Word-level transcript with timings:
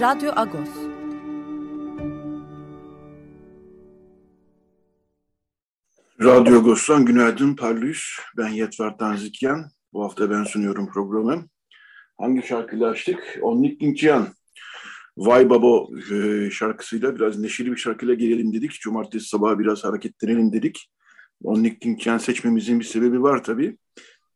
Radyo 0.00 0.32
Agos. 0.36 0.68
Radyo 6.20 6.58
Agos'tan 6.58 7.04
günaydın 7.04 7.56
parlıyız. 7.56 8.02
Ben 8.36 8.48
Yetver 8.48 8.98
Tanzikyan. 8.98 9.70
Bu 9.92 10.04
hafta 10.04 10.30
ben 10.30 10.44
sunuyorum 10.44 10.88
programı. 10.92 11.48
Hangi 12.18 12.46
şarkıyla 12.46 12.90
açtık? 12.90 13.38
Onnik 13.42 13.80
Dinkcihan. 13.80 14.28
Vay 15.16 15.50
Babo 15.50 15.90
e, 16.12 16.50
şarkısıyla 16.50 17.16
biraz 17.16 17.38
neşeli 17.38 17.70
bir 17.70 17.76
şarkıyla 17.76 18.14
gelelim 18.14 18.52
dedik. 18.52 18.72
Cumartesi 18.72 19.28
sabahı 19.28 19.58
biraz 19.58 19.84
hareketlenelim 19.84 20.52
dedik. 20.52 20.90
Onnik 21.42 21.82
Dinkcihan 21.82 22.18
seçmemizin 22.18 22.80
bir 22.80 22.84
sebebi 22.84 23.22
var 23.22 23.44
tabii. 23.44 23.78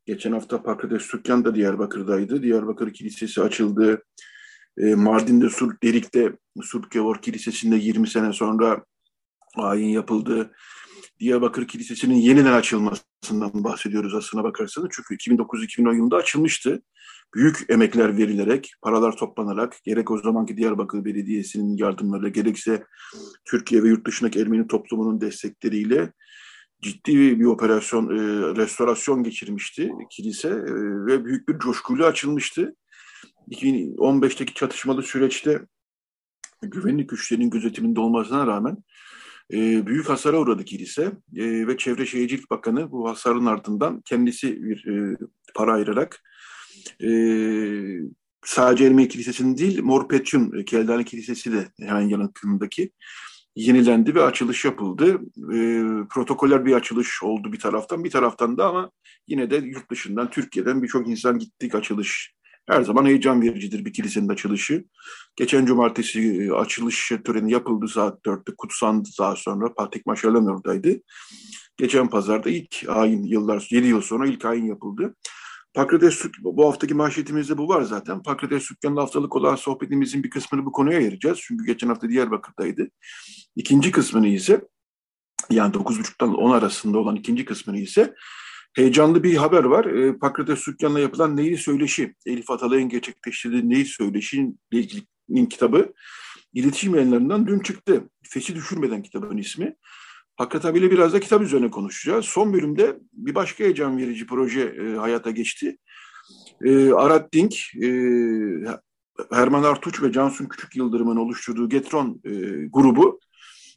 Geçen 0.06 0.32
hafta 0.32 0.62
Pakrates 0.62 1.08
Türkyan 1.08 1.44
da 1.44 1.54
Diyarbakır'daydı. 1.54 2.42
Diyarbakır 2.42 2.92
Kilisesi 2.92 3.42
açıldı. 3.42 4.02
E, 4.78 4.94
Mardin'de 4.94 5.50
Surp 5.50 5.82
Derik'te 5.82 6.32
Surp 6.62 6.90
Gevor 6.90 7.22
Kilisesi'nde 7.22 7.76
20 7.76 8.08
sene 8.08 8.32
sonra 8.32 8.84
ayin 9.56 9.88
yapıldı. 9.88 10.52
Diyarbakır 11.20 11.68
Kilisesi'nin 11.68 12.14
yeniden 12.14 12.52
açılmasından 12.52 13.64
bahsediyoruz 13.64 14.14
aslına 14.14 14.44
bakarsanız. 14.44 14.88
Çünkü 14.92 15.14
2009-2010 15.14 15.96
yılında 15.96 16.16
açılmıştı. 16.16 16.82
Büyük 17.34 17.64
emekler 17.68 18.16
verilerek, 18.16 18.72
paralar 18.82 19.16
toplanarak, 19.16 19.76
gerek 19.84 20.10
o 20.10 20.18
zamanki 20.18 20.56
Diyarbakır 20.56 21.04
Belediyesi'nin 21.04 21.76
yardımlarıyla, 21.76 22.28
gerekse 22.28 22.84
Türkiye 23.44 23.82
ve 23.82 23.88
yurt 23.88 24.06
dışındaki 24.06 24.40
Ermeni 24.40 24.66
toplumunun 24.66 25.20
destekleriyle 25.20 26.12
ciddi 26.82 27.40
bir 27.40 27.44
operasyon, 27.44 28.06
e, 28.06 28.20
restorasyon 28.56 29.22
geçirmişti 29.22 29.90
kilise 30.10 30.48
e, 30.48 30.72
ve 31.06 31.24
büyük 31.24 31.48
bir 31.48 31.58
coşkuyla 31.58 32.06
açılmıştı. 32.06 32.74
2015'teki 33.50 34.54
çatışmalı 34.54 35.02
süreçte 35.02 35.60
güvenlik 36.62 37.08
güçlerinin 37.08 37.50
gözetiminde 37.50 38.00
olmasına 38.00 38.46
rağmen 38.46 38.76
e, 39.52 39.86
büyük 39.86 40.08
hasara 40.08 40.38
uğradı 40.38 40.64
kilise 40.64 41.12
e, 41.36 41.66
ve 41.66 41.76
Çevre 41.76 42.06
Şehircilik 42.06 42.50
Bakanı 42.50 42.90
bu 42.90 43.08
hasarın 43.08 43.46
ardından 43.46 44.00
kendisi 44.04 44.62
bir 44.62 44.86
e, 44.86 45.16
para 45.54 45.72
ayırarak 45.72 46.22
e, 47.02 47.10
sadece 48.44 48.84
Ermeni 48.84 49.08
Kilisesi'nin 49.08 49.56
değil 49.56 49.82
Mor 49.82 50.08
Petyun 50.08 50.58
e, 50.58 50.64
Keldani 50.64 51.04
Kilisesi 51.04 51.52
de 51.52 51.68
hemen 51.80 52.08
yanındaki 52.08 52.90
yenilendi 53.56 54.14
ve 54.14 54.22
açılış 54.22 54.64
yapıldı. 54.64 55.20
E, 55.52 55.58
protokoller 56.10 56.66
bir 56.66 56.74
açılış 56.74 57.22
oldu 57.22 57.52
bir 57.52 57.58
taraftan 57.58 58.04
bir 58.04 58.10
taraftan 58.10 58.58
da 58.58 58.66
ama 58.68 58.90
yine 59.28 59.50
de 59.50 59.56
yurt 59.56 59.90
dışından 59.90 60.30
Türkiye'den 60.30 60.82
birçok 60.82 61.08
insan 61.08 61.38
gittik 61.38 61.74
açılış 61.74 62.34
her 62.66 62.82
zaman 62.82 63.06
heyecan 63.06 63.42
vericidir 63.42 63.84
bir 63.84 63.92
kilisenin 63.92 64.28
açılışı. 64.28 64.84
Geçen 65.36 65.66
cumartesi 65.66 66.20
e, 66.20 66.52
açılış 66.52 67.12
töreni 67.24 67.52
yapıldı 67.52 67.88
saat 67.88 68.26
4'te 68.26 68.52
kutsandı 68.58 69.08
daha 69.18 69.36
sonra. 69.36 69.74
Patrick 69.74 70.02
Maşalan 70.06 70.46
oradaydı. 70.46 71.00
Geçen 71.76 72.08
pazarda 72.08 72.50
ilk 72.50 72.84
ayin 72.88 73.22
yıllar, 73.22 73.66
7 73.70 73.86
yıl 73.86 74.00
sonra 74.00 74.26
ilk 74.26 74.44
ayin 74.44 74.64
yapıldı. 74.64 75.14
Pakrates 75.74 76.24
bu 76.40 76.68
haftaki 76.68 76.94
manşetimizde 76.94 77.58
bu 77.58 77.68
var 77.68 77.82
zaten. 77.82 78.22
Pakrates 78.22 78.62
Sükkan'la 78.62 79.02
haftalık 79.02 79.36
olan 79.36 79.56
sohbetimizin 79.56 80.22
bir 80.22 80.30
kısmını 80.30 80.64
bu 80.64 80.72
konuya 80.72 80.98
ayıracağız. 80.98 81.38
Çünkü 81.42 81.66
geçen 81.66 81.88
hafta 81.88 82.08
Diyarbakır'daydı. 82.08 82.88
İkinci 83.56 83.90
kısmını 83.90 84.28
ise 84.28 84.68
yani 85.50 85.74
9.30'dan 85.74 86.34
10 86.34 86.50
arasında 86.50 86.98
olan 86.98 87.16
ikinci 87.16 87.44
kısmını 87.44 87.78
ise 87.78 88.14
heyecanlı 88.72 89.22
bir 89.22 89.36
haber 89.36 89.64
var. 89.64 89.84
E, 89.84 90.18
Pakrates 90.18 90.58
Sükkan'la 90.58 91.00
yapılan 91.00 91.36
Neyi 91.36 91.56
Söyleşi, 91.56 92.14
Elif 92.26 92.50
Atalay'ın 92.50 92.88
gerçekleştirdiği 92.88 93.70
Neyi 93.70 93.84
Söyleşi'nin 93.84 95.46
kitabı 95.46 95.92
iletişim 96.54 96.94
yayınlarından 96.94 97.46
dün 97.46 97.60
çıktı. 97.60 98.08
Feşi 98.22 98.54
Düşürmeden 98.54 99.02
kitabın 99.02 99.36
ismi. 99.36 99.76
Hakikat 100.36 100.64
abiyle 100.64 100.90
biraz 100.90 101.12
da 101.12 101.20
kitap 101.20 101.42
üzerine 101.42 101.70
konuşacağız. 101.70 102.24
Son 102.24 102.52
bölümde 102.52 102.98
bir 103.12 103.34
başka 103.34 103.64
heyecan 103.64 103.98
verici 103.98 104.26
proje 104.26 104.62
e, 104.62 104.96
hayata 104.96 105.30
geçti. 105.30 105.78
E, 106.64 106.92
Arat 106.92 107.32
Dink, 107.32 107.54
e, 107.82 107.88
Herman 109.30 109.62
Artuç 109.62 110.02
ve 110.02 110.12
Cansun 110.12 110.46
Küçük 110.46 110.76
Yıldırım'ın 110.76 111.16
oluşturduğu 111.16 111.68
Getron 111.68 112.20
e, 112.24 112.30
grubu 112.66 113.20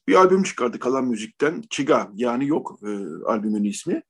bir 0.07 0.16
albüm 0.16 0.44
çıkardı 0.44 0.79
Kalan 0.79 1.06
Müzik'ten. 1.06 1.63
Çiga 1.69 2.12
yani 2.16 2.47
yok 2.47 2.79
e, 2.83 2.89
albümün 3.25 3.63
ismi. 3.63 4.01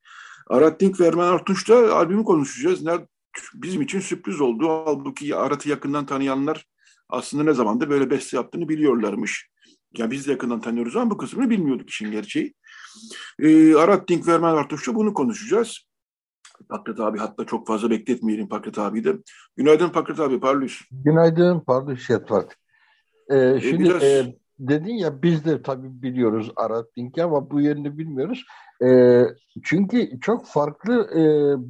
Arat 0.47 0.79
Dink 0.79 0.99
ve 0.99 1.07
Ermen 1.07 1.27
Artunç'ta 1.27 1.95
albümü 1.95 2.23
konuşacağız. 2.23 2.83
Nerede, 2.83 3.07
bizim 3.53 3.81
için 3.81 3.99
sürpriz 3.99 4.41
oldu. 4.41 4.69
Halbuki 4.69 5.35
Arat'ı 5.35 5.69
yakından 5.69 6.05
tanıyanlar 6.05 6.65
aslında 7.09 7.43
ne 7.43 7.53
zamanda 7.53 7.89
böyle 7.89 8.09
beste 8.09 8.37
yaptığını 8.37 8.69
biliyorlarmış. 8.69 9.49
Yani 9.97 10.11
biz 10.11 10.27
de 10.27 10.31
yakından 10.31 10.61
tanıyoruz 10.61 10.95
ama 10.95 11.11
bu 11.11 11.17
kısmını 11.17 11.49
bilmiyorduk 11.49 11.89
işin 11.89 12.11
gerçeği. 12.11 12.53
Ee, 13.39 13.75
Arat 13.75 14.09
Dink 14.09 14.27
ve 14.27 14.31
Ermen 14.31 14.53
Artunç'ta 14.53 14.95
bunu 14.95 15.13
konuşacağız. 15.13 15.79
Pakrat 16.69 16.99
abi 16.99 17.17
hatta 17.17 17.45
çok 17.45 17.67
fazla 17.67 17.89
bekletmeyelim 17.89 18.49
Pakrat 18.49 18.77
abi 18.77 19.03
de. 19.03 19.15
Günaydın 19.57 19.89
Pakrat 19.89 20.19
abi, 20.19 20.39
parlıyız. 20.39 20.73
Günaydın, 20.91 21.59
parlıyız 21.59 22.01
Şetvat. 22.01 22.55
Ee, 23.31 23.59
şimdi 23.61 23.83
ee, 23.83 23.85
biraz... 23.85 24.03
e, 24.03 24.35
dedin 24.59 24.93
ya 24.93 25.21
biz 25.21 25.45
de 25.45 25.61
tabii 25.61 26.01
biliyoruz 26.01 26.51
Arat 26.55 26.85
Dink'i 26.97 27.23
ama 27.23 27.51
bu 27.51 27.61
yerini 27.61 27.97
bilmiyoruz. 27.97 28.45
E, 28.83 29.21
çünkü 29.63 30.19
çok 30.19 30.45
farklı 30.45 31.09
e, 31.11 31.21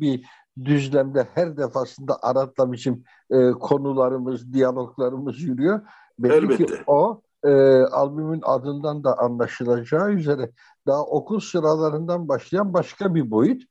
bir 0.01 0.25
düzlemde 0.65 1.27
her 1.33 1.57
defasında 1.57 2.17
Arat'la 2.21 2.71
bizim 2.71 3.03
e, 3.31 3.51
konularımız, 3.51 4.53
diyaloglarımız 4.53 5.41
yürüyor. 5.41 5.81
Belki 6.19 6.45
Elbette. 6.45 6.65
ki 6.65 6.73
o 6.87 7.21
e, 7.43 7.51
albümün 7.81 8.41
adından 8.43 9.03
da 9.03 9.17
anlaşılacağı 9.19 10.11
üzere 10.11 10.51
daha 10.87 11.03
okul 11.03 11.39
sıralarından 11.39 12.27
başlayan 12.27 12.73
başka 12.73 13.15
bir 13.15 13.31
boyut. 13.31 13.63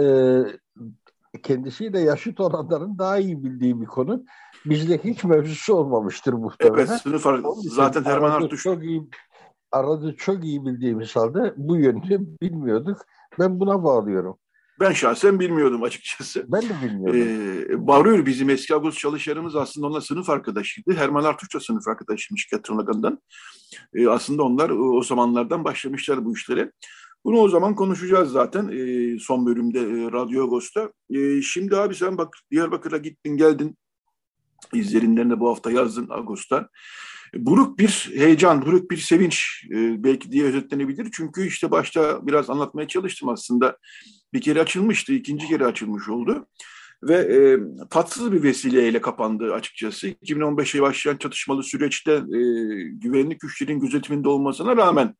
E, 0.00 0.38
kendisiyle 1.42 2.00
yaşıt 2.00 2.40
olanların 2.40 2.98
daha 2.98 3.18
iyi 3.18 3.44
bildiği 3.44 3.80
bir 3.80 3.86
konu. 3.86 4.24
Bizde 4.66 4.98
hiç 4.98 5.24
mevzusu 5.24 5.74
olmamıştır 5.74 6.32
muhtemelen. 6.32 6.86
Evet, 6.86 7.00
sınıf 7.02 7.26
zaten 7.70 8.04
Herman 8.04 8.30
Artuş. 8.30 8.62
Çok 8.62 8.84
iyi, 8.84 9.08
aradı 9.72 10.14
çok 10.18 10.44
iyi 10.44 10.66
bildiğimiz 10.66 11.16
halde 11.16 11.54
bu 11.56 11.76
yönünü 11.76 12.26
bilmiyorduk. 12.42 12.98
Ben 13.38 13.60
buna 13.60 13.84
bağlıyorum. 13.84 14.38
Ben 14.80 14.92
şahsen 14.92 15.40
bilmiyordum 15.40 15.82
açıkçası. 15.82 16.44
Ben 16.48 16.62
de 16.62 16.74
bilmiyordum. 16.84 17.20
Ee, 17.20 17.86
Bağırıyor 17.86 18.26
bizim 18.26 18.50
eski 18.50 18.74
Agos 18.74 18.98
çalışanımız 18.98 19.56
aslında 19.56 19.86
onunla 19.86 20.00
sınıf 20.00 20.30
arkadaşıydı. 20.30 20.92
Herman 20.92 21.24
Artuç 21.24 21.54
da 21.54 21.60
sınıf 21.60 21.88
arkadaşıymış 21.88 22.48
Katronaga'ndan. 22.50 23.18
Ee, 23.94 24.08
aslında 24.08 24.42
onlar 24.42 24.70
o 24.70 25.02
zamanlardan 25.02 25.64
başlamışlar 25.64 26.24
bu 26.24 26.34
işlere. 26.34 26.72
Bunu 27.24 27.38
o 27.38 27.48
zaman 27.48 27.74
konuşacağız 27.74 28.32
zaten 28.32 28.68
e, 28.68 29.18
son 29.18 29.46
bölümde 29.46 29.80
e, 29.80 30.12
Radyo 30.12 30.44
Agos'ta. 30.44 30.92
E, 31.10 31.42
şimdi 31.42 31.76
abi 31.76 31.94
sen 31.94 32.18
bak 32.18 32.34
Diyarbakır'a 32.50 32.96
gittin 32.96 33.36
geldin. 33.36 33.76
İzlerinden 34.72 35.30
de 35.30 35.40
bu 35.40 35.50
hafta 35.50 35.70
yazdın 35.70 36.08
Ağustos'ta. 36.10 36.68
Buruk 37.36 37.78
bir 37.78 38.10
heyecan, 38.14 38.62
buruk 38.62 38.90
bir 38.90 38.96
sevinç 38.96 39.64
e, 39.70 40.04
belki 40.04 40.32
diye 40.32 40.44
özetlenebilir. 40.44 41.08
Çünkü 41.12 41.46
işte 41.46 41.70
başta 41.70 42.26
biraz 42.26 42.50
anlatmaya 42.50 42.88
çalıştım 42.88 43.28
aslında. 43.28 43.78
Bir 44.32 44.40
kere 44.40 44.60
açılmıştı, 44.60 45.12
ikinci 45.12 45.48
kere 45.48 45.66
açılmış 45.66 46.08
oldu. 46.08 46.46
Ve 47.02 47.14
e, 47.14 47.58
tatsız 47.90 48.32
bir 48.32 48.42
vesileyle 48.42 49.00
kapandı 49.00 49.54
açıkçası. 49.54 50.08
2015'e 50.08 50.82
başlayan 50.82 51.16
çatışmalı 51.16 51.62
süreçte 51.62 52.12
e, 52.12 52.40
güvenlik 52.92 53.40
güçlerin 53.40 53.80
gözetiminde 53.80 54.28
olmasına 54.28 54.76
rağmen 54.76 55.14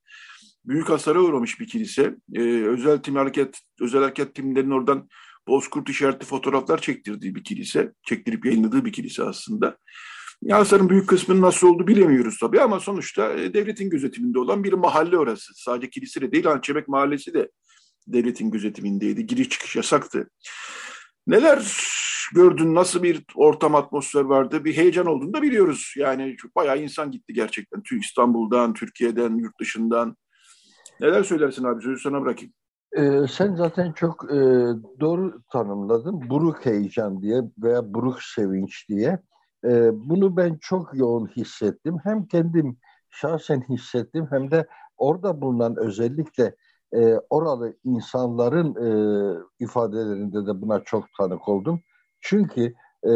büyük 0.64 0.88
hasara 0.88 1.20
uğramış 1.20 1.60
bir 1.60 1.66
kilise. 1.66 2.16
E, 2.34 2.40
özel 2.42 2.98
tim 2.98 3.16
hareket, 3.16 3.60
özel 3.80 4.00
hareket 4.02 4.34
timlerinin 4.34 4.70
oradan 4.70 5.08
bozkurt 5.48 5.88
işaretli 5.88 6.26
fotoğraflar 6.26 6.80
çektirdiği 6.80 7.34
bir 7.34 7.44
kilise, 7.44 7.92
çektirip 8.06 8.46
yayınladığı 8.46 8.84
bir 8.84 8.92
kilise 8.92 9.24
aslında. 9.24 9.76
Hasarın 10.50 10.88
büyük 10.88 11.08
kısmının 11.08 11.42
nasıl 11.42 11.68
olduğu 11.68 11.86
bilemiyoruz 11.86 12.38
tabii 12.40 12.60
ama 12.60 12.80
sonuçta 12.80 13.32
e, 13.32 13.54
devletin 13.54 13.90
gözetiminde 13.90 14.38
olan 14.38 14.64
bir 14.64 14.72
mahalle 14.72 15.18
orası. 15.18 15.52
Sadece 15.54 15.90
kilise 15.90 16.20
de 16.20 16.32
değil, 16.32 16.44
Hançebek 16.44 16.88
Mahallesi 16.88 17.34
de 17.34 17.50
devletin 18.06 18.50
gözetimindeydi. 18.50 19.26
Giriş 19.26 19.48
çıkış 19.48 19.76
yasaktı. 19.76 20.30
Neler 21.26 21.86
gördün? 22.34 22.74
Nasıl 22.74 23.02
bir 23.02 23.24
ortam, 23.34 23.74
atmosfer 23.74 24.20
vardı? 24.20 24.64
Bir 24.64 24.76
heyecan 24.76 25.06
olduğunu 25.06 25.32
da 25.32 25.42
biliyoruz. 25.42 25.94
Yani 25.96 26.36
bayağı 26.56 26.82
insan 26.82 27.10
gitti 27.10 27.32
gerçekten. 27.32 27.82
İstanbul'dan, 28.00 28.74
Türkiye'den, 28.74 29.36
yurt 29.36 29.60
dışından. 29.60 30.16
Neler 31.00 31.22
söylersin 31.22 31.64
abi? 31.64 31.82
Sözü 31.82 32.02
sana 32.02 32.22
bırakayım. 32.22 32.52
Ee, 32.96 33.26
sen 33.30 33.54
zaten 33.54 33.92
çok 33.92 34.24
e, 34.24 34.36
doğru 35.00 35.42
tanımladın. 35.52 36.30
Buruk 36.30 36.66
heyecan 36.66 37.22
diye 37.22 37.42
veya 37.62 37.94
buruk 37.94 38.22
sevinç 38.22 38.88
diye. 38.88 39.18
E, 39.64 39.90
bunu 40.08 40.36
ben 40.36 40.58
çok 40.60 40.94
yoğun 40.94 41.26
hissettim. 41.26 41.98
Hem 42.04 42.26
kendim 42.26 42.76
şahsen 43.10 43.60
hissettim 43.68 44.26
hem 44.30 44.50
de 44.50 44.66
orada 44.96 45.40
bulunan 45.40 45.76
özellikle 45.76 46.56
e, 46.94 47.14
oralı 47.30 47.76
insanların 47.84 48.74
e, 48.74 48.88
ifadelerinde 49.58 50.46
de 50.46 50.62
buna 50.62 50.80
çok 50.84 51.04
tanık 51.18 51.48
oldum. 51.48 51.80
Çünkü 52.20 52.74
e, 53.04 53.12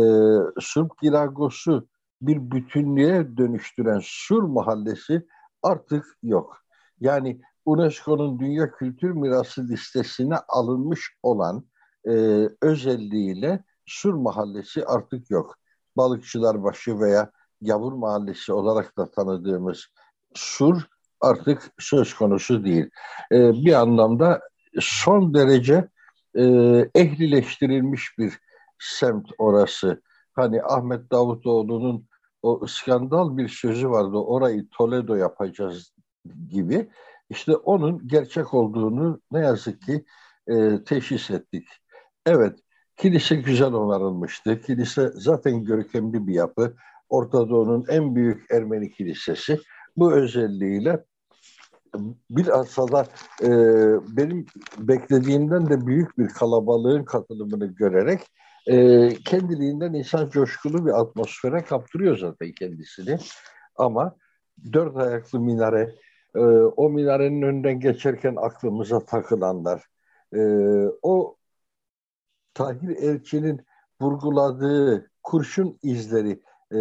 Surp 0.60 1.00
Giragos'u 1.02 1.88
bir 2.22 2.50
bütünlüğe 2.50 3.36
dönüştüren 3.36 4.00
Sur 4.02 4.42
Mahallesi 4.42 5.26
artık 5.62 6.04
yok. 6.22 6.56
Yani 7.00 7.40
UNESCO'nun 7.64 8.38
Dünya 8.38 8.70
Kültür 8.70 9.10
Mirası 9.10 9.68
listesine 9.68 10.36
alınmış 10.48 11.16
olan 11.22 11.64
e, 12.08 12.12
özelliğiyle 12.62 13.64
Sur 13.86 14.14
Mahallesi 14.14 14.84
artık 14.86 15.30
yok. 15.30 15.56
Balıkçılar 15.96 16.62
Başı 16.62 17.00
veya 17.00 17.30
Yavur 17.60 17.92
Mahallesi 17.92 18.52
olarak 18.52 18.98
da 18.98 19.10
tanıdığımız 19.10 19.86
Sur 20.34 20.82
artık 21.20 21.72
söz 21.78 22.14
konusu 22.14 22.64
değil. 22.64 22.90
E, 23.32 23.52
bir 23.52 23.72
anlamda 23.72 24.40
son 24.80 25.34
derece 25.34 25.88
e, 26.34 26.42
ehlileştirilmiş 26.94 28.18
bir 28.18 28.38
semt 28.78 29.26
orası. 29.38 30.02
Hani 30.34 30.62
Ahmet 30.62 31.12
Davutoğlu'nun 31.12 32.08
o 32.42 32.66
skandal 32.66 33.36
bir 33.36 33.48
sözü 33.48 33.90
vardı. 33.90 34.16
Orayı 34.16 34.68
Toledo 34.70 35.14
yapacağız 35.14 35.92
gibi. 36.48 36.90
İşte 37.30 37.56
onun 37.56 38.08
gerçek 38.08 38.54
olduğunu 38.54 39.20
ne 39.32 39.40
yazık 39.40 39.82
ki 39.82 40.04
e, 40.46 40.84
teşhis 40.84 41.30
ettik. 41.30 41.68
Evet, 42.26 42.58
kilise 42.96 43.36
güzel 43.36 43.72
onarılmıştı. 43.72 44.60
Kilise 44.60 45.10
zaten 45.14 45.64
görkemli 45.64 46.26
bir 46.26 46.34
yapı. 46.34 46.74
Orta 47.08 47.48
Doğu'nun 47.48 47.84
en 47.88 48.14
büyük 48.14 48.50
Ermeni 48.50 48.90
kilisesi. 48.90 49.60
Bu 49.96 50.12
özelliğiyle 50.12 51.04
bilhassa 52.30 52.88
da 52.88 53.06
e, 53.42 53.48
benim 54.16 54.46
beklediğimden 54.78 55.68
de 55.68 55.86
büyük 55.86 56.18
bir 56.18 56.28
kalabalığın 56.28 57.04
katılımını 57.04 57.66
görerek 57.66 58.20
e, 58.66 59.08
kendiliğinden 59.08 59.92
insan 59.92 60.30
coşkulu 60.30 60.86
bir 60.86 61.00
atmosfere 61.00 61.64
kaptırıyor 61.64 62.18
zaten 62.18 62.52
kendisini. 62.52 63.18
Ama 63.76 64.16
dört 64.72 64.96
ayaklı 64.96 65.40
minare, 65.40 65.94
e, 66.34 66.40
o 66.76 66.90
minarenin 66.90 67.42
önünden 67.42 67.80
geçerken 67.80 68.36
aklımıza 68.36 69.04
takılanlar, 69.04 69.82
e, 70.34 70.40
o 71.02 71.35
Tahir 72.56 72.96
Elçi'nin 72.96 73.66
vurguladığı 74.00 75.10
kurşun 75.22 75.78
izleri 75.82 76.42
e, 76.72 76.78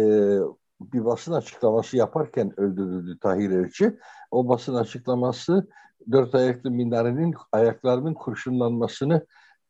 bir 0.80 1.04
basın 1.04 1.32
açıklaması 1.32 1.96
yaparken 1.96 2.60
öldürüldü 2.60 3.18
Tahir 3.20 3.50
Elçi. 3.50 3.98
O 4.30 4.48
basın 4.48 4.74
açıklaması 4.74 5.68
dört 6.12 6.34
ayaklı 6.34 6.70
minarenin 6.70 7.34
ayaklarının 7.52 8.14
kurşunlanmasını 8.14 9.26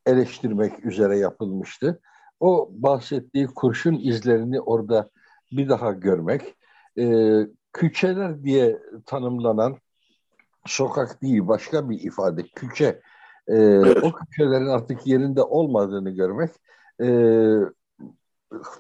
eleştirmek 0.07 0.87
üzere 0.87 1.19
yapılmıştı. 1.19 2.01
O 2.41 2.71
bahsettiği 2.73 3.47
kurşun 3.47 3.95
izlerini 3.95 4.61
orada 4.61 5.11
bir 5.53 5.69
daha 5.69 5.93
görmek, 5.93 6.55
e, 6.99 7.37
küçeler 7.73 8.43
diye 8.43 8.79
tanımlanan 9.07 9.77
sokak 10.67 11.23
değil 11.23 11.49
başka 11.49 11.91
bir 11.91 12.01
ifade, 12.01 12.43
küçe. 12.43 13.01
E, 13.49 13.79
o 13.81 14.13
küçelerin 14.13 14.69
artık 14.69 15.07
yerinde 15.07 15.43
olmadığını 15.43 16.11
görmek 16.11 16.51
e, 17.03 17.09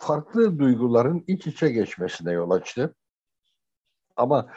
farklı 0.00 0.58
duyguların 0.58 1.24
iç 1.26 1.46
içe 1.46 1.68
geçmesine 1.68 2.32
yol 2.32 2.50
açtı. 2.50 2.94
Ama 4.16 4.48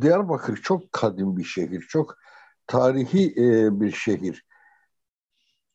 Diyarbakır 0.00 0.56
çok 0.56 0.92
kadim 0.92 1.36
bir 1.36 1.44
şehir, 1.44 1.80
çok 1.80 2.14
tarihi 2.66 3.34
e, 3.36 3.80
bir 3.80 3.92
şehir. 3.92 4.44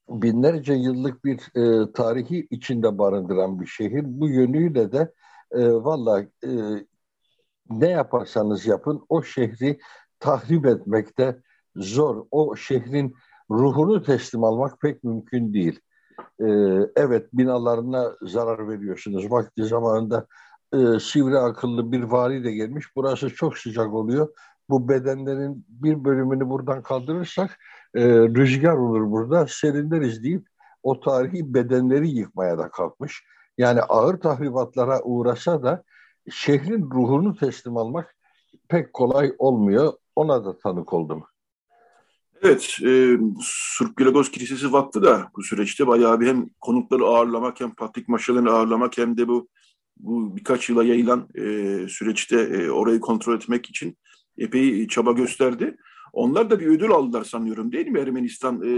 Binlerce 0.10 0.74
yıllık 0.74 1.26
bir 1.26 1.40
e, 1.56 1.92
tarihi 1.92 2.48
içinde 2.50 2.98
barındıran 2.98 3.60
bir 3.60 3.66
şehir. 3.66 4.04
Bu 4.06 4.30
yönüyle 4.30 4.92
de 4.92 5.14
e, 5.52 5.72
valla 5.72 6.22
e, 6.22 6.50
ne 7.70 7.88
yaparsanız 7.88 8.66
yapın 8.66 9.06
o 9.10 9.24
şehri 9.24 9.80
tahrip 10.20 10.66
etmekte 10.66 11.42
zor. 11.76 12.26
O 12.32 12.56
şehrin 12.56 13.16
ruhunu 13.52 14.04
teslim 14.04 14.44
almak 14.44 14.82
pek 14.82 15.04
mümkün 15.04 15.54
değil. 15.54 15.80
E, 16.40 16.46
evet 16.96 17.30
binalarına 17.34 18.12
zarar 18.22 18.70
veriyorsunuz. 18.70 19.32
Vakti 19.32 19.66
zamanında 19.66 20.28
e, 20.74 21.00
sivri 21.00 21.38
akıllı 21.38 21.92
bir 21.92 22.04
vali 22.04 22.44
de 22.44 22.52
gelmiş. 22.52 22.86
Burası 22.96 23.30
çok 23.30 23.58
sıcak 23.58 23.94
oluyor. 23.94 24.28
Bu 24.70 24.90
bedenlerin 24.90 25.66
bir 25.68 26.04
bölümünü 26.04 26.50
buradan 26.50 26.84
kaldırırsak 26.84 27.58
e, 27.96 28.04
rüzgar 28.08 28.74
olur 28.74 29.12
burada. 29.12 29.48
Serinleriz 29.48 30.24
deyip 30.24 30.48
o 30.84 31.00
tarihi 31.00 31.54
bedenleri 31.54 32.10
yıkmaya 32.10 32.58
da 32.58 32.70
kalkmış. 32.70 33.24
Yani 33.58 33.82
ağır 33.82 34.18
tahribatlara 34.18 35.02
uğrasa 35.04 35.64
da 35.64 35.84
şehrin 36.32 36.92
ruhunu 36.92 37.36
teslim 37.36 37.78
almak 37.78 38.16
pek 38.70 38.94
kolay 38.94 39.34
olmuyor. 39.38 39.94
Ona 40.16 40.46
da 40.46 40.58
tanık 40.58 40.94
oldum. 40.94 41.24
Evet, 42.44 42.78
e, 42.86 43.18
Surp 43.42 43.98
Gilagos 43.98 44.32
Kilisesi 44.32 44.74
Vakfı 44.74 45.04
da 45.04 45.28
bu 45.38 45.44
süreçte 45.44 45.88
bayağı 45.88 46.20
bir 46.20 46.28
hem 46.28 46.50
konukları 46.62 47.04
ağırlamak 47.04 47.60
hem 47.60 47.76
Patrik 47.76 48.10
Maşalarını 48.10 48.52
ağırlamak 48.52 48.98
hem 48.98 49.18
de 49.18 49.28
bu 49.28 49.48
bu 49.98 50.38
birkaç 50.38 50.70
yıla 50.70 50.84
yayılan 50.84 51.28
e, 51.36 51.44
süreçte 51.88 52.40
e, 52.42 52.70
orayı 52.70 53.00
kontrol 53.00 53.36
etmek 53.36 53.70
için 53.70 53.98
epey 54.38 54.88
çaba 54.88 55.12
gösterdi. 55.12 55.76
Onlar 56.14 56.50
da 56.50 56.60
bir 56.60 56.68
ödül 56.68 56.92
aldılar 56.92 57.24
sanıyorum 57.24 57.72
değil 57.72 57.88
mi 57.88 58.00
Ermenistan? 58.00 58.62
E, 58.62 58.72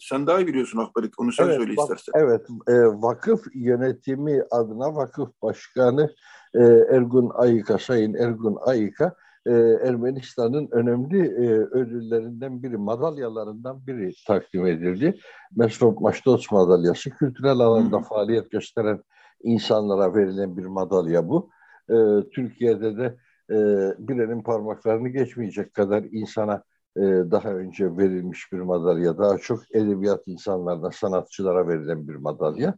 sen 0.00 0.26
daha 0.26 0.40
iyi 0.40 0.46
biliyorsun 0.46 0.78
Akbarik, 0.78 1.20
onu 1.20 1.32
sen 1.32 1.44
evet, 1.44 1.56
söyle 1.56 1.72
istersen. 1.72 2.12
Evet, 2.16 2.46
e, 2.68 2.72
vakıf 3.02 3.40
yönetimi 3.54 4.42
adına 4.50 4.94
vakıf 4.94 5.28
başkanı 5.42 6.14
e, 6.54 6.62
Ergun 6.96 7.30
Ayika, 7.34 7.78
Sayın 7.78 8.14
Ergun 8.14 8.56
Ayika, 8.66 9.14
e, 9.46 9.52
Ermenistan'ın 9.88 10.68
önemli 10.70 11.26
e, 11.26 11.48
ödüllerinden 11.50 12.62
biri, 12.62 12.76
madalyalarından 12.76 13.86
biri 13.86 14.12
takdim 14.26 14.66
edildi. 14.66 15.18
Mesrop 15.56 16.00
Maştoç 16.00 16.52
madalyası, 16.52 17.10
kültürel 17.10 17.58
alanda 17.58 17.96
Hı. 17.96 18.02
faaliyet 18.02 18.50
gösteren 18.50 19.02
insanlara 19.42 20.14
verilen 20.14 20.56
bir 20.56 20.66
madalya 20.66 21.28
bu. 21.28 21.50
E, 21.88 21.96
Türkiye'de 22.34 22.96
de 22.96 23.16
e, 23.50 23.56
bir 23.98 24.18
elin 24.18 24.42
parmaklarını 24.42 25.08
geçmeyecek 25.08 25.74
kadar 25.74 26.02
insana 26.02 26.62
e, 26.96 27.00
daha 27.30 27.48
önce 27.48 27.96
verilmiş 27.96 28.52
bir 28.52 28.60
madalya. 28.60 29.18
Daha 29.18 29.38
çok 29.38 29.74
edebiyat 29.74 30.22
insanlarına, 30.26 30.90
sanatçılara 30.90 31.68
verilen 31.68 32.08
bir 32.08 32.16
madalya. 32.16 32.74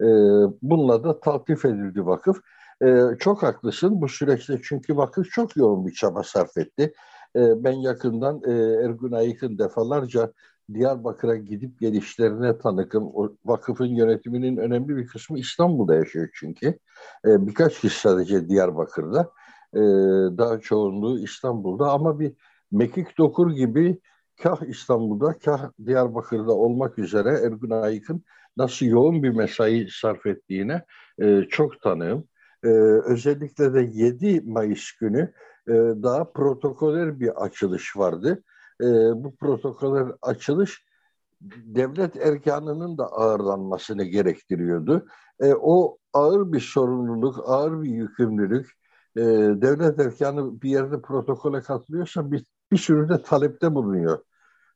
E, 0.00 0.06
bununla 0.62 1.04
da 1.04 1.20
taltif 1.20 1.64
edildi 1.64 2.06
vakıf. 2.06 2.40
E, 2.84 3.16
çok 3.18 3.42
haklısın 3.42 4.00
bu 4.00 4.08
süreçte 4.08 4.60
çünkü 4.64 4.96
vakıf 4.96 5.30
çok 5.30 5.56
yoğun 5.56 5.86
bir 5.86 5.92
çaba 5.92 6.22
sarf 6.22 6.56
etti. 6.56 6.92
E, 7.36 7.64
ben 7.64 7.72
yakından 7.72 8.42
e, 8.46 8.52
Ergun 8.84 9.12
Ayık'ın 9.12 9.58
defalarca 9.58 10.32
Diyarbakır'a 10.74 11.36
gidip 11.36 11.80
gelişlerine 11.80 12.58
tanıkım. 12.58 13.04
O 13.14 13.36
vakıfın 13.44 13.86
yönetiminin 13.86 14.56
önemli 14.56 14.96
bir 14.96 15.06
kısmı 15.06 15.38
İstanbul'da 15.38 15.94
yaşıyor 15.94 16.28
çünkü. 16.34 16.66
E, 17.26 17.46
birkaç 17.46 17.80
kişi 17.80 18.00
sadece 18.00 18.48
Diyarbakır'da. 18.48 19.32
Daha 20.38 20.60
çoğunluğu 20.60 21.18
İstanbul'da 21.18 21.90
ama 21.90 22.20
bir 22.20 22.32
Mekik 22.72 23.18
Dokur 23.18 23.50
gibi 23.50 24.00
kah 24.42 24.62
İstanbul'da 24.62 25.38
kah 25.38 25.70
Diyarbakır'da 25.86 26.52
olmak 26.52 26.98
üzere 26.98 27.28
Ergun 27.44 27.70
Ayık'ın 27.70 28.24
nasıl 28.56 28.86
yoğun 28.86 29.22
bir 29.22 29.30
mesai 29.30 29.88
sarf 29.90 30.26
ettiğine 30.26 30.84
e, 31.22 31.42
çok 31.50 31.80
tanığım. 31.80 32.28
E, 32.66 32.68
özellikle 33.12 33.74
de 33.74 33.90
7 33.92 34.40
Mayıs 34.40 34.92
günü 35.00 35.32
e, 35.68 35.72
daha 36.02 36.32
protokoler 36.32 37.20
bir 37.20 37.44
açılış 37.44 37.96
vardı 37.96 38.42
e, 38.80 38.84
bu 39.24 39.36
protokoller 39.36 40.12
açılış 40.22 40.86
devlet 41.40 42.16
erkanının 42.16 42.98
da 42.98 43.06
ağırlanmasını 43.06 44.04
gerektiriyordu. 44.04 45.06
E, 45.40 45.54
o 45.54 45.98
ağır 46.12 46.52
bir 46.52 46.60
sorumluluk, 46.60 47.38
ağır 47.46 47.82
bir 47.82 47.90
yükümlülük. 47.90 48.70
E, 49.16 49.22
devlet 49.62 50.00
erkanı 50.00 50.62
bir 50.62 50.70
yerde 50.70 51.00
protokole 51.02 51.60
katılıyorsa 51.60 52.32
bir, 52.32 52.44
bir 52.72 52.76
sürü 52.76 53.08
de 53.08 53.22
talepte 53.22 53.74
bulunuyor. 53.74 54.18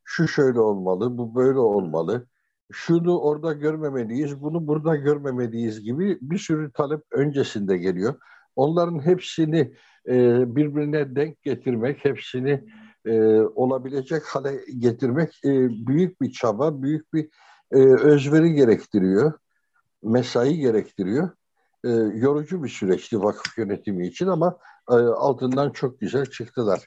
Şu 0.04 0.28
şöyle 0.28 0.60
olmalı, 0.60 1.18
bu 1.18 1.34
böyle 1.34 1.58
olmalı. 1.58 2.26
Şunu 2.72 3.18
orada 3.18 3.52
görmemeliyiz, 3.52 4.42
bunu 4.42 4.66
burada 4.66 4.96
görmemeliyiz 4.96 5.80
gibi 5.80 6.18
bir 6.20 6.38
sürü 6.38 6.72
talep 6.72 7.00
öncesinde 7.12 7.76
geliyor. 7.78 8.14
Onların 8.56 9.06
hepsini 9.06 9.74
e, 10.08 10.42
birbirine 10.56 11.16
denk 11.16 11.42
getirmek, 11.42 12.04
hepsini 12.04 12.64
e, 13.06 13.40
olabilecek 13.40 14.22
hale 14.22 14.60
getirmek 14.78 15.40
e, 15.44 15.50
büyük 15.86 16.20
bir 16.20 16.32
çaba, 16.32 16.82
büyük 16.82 17.14
bir 17.14 17.28
e, 17.72 17.78
özveri 17.84 18.52
gerektiriyor, 18.52 19.32
mesai 20.02 20.56
gerektiriyor. 20.56 21.30
E, 21.84 21.88
yorucu 22.14 22.64
bir 22.64 22.68
süreçti 22.68 23.22
vakıf 23.22 23.58
yönetimi 23.58 24.06
için 24.06 24.26
ama 24.26 24.58
e, 24.90 24.94
altından 24.94 25.70
çok 25.70 26.00
güzel 26.00 26.26
çıktılar. 26.26 26.86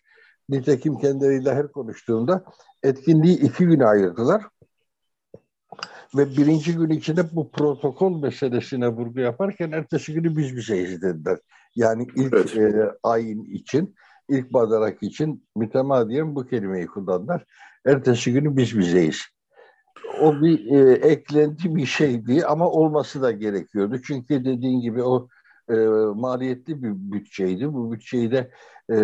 Nitekim 0.50 0.98
kendileriyle 0.98 1.54
her 1.54 1.72
konuştuğumda 1.72 2.44
etkinliği 2.84 3.40
iki 3.40 3.66
güne 3.66 3.86
ayırdılar. 3.86 4.44
Ve 6.16 6.38
birinci 6.38 6.76
gün 6.76 6.90
içinde 6.90 7.36
bu 7.36 7.52
protokol 7.52 8.22
meselesine 8.22 8.88
vurgu 8.88 9.20
yaparken 9.20 9.72
ertesi 9.72 10.14
günü 10.14 10.38
biz 10.38 10.56
bizeyiz 10.56 11.02
dediler. 11.02 11.40
Yani 11.76 12.08
ilk 12.16 12.34
evet. 12.34 12.58
e, 12.58 12.92
ayin 13.04 13.44
için, 13.44 13.96
ilk 14.30 14.54
badarak 14.54 15.04
için 15.04 15.46
mütemadiyen 15.56 16.36
bu 16.36 16.48
kelimeyi 16.48 16.88
kullandılar. 16.88 17.46
Ertesi 17.86 18.34
günü 18.34 18.58
biz 18.58 18.78
bizeyiz. 18.78 19.22
O 20.22 20.42
bir 20.42 20.72
e, 20.72 20.94
eklenti 20.94 21.76
bir 21.76 21.86
şeydi 21.86 22.46
ama 22.46 22.70
olması 22.70 23.22
da 23.22 23.32
gerekiyordu. 23.32 24.02
Çünkü 24.08 24.46
dediğin 24.46 24.82
gibi 24.82 25.04
o 25.04 25.28
e, 25.70 25.76
maliyetli 26.16 26.84
bir 26.84 26.92
bütçeydi. 26.96 27.74
Bu 27.74 27.92
bütçeyi 27.92 28.32
de 28.32 28.52
e, 28.90 28.96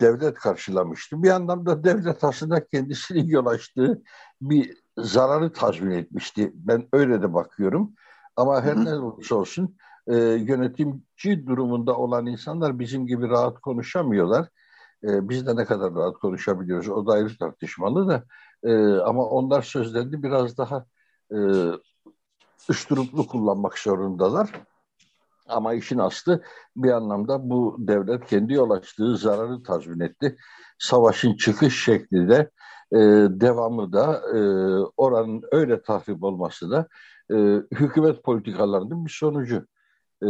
devlet 0.00 0.34
karşılamıştı. 0.34 1.22
Bir 1.22 1.30
anlamda 1.30 1.84
devlet 1.84 2.24
aslında 2.24 2.66
kendisinin 2.66 3.26
yol 3.26 3.46
açtığı 3.46 4.02
bir 4.40 4.76
zararı 4.98 5.52
tazmin 5.52 5.90
etmişti. 5.90 6.52
Ben 6.54 6.88
öyle 6.92 7.22
de 7.22 7.34
bakıyorum. 7.34 7.92
Ama 8.36 8.62
her 8.62 8.84
ne 8.84 8.94
olursa 8.94 9.34
olsun 9.34 9.76
e, 10.06 10.16
yönetimci 10.16 11.46
durumunda 11.46 11.96
olan 11.96 12.26
insanlar 12.26 12.78
bizim 12.78 13.06
gibi 13.06 13.28
rahat 13.28 13.60
konuşamıyorlar. 13.60 14.48
E, 15.04 15.28
biz 15.28 15.46
de 15.46 15.56
ne 15.56 15.64
kadar 15.64 15.94
rahat 15.94 16.18
konuşabiliyoruz 16.18 16.88
o 16.88 17.06
da 17.06 17.12
ayrı 17.12 17.38
tartışmalı 17.38 18.08
da. 18.08 18.24
E, 18.62 18.98
ama 19.00 19.24
onlar 19.24 19.62
sözlerini 19.62 20.22
biraz 20.22 20.58
daha 20.58 20.86
e, 21.32 21.38
üstüruplu 22.68 23.26
kullanmak 23.26 23.78
zorundalar. 23.78 24.50
Ama 25.48 25.74
işin 25.74 25.98
aslı 25.98 26.42
bir 26.76 26.90
anlamda 26.90 27.50
bu 27.50 27.76
devlet 27.78 28.26
kendi 28.26 28.52
yol 28.52 28.70
açtığı 28.70 29.16
zararı 29.16 29.62
tazmin 29.62 30.00
etti. 30.00 30.36
Savaşın 30.78 31.36
çıkış 31.36 31.84
şekli 31.84 32.28
de 32.28 32.50
e, 32.92 32.98
devamı 33.40 33.92
da 33.92 34.22
e, 34.34 34.40
oranın 34.96 35.42
öyle 35.52 35.82
tahrip 35.82 36.24
olması 36.24 36.70
da 36.70 36.88
e, 37.30 37.34
hükümet 37.72 38.24
politikalarının 38.24 39.04
bir 39.04 39.10
sonucu. 39.10 39.66
E, 40.22 40.28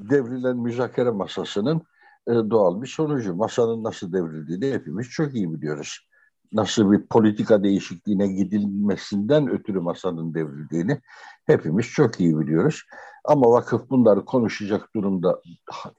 devrilen 0.00 0.56
müzakere 0.56 1.10
masasının 1.10 1.82
e, 2.28 2.32
doğal 2.32 2.82
bir 2.82 2.86
sonucu. 2.86 3.34
Masanın 3.34 3.84
nasıl 3.84 4.12
devrildiğini 4.12 4.72
hepimiz 4.74 5.08
çok 5.08 5.34
iyi 5.34 5.52
biliyoruz. 5.52 6.08
Nasıl 6.52 6.92
bir 6.92 7.06
politika 7.06 7.64
değişikliğine 7.64 8.26
gidilmesinden 8.26 9.48
ötürü 9.48 9.80
masanın 9.80 10.34
devrildiğini 10.34 11.00
hepimiz 11.46 11.86
çok 11.86 12.20
iyi 12.20 12.38
biliyoruz. 12.38 12.82
Ama 13.24 13.50
vakıf 13.50 13.90
bunları 13.90 14.24
konuşacak 14.24 14.94
durumda 14.94 15.40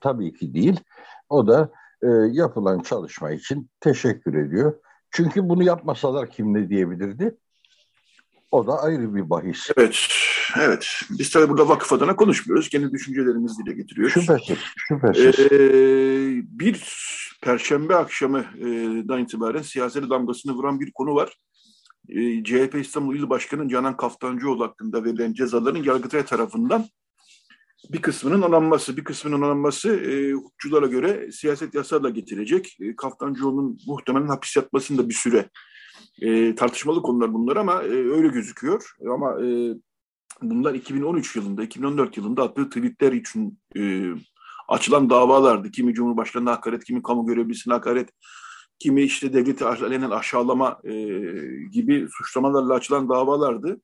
tabii 0.01 0.33
ki 0.33 0.53
değil. 0.53 0.79
O 1.29 1.47
da 1.47 1.69
e, 2.01 2.07
yapılan 2.31 2.79
çalışma 2.79 3.31
için 3.31 3.69
teşekkür 3.79 4.33
ediyor. 4.33 4.73
Çünkü 5.15 5.50
bunu 5.50 5.63
yapmasalar 5.63 6.31
kim 6.31 6.53
ne 6.53 6.69
diyebilirdi? 6.69 7.38
O 8.51 8.67
da 8.67 8.81
ayrı 8.81 9.15
bir 9.15 9.29
bahis. 9.29 9.69
Evet, 9.77 10.07
evet. 10.60 10.88
Biz 11.10 11.29
tabii 11.29 11.50
burada 11.50 11.69
vakıf 11.69 11.93
adına 11.93 12.15
konuşmuyoruz. 12.15 12.69
Kendi 12.69 12.91
düşüncelerimizi 12.91 13.65
dile 13.65 13.75
getiriyoruz. 13.75 14.13
Şüphesiz, 14.13 14.57
şüphesiz. 14.75 15.39
Ee, 15.39 16.43
bir 16.60 16.84
perşembe 17.41 17.95
akşamından 17.95 19.19
itibaren 19.19 19.62
siyasete 19.62 20.10
damgasını 20.10 20.53
vuran 20.53 20.79
bir 20.79 20.91
konu 20.91 21.15
var. 21.15 21.38
Ee, 22.10 22.43
CHP 22.43 22.75
İstanbul 22.75 23.15
İl 23.15 23.29
Başkanı 23.29 23.69
Canan 23.69 23.98
Kaftancıoğlu 23.98 24.63
hakkında 24.63 25.03
verilen 25.03 25.34
cezaların 25.34 25.84
Yargıtay 25.84 26.25
tarafından 26.25 26.86
bir 27.92 28.01
kısmının 28.01 28.42
onanması, 28.42 28.98
bir 28.98 29.04
kısmının 29.04 29.42
onanması 29.42 29.96
e, 29.96 30.32
hukukçulara 30.32 30.88
göre 30.88 31.32
siyaset 31.32 31.75
yasayla 31.75 32.10
getirecek. 32.10 32.77
E, 32.82 32.96
Kaftancıoğlu'nun 32.96 33.77
muhtemelen 33.88 34.27
hapis 34.27 34.56
yatmasında 34.56 35.10
bir 35.10 35.13
süre 35.13 35.50
e, 36.22 36.56
tartışmalı 36.56 37.01
konular 37.01 37.34
bunlar 37.34 37.56
ama 37.58 37.84
e, 37.84 37.89
öyle 37.89 38.27
gözüküyor. 38.27 38.96
Ama 39.13 39.46
e, 39.46 39.74
bunlar 40.42 40.74
2013 40.74 41.36
yılında, 41.36 41.63
2014 41.63 42.18
yılında 42.18 42.44
attığı 42.44 42.70
tweetler 42.70 43.12
için 43.12 43.60
e, 43.77 44.12
açılan 44.68 45.10
davalardı. 45.10 45.72
Kimi 45.72 45.94
Cumhurbaşkanı'na 45.94 46.51
hakaret, 46.51 46.84
kimi 46.84 47.04
kamu 47.04 47.25
görevlisine 47.25 47.74
hakaret, 47.74 48.10
kimi 48.80 49.04
işte 49.04 49.34
devleti 49.34 49.65
aşağılama 49.65 50.80
e, 50.84 50.94
gibi 51.72 52.08
suçlamalarla 52.12 52.74
açılan 52.74 53.10
davalardı 53.10 53.82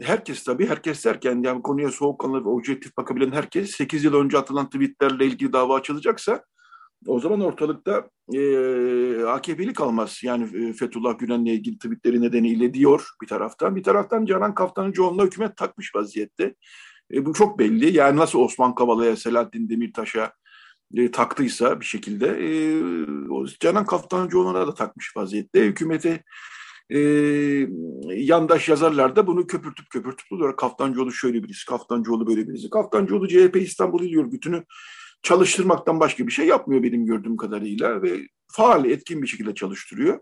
herkes 0.00 0.44
tabii 0.44 0.66
herkes 0.66 1.04
derken 1.04 1.42
yani 1.42 1.62
konuya 1.62 1.90
soğukkanlı 1.90 2.44
ve 2.44 2.48
objektif 2.48 2.96
bakabilen 2.96 3.32
herkes 3.32 3.70
8 3.70 4.04
yıl 4.04 4.14
önce 4.14 4.38
atılan 4.38 4.70
tweetlerle 4.70 5.26
ilgili 5.26 5.52
dava 5.52 5.74
açılacaksa 5.76 6.44
o 7.06 7.20
zaman 7.20 7.40
ortalıkta 7.40 8.10
e, 8.32 8.40
AKP'li 9.24 9.72
kalmaz. 9.72 10.20
Yani 10.22 10.68
e, 10.68 10.72
Fethullah 10.72 11.18
Gülen'le 11.18 11.46
ilgili 11.46 11.78
tweetleri 11.78 12.22
nedeniyle 12.22 12.74
diyor 12.74 13.08
bir 13.22 13.26
taraftan. 13.26 13.76
Bir 13.76 13.82
taraftan 13.82 14.24
Canan 14.24 14.54
Kaftancıoğlu'na 14.54 15.24
hükümet 15.24 15.56
takmış 15.56 15.94
vaziyette. 15.94 16.54
E, 17.14 17.26
bu 17.26 17.32
çok 17.32 17.58
belli. 17.58 17.96
Yani 17.96 18.16
nasıl 18.16 18.38
Osman 18.38 18.74
Kavala'ya, 18.74 19.16
Selahattin 19.16 19.68
Demirtaş'a 19.68 20.32
e, 20.94 21.10
taktıysa 21.10 21.80
bir 21.80 21.84
şekilde 21.84 22.26
e, 22.26 22.50
Canan 23.60 23.86
Kaftancıoğlu'na 23.86 24.66
da 24.66 24.74
takmış 24.74 25.16
vaziyette. 25.16 25.64
Hükümete 25.64 26.22
e, 26.90 26.98
yandaş 28.14 28.68
yazarlar 28.68 29.16
da 29.16 29.26
bunu 29.26 29.46
köpürtüp 29.46 29.90
köpürtüp 29.90 30.30
duruyor. 30.30 30.56
Kaftancıoğlu 30.56 31.12
şöyle 31.12 31.42
birisi, 31.42 31.66
Kaftancıoğlu 31.66 32.26
böyle 32.26 32.48
birisi. 32.48 32.70
Kaftancıoğlu 32.70 33.28
CHP 33.28 33.56
İstanbul 33.56 34.02
İl 34.02 34.18
Örgütü'nü 34.18 34.64
çalıştırmaktan 35.22 36.00
başka 36.00 36.26
bir 36.26 36.32
şey 36.32 36.46
yapmıyor 36.46 36.82
benim 36.82 37.06
gördüğüm 37.06 37.36
kadarıyla 37.36 38.02
ve 38.02 38.28
faal, 38.48 38.84
etkin 38.84 39.22
bir 39.22 39.26
şekilde 39.26 39.54
çalıştırıyor. 39.54 40.20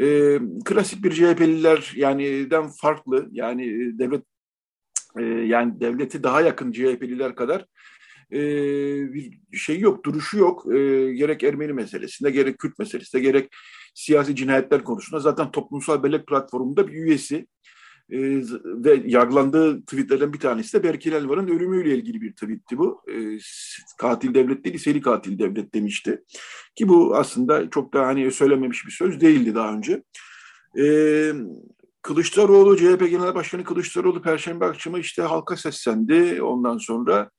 E, 0.00 0.38
klasik 0.64 1.04
bir 1.04 1.12
CHP'liler 1.12 1.92
yani 1.96 2.50
den 2.50 2.68
farklı 2.68 3.28
yani 3.30 3.64
devlet 3.98 4.22
e, 5.18 5.22
yani 5.24 5.80
devleti 5.80 6.22
daha 6.22 6.40
yakın 6.40 6.72
CHP'liler 6.72 7.34
kadar 7.34 7.66
e, 8.32 8.40
bir 9.14 9.58
şey 9.58 9.80
yok, 9.80 10.04
duruşu 10.04 10.38
yok. 10.38 10.74
E, 10.74 11.12
gerek 11.12 11.42
Ermeni 11.42 11.72
meselesinde, 11.72 12.30
gerek 12.30 12.58
Kürt 12.58 12.78
meselesinde, 12.78 13.22
gerek 13.22 13.48
siyasi 13.94 14.36
cinayetler 14.36 14.84
konusunda 14.84 15.20
zaten 15.20 15.50
toplumsal 15.50 16.02
bellek 16.02 16.26
platformunda 16.26 16.88
bir 16.88 16.92
üyesi. 16.92 17.46
E, 18.10 18.18
ve 18.64 19.02
yargılandığı 19.06 19.80
tweetlerden 19.80 20.32
bir 20.32 20.38
tanesi 20.38 20.78
de 20.78 20.82
Berkin 20.82 21.12
Elvan'ın 21.12 21.48
ölümüyle 21.48 21.94
ilgili 21.94 22.20
bir 22.20 22.32
tweetti 22.32 22.78
bu. 22.78 23.02
E, 23.08 23.38
katil 23.98 24.34
devlet 24.34 24.64
değil, 24.64 24.78
seri 24.78 25.00
katil 25.00 25.38
devlet 25.38 25.74
demişti. 25.74 26.24
Ki 26.74 26.88
bu 26.88 27.16
aslında 27.16 27.70
çok 27.70 27.94
da 27.94 28.06
hani 28.06 28.30
söylememiş 28.30 28.86
bir 28.86 28.92
söz 28.92 29.20
değildi 29.20 29.54
daha 29.54 29.74
önce. 29.74 30.02
E, 30.78 30.84
Kılıçdaroğlu, 32.02 32.76
CHP 32.76 33.10
Genel 33.10 33.34
Başkanı 33.34 33.64
Kılıçdaroğlu 33.64 34.22
Perşembe 34.22 34.64
akşamı 34.64 34.98
işte 34.98 35.22
halka 35.22 35.56
seslendi. 35.56 36.42
Ondan 36.42 36.78
sonra 36.78 37.30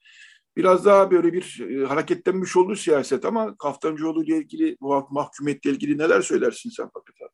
biraz 0.57 0.85
daha 0.85 1.11
böyle 1.11 1.33
bir 1.33 1.67
e, 1.69 1.85
hareketlenmiş 1.85 2.57
oldu 2.57 2.75
siyaset 2.75 3.25
ama 3.25 3.57
Kaftancıoğlu 3.57 4.23
ile 4.23 4.37
ilgili, 4.37 4.77
bu 4.81 5.07
mahkumiyetle 5.09 5.69
ilgili 5.69 5.97
neler 5.97 6.21
söylersin 6.21 6.69
sen 6.69 6.89
Fakret 6.93 7.31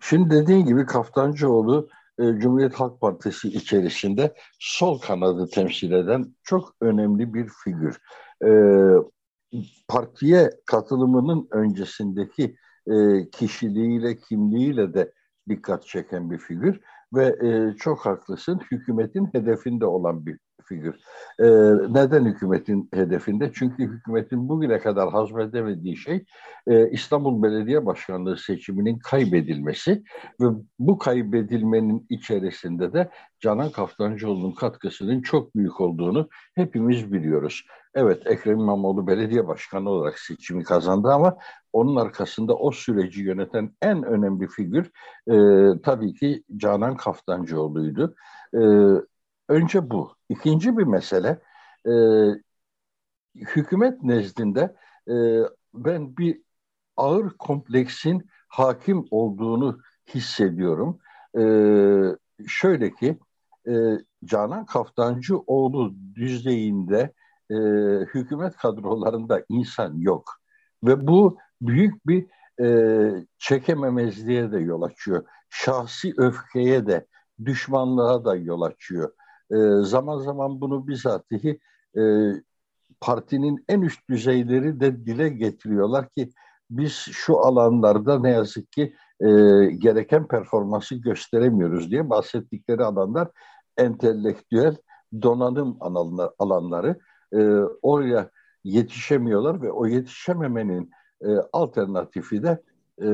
Şimdi 0.00 0.30
dediğin 0.30 0.66
gibi 0.66 0.86
Kaftancıoğlu 0.86 1.88
e, 2.18 2.22
Cumhuriyet 2.22 2.74
Halk 2.74 3.00
Partisi 3.00 3.48
içerisinde 3.48 4.34
sol 4.58 4.98
kanadı 4.98 5.46
temsil 5.46 5.92
eden 5.92 6.34
çok 6.42 6.74
önemli 6.80 7.34
bir 7.34 7.48
figür. 7.64 7.98
E, 8.44 8.50
partiye 9.88 10.50
katılımının 10.66 11.48
öncesindeki 11.50 12.56
e, 12.86 13.30
kişiliğiyle, 13.30 14.16
kimliğiyle 14.16 14.94
de 14.94 15.12
dikkat 15.48 15.86
çeken 15.86 16.30
bir 16.30 16.38
figür 16.38 16.80
ve 17.14 17.26
e, 17.26 17.76
çok 17.76 18.06
haklısın 18.06 18.60
hükümetin 18.70 19.28
hedefinde 19.32 19.86
olan 19.86 20.26
bir 20.26 20.38
figür. 20.70 20.94
E, 21.38 21.46
neden 21.94 22.24
hükümetin 22.24 22.88
hedefinde? 22.94 23.50
Çünkü 23.54 23.82
hükümetin 23.82 24.48
bugüne 24.48 24.78
kadar 24.78 25.10
hazmedemediği 25.10 25.96
şey 25.96 26.24
e, 26.66 26.90
İstanbul 26.90 27.42
Belediye 27.42 27.86
Başkanlığı 27.86 28.36
seçiminin 28.36 28.98
kaybedilmesi 28.98 30.02
ve 30.40 30.46
bu 30.78 30.98
kaybedilmenin 30.98 32.06
içerisinde 32.10 32.92
de 32.92 33.10
Canan 33.40 33.70
Kaftancıoğlu'nun 33.70 34.52
katkısının 34.52 35.22
çok 35.22 35.56
büyük 35.56 35.80
olduğunu 35.80 36.28
hepimiz 36.54 37.12
biliyoruz. 37.12 37.64
Evet 37.94 38.26
Ekrem 38.26 38.60
İmamoğlu 38.60 39.06
belediye 39.06 39.46
başkanı 39.46 39.90
olarak 39.90 40.18
seçimi 40.18 40.64
kazandı 40.64 41.08
ama 41.08 41.36
onun 41.72 41.96
arkasında 41.96 42.54
o 42.54 42.70
süreci 42.70 43.22
yöneten 43.22 43.70
en 43.82 44.02
önemli 44.02 44.48
figür 44.48 44.90
e, 45.28 45.36
tabii 45.82 46.14
ki 46.14 46.44
Canan 46.56 46.96
Kaftancıoğlu'ydu. 46.96 48.14
E, 48.54 48.60
önce 49.50 49.90
bu. 49.90 50.14
İkinci 50.28 50.78
bir 50.78 50.84
mesele 50.84 51.40
e, 51.86 51.92
hükümet 53.34 54.02
nezdinde 54.02 54.76
e, 55.08 55.14
ben 55.74 56.16
bir 56.16 56.42
ağır 56.96 57.30
kompleksin 57.38 58.26
hakim 58.48 59.04
olduğunu 59.10 59.78
hissediyorum. 60.14 60.98
E, 61.38 61.42
şöyle 62.46 62.94
ki 62.94 63.18
e, 63.68 63.72
Canan 64.24 64.66
Kaftancıoğlu 64.66 65.94
düzeyinde 66.14 67.12
e, 67.50 67.54
hükümet 68.14 68.56
kadrolarında 68.56 69.42
insan 69.48 69.98
yok. 69.98 70.36
Ve 70.84 71.06
bu 71.06 71.38
büyük 71.60 72.06
bir 72.06 72.26
e, 72.64 73.26
çekememezliğe 73.38 74.52
de 74.52 74.58
yol 74.58 74.82
açıyor. 74.82 75.24
Şahsi 75.50 76.14
öfkeye 76.16 76.86
de, 76.86 77.06
düşmanlığa 77.44 78.24
da 78.24 78.36
yol 78.36 78.62
açıyor. 78.62 79.12
E, 79.52 79.56
zaman 79.82 80.18
zaman 80.18 80.60
bunu 80.60 80.88
bizatihi 80.88 81.58
e, 81.96 82.02
partinin 83.00 83.64
en 83.68 83.80
üst 83.80 84.08
düzeyleri 84.08 84.80
de 84.80 85.06
dile 85.06 85.28
getiriyorlar 85.28 86.08
ki 86.08 86.30
biz 86.70 86.92
şu 86.92 87.38
alanlarda 87.38 88.18
ne 88.18 88.30
yazık 88.30 88.72
ki 88.72 88.94
e, 89.20 89.26
gereken 89.66 90.28
performansı 90.28 90.94
gösteremiyoruz 90.94 91.90
diye 91.90 92.10
bahsettikleri 92.10 92.84
alanlar 92.84 93.28
entelektüel 93.76 94.76
donanım 95.22 95.76
alanları. 96.38 96.98
E, 97.32 97.38
oraya 97.82 98.30
yetişemiyorlar 98.64 99.62
ve 99.62 99.72
o 99.72 99.86
yetişememenin 99.86 100.90
e, 101.22 101.28
alternatifi 101.52 102.42
de 102.42 102.62
e, 103.02 103.08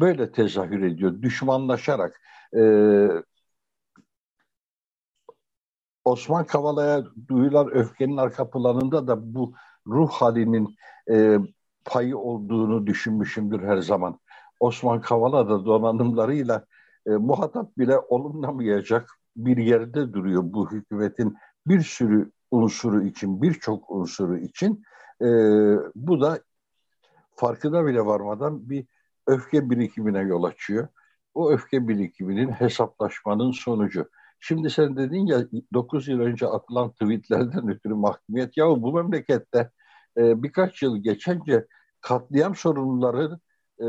böyle 0.00 0.32
tezahür 0.32 0.82
ediyor. 0.82 1.22
Düşmanlaşarak 1.22 2.20
e, 2.56 2.60
Osman 6.04 6.46
Kavala'ya 6.46 7.04
duyulan 7.28 7.70
öfkenin 7.70 8.16
arka 8.16 8.50
planında 8.50 9.06
da 9.06 9.34
bu 9.34 9.54
ruh 9.86 10.10
halinin 10.10 10.76
e, 11.10 11.38
payı 11.84 12.18
olduğunu 12.18 12.86
düşünmüşümdür 12.86 13.62
her 13.62 13.78
zaman. 13.78 14.18
Osman 14.60 15.00
Kavala 15.00 15.48
da 15.48 15.64
donanımlarıyla 15.66 16.64
e, 17.06 17.10
muhatap 17.10 17.78
bile 17.78 17.98
olunamayacak 17.98 19.10
bir 19.36 19.56
yerde 19.56 20.12
duruyor 20.12 20.42
bu 20.46 20.70
hükümetin 20.70 21.36
bir 21.66 21.80
sürü 21.80 22.30
unsuru 22.50 23.02
için, 23.02 23.42
birçok 23.42 23.90
unsuru 23.90 24.38
için. 24.38 24.82
E, 25.20 25.26
bu 25.94 26.20
da 26.20 26.40
farkına 27.34 27.86
bile 27.86 28.06
varmadan 28.06 28.70
bir 28.70 28.86
öfke 29.26 29.70
birikimine 29.70 30.20
yol 30.20 30.44
açıyor. 30.44 30.88
O 31.34 31.50
öfke 31.50 31.88
birikiminin 31.88 32.48
hesaplaşmanın 32.48 33.50
sonucu. 33.50 34.08
Şimdi 34.46 34.70
sen 34.70 34.96
dedin 34.96 35.26
ya 35.26 35.46
9 35.74 36.08
yıl 36.08 36.20
önce 36.20 36.46
atılan 36.46 36.92
tweetlerden 36.92 37.68
ötürü 37.68 37.94
mahkumiyet. 37.94 38.56
Ya 38.56 38.66
bu 38.66 38.92
memlekette 38.92 39.70
e, 40.16 40.42
birkaç 40.42 40.82
yıl 40.82 40.96
geçince 40.96 41.66
katliam 42.00 42.54
sorunları 42.54 43.38
e, 43.80 43.86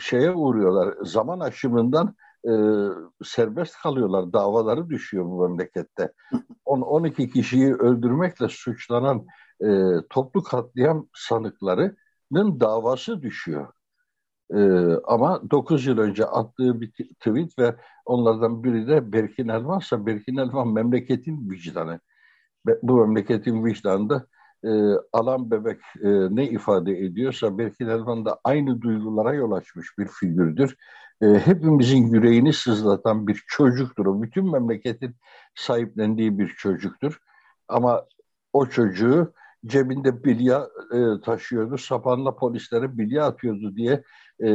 şeye 0.00 0.30
uğruyorlar. 0.30 0.94
Zaman 1.04 1.40
aşımından 1.40 2.14
e, 2.48 2.52
serbest 3.24 3.76
kalıyorlar. 3.76 4.32
Davaları 4.32 4.88
düşüyor 4.88 5.24
bu 5.24 5.48
memlekette. 5.48 6.12
10-12 6.66 7.30
kişiyi 7.30 7.74
öldürmekle 7.74 8.48
suçlanan 8.48 9.26
e, 9.64 9.68
toplu 10.10 10.42
katliam 10.42 11.08
sanıklarının 11.14 12.60
davası 12.60 13.22
düşüyor. 13.22 13.72
Ee, 14.54 14.94
ama 15.04 15.50
9 15.50 15.86
yıl 15.86 15.98
önce 15.98 16.24
attığı 16.24 16.80
bir 16.80 16.90
tweet 16.90 17.58
ve 17.58 17.76
onlardan 18.06 18.64
biri 18.64 18.86
de 18.86 19.12
Berkin 19.12 19.48
Elvan'sa 19.48 20.06
Berkin 20.06 20.36
Elvan 20.36 20.68
memleketin 20.68 21.50
vicdanı. 21.50 22.00
Bu 22.82 23.06
memleketin 23.06 23.64
vicdanında 23.64 24.26
e, 24.64 24.70
alan 25.12 25.50
bebek 25.50 25.80
e, 26.02 26.08
ne 26.36 26.48
ifade 26.48 26.98
ediyorsa 26.98 27.58
Berkin 27.58 27.86
Elvan 27.86 28.24
da 28.24 28.38
aynı 28.44 28.80
duygulara 28.82 29.34
yol 29.34 29.52
açmış 29.52 29.98
bir 29.98 30.06
figürdür. 30.06 30.76
E, 31.22 31.26
hepimizin 31.26 32.06
yüreğini 32.06 32.52
sızlatan 32.52 33.26
bir 33.26 33.44
çocuktur 33.46 34.06
o. 34.06 34.22
Bütün 34.22 34.52
memleketin 34.52 35.16
sahiplendiği 35.54 36.38
bir 36.38 36.48
çocuktur. 36.48 37.18
Ama 37.68 38.04
o 38.52 38.66
çocuğu 38.66 39.32
cebinde 39.66 40.24
bilya 40.24 40.68
e, 40.94 41.20
taşıyordu, 41.24 41.78
sapanla 41.78 42.36
polislere 42.36 42.98
bilya 42.98 43.26
atıyordu 43.26 43.76
diye 43.76 44.02
e, 44.44 44.48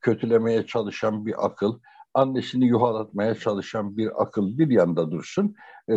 kötülemeye 0.00 0.66
çalışan 0.66 1.26
bir 1.26 1.46
akıl, 1.46 1.78
annesini 2.14 2.66
yuhalatmaya 2.66 3.34
çalışan 3.34 3.96
bir 3.96 4.22
akıl 4.22 4.58
bir 4.58 4.70
yanda 4.70 5.10
dursun. 5.10 5.54
E, 5.88 5.96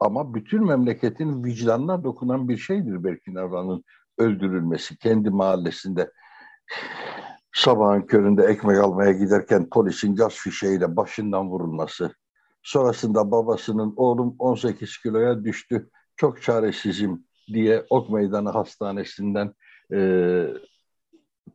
ama 0.00 0.34
bütün 0.34 0.66
memleketin 0.66 1.44
vicdanına 1.44 2.04
dokunan 2.04 2.48
bir 2.48 2.56
şeydir 2.56 3.04
Berkin 3.04 3.34
Arvan'ın 3.34 3.84
öldürülmesi 4.18 4.98
kendi 4.98 5.30
mahallesinde. 5.30 6.12
Sabahın 7.52 8.02
köründe 8.02 8.42
ekmek 8.42 8.78
almaya 8.78 9.12
giderken 9.12 9.68
polisin 9.70 10.16
gaz 10.16 10.32
fişeğiyle 10.32 10.96
başından 10.96 11.50
vurulması. 11.50 12.14
Sonrasında 12.62 13.30
babasının 13.30 13.94
oğlum 13.96 14.36
18 14.38 14.98
kiloya 14.98 15.44
düştü, 15.44 15.90
çok 16.16 16.42
çaresizim 16.42 17.24
diye 17.48 17.86
Ok 17.90 18.10
Meydanı 18.10 18.50
Hastanesi'nden 18.50 19.54
e, 19.92 19.98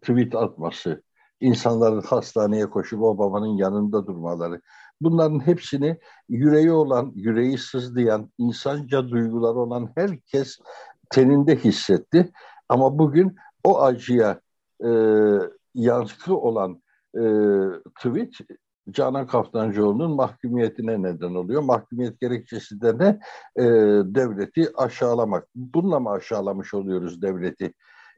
tweet 0.02 0.36
atması, 0.36 1.04
insanların 1.40 2.02
hastaneye 2.02 2.70
koşup 2.70 3.02
o 3.02 3.18
babanın 3.18 3.58
yanında 3.58 4.08
durmaları. 4.08 4.62
Bunların 5.02 5.48
hepsini 5.48 6.00
yüreği 6.30 6.72
olan, 6.72 7.12
yüreği 7.16 7.58
sızlayan, 7.58 8.32
insanca 8.38 9.10
duyguları 9.10 9.58
olan 9.60 9.92
herkes 9.96 10.60
teninde 11.10 11.56
hissetti. 11.56 12.32
Ama 12.70 13.00
bugün 13.00 13.36
o 13.64 13.82
acıya 13.82 14.42
e, 14.86 14.90
yankı 15.74 16.36
olan 16.36 16.82
e, 17.16 17.24
tweet 17.98 18.34
Canan 18.92 19.28
Kaftancıoğlu'nun 19.28 20.16
mahkumiyetine 20.16 21.02
neden 21.02 21.36
oluyor. 21.36 21.62
Mahkumiyet 21.62 22.20
gerekçesi 22.20 22.82
de 22.82 22.98
ne? 22.98 23.20
E, 23.56 23.66
devleti 24.16 24.72
aşağılamak. 24.76 25.48
Bununla 25.56 26.00
mı 26.00 26.10
aşağılamış 26.10 26.74
oluyoruz 26.74 27.22
devleti? 27.22 27.74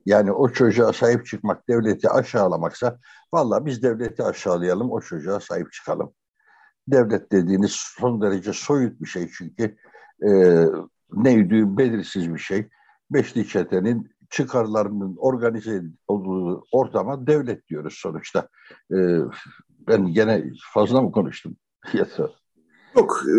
Yani 0.05 0.31
o 0.31 0.49
çocuğa 0.49 0.93
sahip 0.93 1.25
çıkmak 1.25 1.69
devleti 1.69 2.09
aşağılamaksa 2.09 2.99
valla 3.33 3.65
biz 3.65 3.83
devleti 3.83 4.23
aşağılayalım 4.23 4.91
o 4.91 5.01
çocuğa 5.01 5.39
sahip 5.39 5.71
çıkalım. 5.71 6.13
Devlet 6.87 7.31
dediğiniz 7.31 7.71
son 7.71 8.21
derece 8.21 8.53
soyut 8.53 9.01
bir 9.01 9.07
şey 9.07 9.29
çünkü 9.37 9.75
e, 10.27 10.29
neydi 11.13 11.77
belirsiz 11.77 12.33
bir 12.33 12.39
şey. 12.39 12.67
Beşli 13.11 13.47
çetenin 13.47 14.15
çıkarlarının 14.29 15.15
organize 15.17 15.83
olduğu 16.07 16.65
ortama 16.71 17.27
devlet 17.27 17.67
diyoruz 17.67 17.93
sonuçta. 17.97 18.47
E, 18.91 18.97
ben 19.87 20.13
gene 20.13 20.43
fazla 20.73 21.01
mı 21.01 21.11
konuştum? 21.11 21.55
Yok. 22.95 23.23
E, 23.27 23.33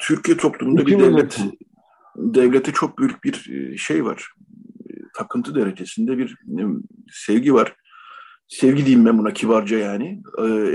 Türkiye 0.00 0.36
toplumunda 0.36 0.86
bir 0.86 0.98
devlet 0.98 1.38
devlete 2.16 2.72
çok 2.72 2.98
büyük 2.98 3.24
bir 3.24 3.50
e, 3.50 3.76
şey 3.76 4.04
var. 4.04 4.32
E, 5.12 5.18
takıntı 5.18 5.54
derecesinde 5.54 6.18
bir 6.18 6.38
sevgi 7.12 7.54
var. 7.54 7.76
Sevgi 8.48 8.86
diyeyim 8.86 9.06
ben 9.06 9.18
buna 9.18 9.32
kibarca 9.32 9.78
yani. 9.78 10.22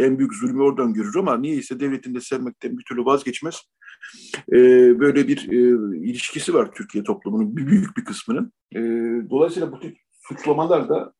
en 0.03 0.19
büyük 0.19 0.33
zulmü 0.33 0.63
oradan 0.63 0.93
görür 0.93 1.15
ama 1.15 1.37
niyeyse 1.37 1.79
devletin 1.79 2.15
de 2.15 2.21
sevmekten 2.21 2.77
bir 2.77 2.83
türlü 2.83 3.05
vazgeçmez. 3.05 3.61
böyle 4.99 5.27
bir 5.27 5.37
ilişkisi 6.03 6.53
var 6.53 6.71
Türkiye 6.71 7.03
toplumunun 7.03 7.57
büyük 7.57 7.97
bir 7.97 8.05
kısmının. 8.05 8.51
dolayısıyla 9.29 9.71
bu 9.71 9.79
tip 9.79 9.97
suçlamalar 10.27 10.89
da 10.89 11.13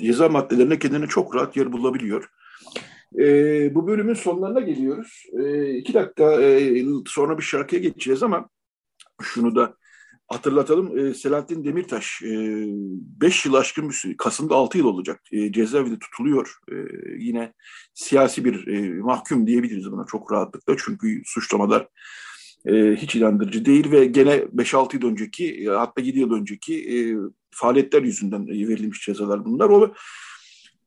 ceza 0.00 0.28
maddelerine 0.28 0.78
kendine 0.78 1.06
çok 1.06 1.34
rahat 1.34 1.56
yer 1.56 1.72
bulabiliyor. 1.72 2.30
E, 3.18 3.24
bu 3.74 3.86
bölümün 3.86 4.14
sonlarına 4.14 4.60
geliyoruz. 4.60 5.24
E, 5.38 5.70
iki 5.74 5.94
dakika 5.94 6.42
e, 6.42 6.84
sonra 7.06 7.38
bir 7.38 7.42
şarkıya 7.42 7.82
geçeceğiz 7.82 8.22
ama 8.22 8.48
şunu 9.22 9.56
da 9.56 9.74
hatırlatalım. 10.28 10.98
E, 10.98 11.14
Selahattin 11.14 11.64
Demirtaş 11.64 12.22
5 12.22 13.46
e, 13.46 13.48
yıl 13.48 13.54
aşkın 13.54 13.88
bir 13.88 13.94
süre, 13.94 14.16
Kasım'da 14.16 14.54
6 14.54 14.78
yıl 14.78 14.84
olacak. 14.84 15.20
E, 15.32 15.52
cezaevinde 15.52 15.98
tutuluyor. 15.98 16.58
Yine 17.18 17.52
siyasi 17.94 18.44
bir 18.44 18.66
mahkum 19.00 19.46
diyebiliriz 19.46 19.92
buna 19.92 20.06
çok 20.06 20.32
rahatlıkla. 20.32 20.76
Çünkü 20.78 21.22
suçlamalar 21.24 21.88
hiç 22.96 23.16
inandırıcı 23.16 23.64
değil 23.64 23.92
ve 23.92 24.04
gene 24.04 24.36
5-6 24.36 24.96
yıl 24.96 25.10
önceki 25.10 25.68
hatta 25.68 26.02
7 26.02 26.18
yıl 26.18 26.32
önceki 26.32 26.74
e, 26.74 26.98
faaliyetler 27.50 28.02
yüzünden 28.02 28.46
verilmiş 28.48 29.00
cezalar 29.00 29.44
bunlar. 29.44 29.68
O 29.68 29.94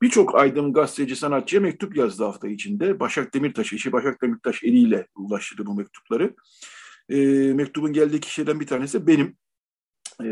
Birçok 0.02 0.34
aydın 0.34 0.72
gazeteci 0.72 1.16
sanatçıya 1.16 1.62
mektup 1.62 1.96
yazdı 1.96 2.24
hafta 2.24 2.48
içinde. 2.48 3.00
Başak 3.00 3.34
Demirtaş, 3.34 3.72
eşi 3.72 3.92
Başak 3.92 4.22
Demirtaş 4.22 4.64
eliyle 4.64 5.06
ulaştırdı 5.14 5.66
bu 5.66 5.74
mektupları. 5.74 6.34
E, 7.12 7.52
mektubun 7.52 7.92
geldiği 7.92 8.20
kişilerden 8.20 8.60
bir 8.60 8.66
tanesi 8.66 9.06
benim. 9.06 9.36
E, 10.20 10.28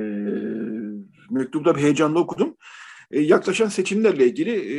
mektubu 1.31 1.65
da 1.65 1.77
heyecanla 1.77 2.19
okudum. 2.19 2.57
E, 3.11 3.21
yaklaşan 3.21 3.69
seçimlerle 3.69 4.27
ilgili 4.27 4.51
e, 4.51 4.79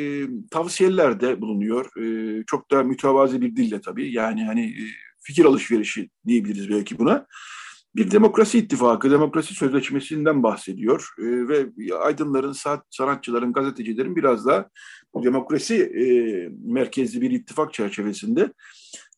tavsiyelerde 0.52 1.42
bulunuyor. 1.42 2.02
E, 2.02 2.44
çok 2.48 2.72
da 2.72 2.84
mütevazi 2.84 3.42
bir 3.42 3.56
dille 3.56 3.82
tabii. 3.82 4.14
Yani 4.14 4.46
hani 4.46 4.66
e, 4.66 4.84
fikir 5.22 5.46
alışverişi 5.46 6.10
diyebiliriz 6.28 6.70
belki 6.70 7.00
buna. 7.00 7.28
Bir 7.96 8.12
demokrasi 8.12 8.58
ittifakı, 8.58 9.12
demokrasi 9.12 9.54
sözleşmesinden 9.54 10.44
bahsediyor 10.44 11.10
e, 11.20 11.24
ve 11.24 11.66
aydınların, 11.96 12.56
sanatçıların, 12.90 13.54
gazetecilerin 13.54 14.16
biraz 14.16 14.46
da 14.46 14.70
demokrasi 15.24 15.76
e, 15.76 16.06
merkezli 16.66 17.22
bir 17.22 17.32
ittifak 17.32 17.74
çerçevesinde 17.74 18.54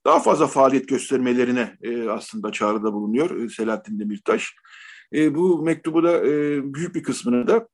daha 0.05 0.19
fazla 0.19 0.47
faaliyet 0.47 0.87
göstermelerine 0.87 1.77
e, 1.81 2.09
aslında 2.09 2.51
çağrıda 2.51 2.93
bulunuyor 2.93 3.39
e, 3.39 3.49
Selahattin 3.49 3.99
Demirtaş. 3.99 4.53
E, 5.13 5.35
bu 5.35 5.63
mektubu 5.63 6.03
da 6.03 6.27
e, 6.27 6.61
büyük 6.73 6.95
bir 6.95 7.03
kısmını 7.03 7.47
da 7.47 7.67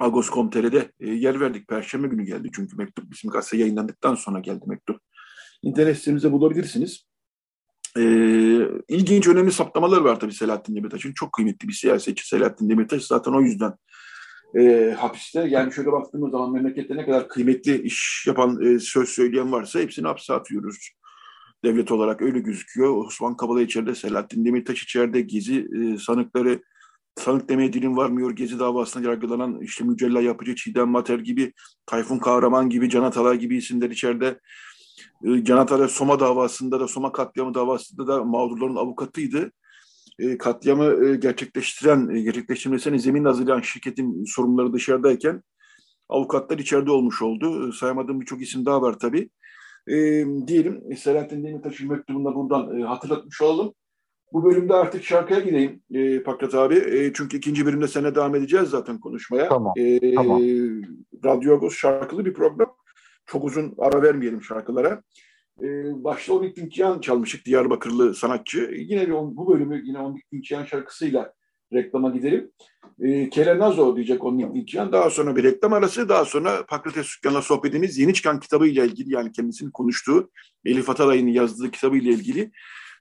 Agos.com.tr'de 0.00 0.92
e, 1.00 1.10
yer 1.10 1.40
verdik. 1.40 1.68
Perşembe 1.68 2.08
günü 2.08 2.24
geldi 2.24 2.50
çünkü 2.54 2.76
mektup 2.76 3.10
bizim 3.10 3.30
gazete 3.30 3.56
yayınlandıktan 3.56 4.14
sonra 4.14 4.40
geldi 4.40 4.64
mektup. 4.66 5.00
İnternet 5.62 5.98
sitemizde 5.98 6.32
bulabilirsiniz. 6.32 7.06
E, 7.96 8.02
ilginç, 8.88 9.28
önemli 9.28 9.52
saptamalar 9.52 10.00
var 10.00 10.20
tabii 10.20 10.32
Selahattin 10.32 10.76
Demirtaş'ın. 10.76 11.12
Çok 11.12 11.32
kıymetli 11.32 11.68
bir 11.68 11.72
siyasetçi 11.72 12.28
Selahattin 12.28 12.68
Demirtaş. 12.68 13.02
Zaten 13.02 13.32
o 13.32 13.40
yüzden 13.40 13.72
e, 14.58 14.94
hapiste. 14.98 15.40
Yani 15.40 15.72
şöyle 15.72 15.92
baktığımız 15.92 16.30
zaman 16.30 16.52
memlekette 16.52 16.96
ne 16.96 17.06
kadar 17.06 17.28
kıymetli 17.28 17.82
iş 17.82 18.24
yapan, 18.26 18.62
e, 18.62 18.78
söz 18.78 19.08
söyleyen 19.08 19.52
varsa 19.52 19.80
hepsini 19.80 20.06
hapse 20.06 20.32
atıyoruz. 20.32 20.90
Devlet 21.64 21.92
olarak 21.92 22.22
öyle 22.22 22.38
gözüküyor. 22.38 23.06
Osman 23.06 23.36
Kavala 23.36 23.62
içeride, 23.62 23.94
Selahattin 23.94 24.44
Demirtaş 24.44 24.82
içeride, 24.82 25.20
Gezi 25.20 25.68
e, 25.76 25.98
sanıkları 25.98 26.62
sanık 27.16 27.48
demeye 27.48 27.72
dilim 27.72 27.96
varmıyor. 27.96 28.30
Gezi 28.30 28.58
davasında 28.58 29.08
yargılanan 29.08 29.60
işte 29.60 29.84
Mücella 29.84 30.20
Yapıcı, 30.20 30.54
Çiğdem 30.54 30.88
Mater 30.88 31.18
gibi, 31.18 31.52
Tayfun 31.86 32.18
Kahraman 32.18 32.70
gibi, 32.70 32.90
Can 32.90 33.02
Atalay 33.02 33.38
gibi 33.38 33.56
isimler 33.56 33.90
içeride. 33.90 34.40
E, 35.24 35.44
Can 35.44 35.56
Atalay 35.56 35.88
Soma 35.88 36.20
davasında 36.20 36.80
da, 36.80 36.88
Soma 36.88 37.12
katliamı 37.12 37.54
davasında 37.54 38.06
da 38.06 38.24
mağdurların 38.24 38.76
avukatıydı. 38.76 39.52
E, 40.18 40.38
katliamı 40.38 41.06
e, 41.06 41.16
gerçekleştiren, 41.16 42.08
e, 42.08 42.20
gerçekleştirmesine 42.20 42.98
zemin 42.98 43.24
hazırlayan 43.24 43.60
şirketin 43.60 44.24
sorumluları 44.24 44.72
dışarıdayken 44.72 45.42
avukatlar 46.08 46.58
içeride 46.58 46.90
olmuş 46.90 47.22
oldu. 47.22 47.68
E, 47.68 47.72
sayamadığım 47.72 48.20
birçok 48.20 48.42
isim 48.42 48.66
daha 48.66 48.82
var 48.82 48.98
tabii. 48.98 49.30
E, 49.88 49.94
diyelim 50.46 50.96
Selahattin 50.96 51.44
Demirtaş'ın 51.44 51.88
mektubunda 51.88 52.34
buradan 52.34 52.80
e, 52.80 52.84
hatırlatmış 52.84 53.42
olalım. 53.42 53.74
Bu 54.32 54.44
bölümde 54.44 54.74
artık 54.74 55.04
şarkıya 55.04 55.40
gideyim 55.40 55.82
e, 55.94 56.22
Pakrat 56.22 56.54
abi. 56.54 56.74
E, 56.74 57.12
çünkü 57.14 57.36
ikinci 57.36 57.66
bölümde 57.66 57.88
sene 57.88 58.14
devam 58.14 58.34
edeceğiz 58.34 58.68
zaten 58.68 59.00
konuşmaya. 59.00 59.48
Tamam. 59.48 59.72
E, 59.76 60.14
tamam. 60.14 60.40
Radyo 61.24 61.54
Agos 61.54 61.74
şarkılı 61.74 62.24
bir 62.24 62.34
program. 62.34 62.74
Çok 63.26 63.44
uzun 63.44 63.74
ara 63.78 64.02
vermeyelim 64.02 64.42
şarkılara. 64.42 65.02
E, 65.62 65.66
başta 66.04 66.34
Onik 66.34 66.56
Dinkyan 66.56 67.00
çalmışık 67.00 67.46
Diyarbakırlı 67.46 68.14
sanatçı. 68.14 68.70
Yine 68.74 69.06
bir, 69.06 69.12
bu 69.12 69.54
bölümü 69.54 69.82
yine 69.84 69.98
Onik 69.98 70.32
Dinkyan 70.32 70.64
şarkısıyla 70.64 71.32
reklama 71.72 72.10
gidelim. 72.10 72.50
E, 73.00 73.30
Kerenazo 73.30 73.96
diyecek 73.96 74.24
Onik 74.24 74.54
Dinkyan. 74.54 74.92
Daha 74.92 75.10
sonra 75.10 75.36
bir 75.36 75.42
reklam 75.42 75.72
arası. 75.72 76.08
Daha 76.08 76.24
sonra 76.24 76.66
Pakrates 76.66 77.06
Sükkan'la 77.06 77.42
sohbetimiz 77.42 77.98
yeni 77.98 78.14
çıkan 78.14 78.40
kitabıyla 78.40 78.84
ilgili 78.84 79.12
yani 79.12 79.32
kendisinin 79.32 79.70
konuştuğu 79.70 80.30
Elif 80.64 80.90
Atalay'ın 80.90 81.26
yazdığı 81.26 81.70
kitabıyla 81.70 82.12
ilgili 82.12 82.50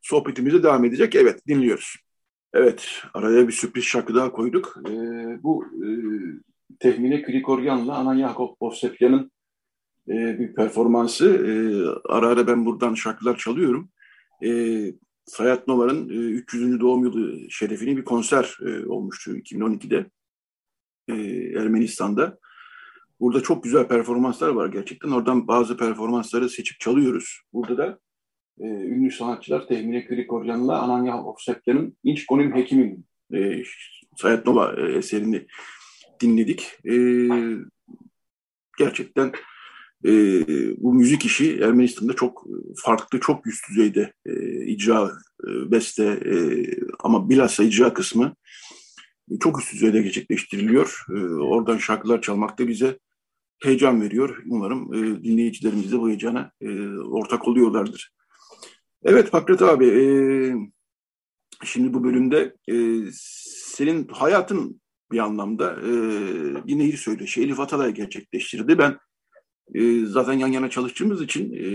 sohbetimize 0.02 0.64
devam 0.64 0.86
edecek. 0.86 1.16
Evet 1.16 1.48
dinliyoruz. 1.48 1.96
Evet 2.54 2.90
araya 3.14 3.48
bir 3.48 3.54
sürpriz 3.54 3.84
şarkı 3.84 4.16
daha 4.16 4.32
koyduk. 4.32 4.78
E, 4.90 4.94
bu 5.44 5.66
e, 5.66 5.88
Tehmine 6.80 7.22
Krikoryan'la 7.22 7.96
Anan 7.96 8.16
Yakov 8.16 8.48
Bosepyan'ın 8.62 9.32
e, 10.08 10.40
bir 10.40 10.54
performansı. 10.54 11.26
E, 11.30 11.52
ara 12.14 12.28
ara 12.28 12.48
ben 12.48 12.66
buradan 12.66 12.94
şarkılar 12.94 13.38
çalıyorum. 13.38 13.90
E, 14.44 14.50
Sayat 15.30 15.68
Nova'nın 15.68 16.10
e, 16.10 16.13
300. 16.13 16.80
doğum 16.80 17.04
yılı 17.04 17.52
şerefine 17.52 17.98
bir 17.98 18.04
konser 18.04 18.58
e, 18.65 18.86
olmuştu 18.86 19.38
2012'de 19.38 20.06
e, 21.08 21.13
Ermenistan'da. 21.60 22.39
Burada 23.20 23.44
çok 23.44 23.63
güzel 23.63 23.88
performanslar 23.88 24.50
var 24.50 24.68
gerçekten. 24.68 25.10
Oradan 25.10 25.48
bazı 25.48 25.78
performansları 25.78 26.50
seçip 26.50 26.80
çalıyoruz. 26.80 27.42
Burada 27.54 27.78
da 27.78 28.00
e, 28.60 28.65
ünlü 28.68 29.12
sanatçılar 29.12 29.68
Tehmine 29.68 30.08
Krikoryan'la 30.08 30.82
Ananya 30.82 31.24
Ofsepyan'ın 31.24 31.98
İnç 32.04 32.26
Konim 32.26 32.56
Hekim'in 32.56 33.06
e, 33.34 33.63
Sayat 34.18 34.46
Nova 34.46 34.76
e, 34.78 34.98
eserini 34.98 35.48
dinledik. 36.22 36.78
E, 36.86 36.96
gerçekten 38.78 39.32
e, 40.06 40.12
bu 40.78 40.94
müzik 40.94 41.26
işi 41.26 41.60
Ermenistan'da 41.60 42.14
çok 42.14 42.46
farklı, 42.76 43.20
çok 43.20 43.48
üst 43.48 43.70
düzeyde 43.70 44.14
e, 44.26 44.66
icra, 44.66 45.12
e, 45.48 45.72
beste 45.72 46.04
e, 46.06 46.36
ama 47.00 47.30
bilhassa 47.30 47.64
icra 47.64 47.94
kısmı 47.94 48.36
çok 49.40 49.62
üst 49.62 49.74
düzeyde 49.74 50.02
gerçekleştiriliyor. 50.02 51.06
E, 51.10 51.20
oradan 51.24 51.78
şarkılar 51.78 52.22
çalmak 52.22 52.60
da 52.60 52.68
bize 52.68 53.00
heyecan 53.64 54.02
veriyor. 54.02 54.44
Umarım 54.48 54.94
e, 54.94 55.24
dinleyicilerimiz 55.24 55.92
de 55.92 56.00
bu 56.00 56.08
heyecana 56.08 56.52
e, 56.62 56.88
ortak 56.98 57.48
oluyorlardır. 57.48 58.12
Evet 59.04 59.32
Pakrat 59.32 59.62
abi, 59.62 59.88
e, 59.88 60.04
şimdi 61.64 61.94
bu 61.94 62.04
bölümde 62.04 62.56
e, 62.68 63.04
senin 63.14 64.08
hayatın 64.08 64.82
bir 65.12 65.20
anlamda 65.20 65.74
e, 65.74 65.92
bir 66.68 66.80
nehir 66.80 66.98
söyleşi 66.98 67.42
Elif 67.42 67.60
Atalay 67.60 67.94
gerçekleştirdi. 67.94 68.78
Ben 68.78 68.98
e, 69.74 70.06
zaten 70.06 70.34
yan 70.34 70.48
yana 70.48 70.70
çalıştığımız 70.70 71.22
için 71.22 71.54
e, 71.54 71.68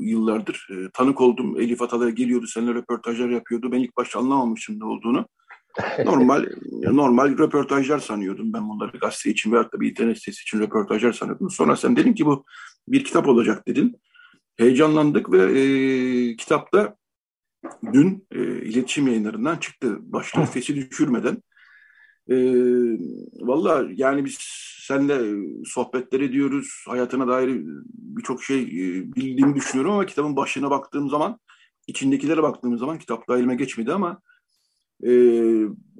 yıllardır 0.00 0.68
e, 0.70 0.90
tanık 0.92 1.20
oldum. 1.20 1.60
Elif 1.60 1.82
Atalay 1.82 2.12
geliyordu, 2.12 2.46
seninle 2.46 2.74
röportajlar 2.74 3.28
yapıyordu. 3.28 3.72
Ben 3.72 3.78
ilk 3.78 3.96
başta 3.96 4.18
anlamamışım 4.18 4.80
ne 4.80 4.84
olduğunu. 4.84 5.28
Normal 6.04 6.46
normal 6.82 7.38
röportajlar 7.38 7.98
sanıyordum 7.98 8.52
ben 8.52 8.68
bunları 8.68 8.98
gazete 8.98 9.30
için 9.30 9.52
veyahut 9.52 9.72
da 9.72 9.80
bir 9.80 9.90
internet 9.90 10.18
sitesi 10.18 10.42
için 10.42 10.60
röportajlar 10.60 11.12
sanıyordum. 11.12 11.50
Sonra 11.50 11.76
sen 11.76 11.96
dedin 11.96 12.12
ki 12.12 12.26
bu 12.26 12.44
bir 12.88 13.04
kitap 13.04 13.28
olacak 13.28 13.68
dedin 13.68 13.96
heyecanlandık 14.58 15.32
ve 15.32 15.60
e, 15.60 16.36
kitapta 16.36 16.96
dün 17.92 18.26
e, 18.30 18.40
iletişim 18.42 19.06
yayınlarından 19.06 19.56
çıktı. 19.56 19.98
Başlığı 20.00 20.44
fesi 20.44 20.76
düşürmeden. 20.76 21.42
E, 22.30 22.36
Valla 23.40 23.86
yani 23.94 24.24
biz 24.24 24.38
senle 24.86 25.18
sohbetler 25.64 26.20
ediyoruz. 26.20 26.84
Hayatına 26.86 27.28
dair 27.28 27.60
birçok 27.94 28.42
şey 28.44 28.62
e, 28.62 29.14
bildiğimi 29.14 29.54
düşünüyorum 29.54 29.92
ama 29.92 30.06
kitabın 30.06 30.36
başına 30.36 30.70
baktığım 30.70 31.10
zaman, 31.10 31.38
içindekilere 31.86 32.42
baktığım 32.42 32.78
zaman 32.78 32.98
kitap 32.98 33.28
da 33.28 33.38
elime 33.38 33.54
geçmedi 33.54 33.92
ama 33.92 34.20
e, 35.06 35.12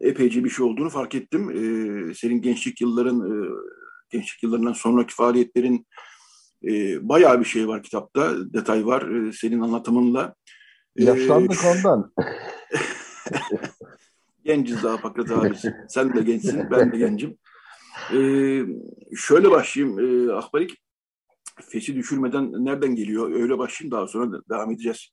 epeyce 0.00 0.44
bir 0.44 0.50
şey 0.50 0.66
olduğunu 0.66 0.90
fark 0.90 1.14
ettim. 1.14 1.50
E, 1.50 2.14
senin 2.14 2.42
gençlik 2.42 2.80
yılların, 2.80 3.20
e, 3.20 3.48
gençlik 4.10 4.42
yıllarından 4.42 4.72
sonraki 4.72 5.14
faaliyetlerin, 5.14 5.86
e, 6.64 7.08
bayağı 7.08 7.40
bir 7.40 7.44
şey 7.44 7.68
var 7.68 7.82
kitapta, 7.82 8.52
detay 8.52 8.86
var 8.86 9.02
e, 9.10 9.32
senin 9.32 9.60
anlatımınla. 9.60 10.34
E, 10.96 11.04
Yaşlandık 11.04 11.64
ee, 11.64 11.68
ondan. 11.68 12.12
Genciz 14.48 14.82
daha 14.82 14.96
Pakrat 14.96 15.30
abi. 15.30 15.54
Sen 15.88 16.14
de 16.14 16.22
gençsin, 16.22 16.70
ben 16.70 16.92
de 16.92 16.98
gencim. 16.98 17.38
Ee, 18.12 18.62
şöyle 19.16 19.50
başlayayım 19.50 19.98
e, 19.98 20.32
Akbarik. 20.32 20.70
Fesi 21.62 21.94
düşürmeden 21.94 22.64
nereden 22.64 22.94
geliyor? 22.94 23.32
Öyle 23.32 23.58
başlayayım 23.58 23.96
daha 23.96 24.06
sonra 24.06 24.40
devam 24.50 24.70
edeceğiz. 24.70 25.08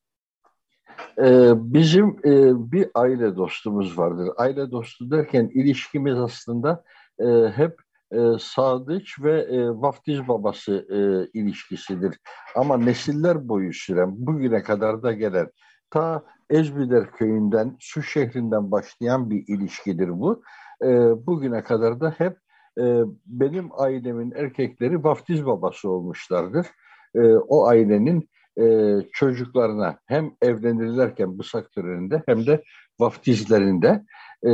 Ee, 1.18 1.52
bizim 1.56 2.08
e, 2.08 2.72
bir 2.72 2.88
aile 2.94 3.36
dostumuz 3.36 3.98
vardır. 3.98 4.30
Aile 4.38 4.72
dostu 4.72 5.12
derken 5.12 5.52
ilişkimiz 5.54 6.18
aslında 6.18 6.84
e, 7.20 7.26
hep 7.56 7.80
e, 8.12 8.20
Sadıç 8.40 9.22
ve 9.22 9.42
e, 9.42 9.70
vaftiz 9.70 10.28
babası 10.28 10.88
e, 10.90 11.30
ilişkisidir. 11.40 12.18
Ama 12.56 12.78
nesiller 12.78 13.48
boyu 13.48 13.74
süren, 13.74 14.14
bugüne 14.18 14.64
kadar 14.64 15.04
da 15.04 15.12
gelen, 15.12 15.50
ta 15.90 16.24
Ezbiler 16.50 17.12
köyünden, 17.12 17.78
Su 17.80 18.04
şehrinden 18.04 18.72
başlayan 18.72 19.30
bir 19.30 19.44
ilişkidir 19.48 20.10
bu. 20.10 20.44
E, 20.84 20.88
bugüne 21.28 21.64
kadar 21.64 22.00
da 22.00 22.16
hep 22.18 22.38
e, 22.80 23.04
benim 23.26 23.70
ailemin 23.78 24.32
erkekleri 24.32 25.04
vaftiz 25.04 25.46
babası 25.46 25.90
olmuşlardır. 25.90 26.68
E, 27.16 27.22
o 27.36 27.68
ailenin 27.68 28.30
e, 28.60 28.96
çocuklarına 29.14 30.00
hem 30.06 30.32
evlenirlerken 30.42 31.40
bısak 31.40 31.72
töreninde 31.72 32.24
hem 32.26 32.46
de 32.46 32.64
vaftizlerinde 33.00 34.06
e, 34.48 34.52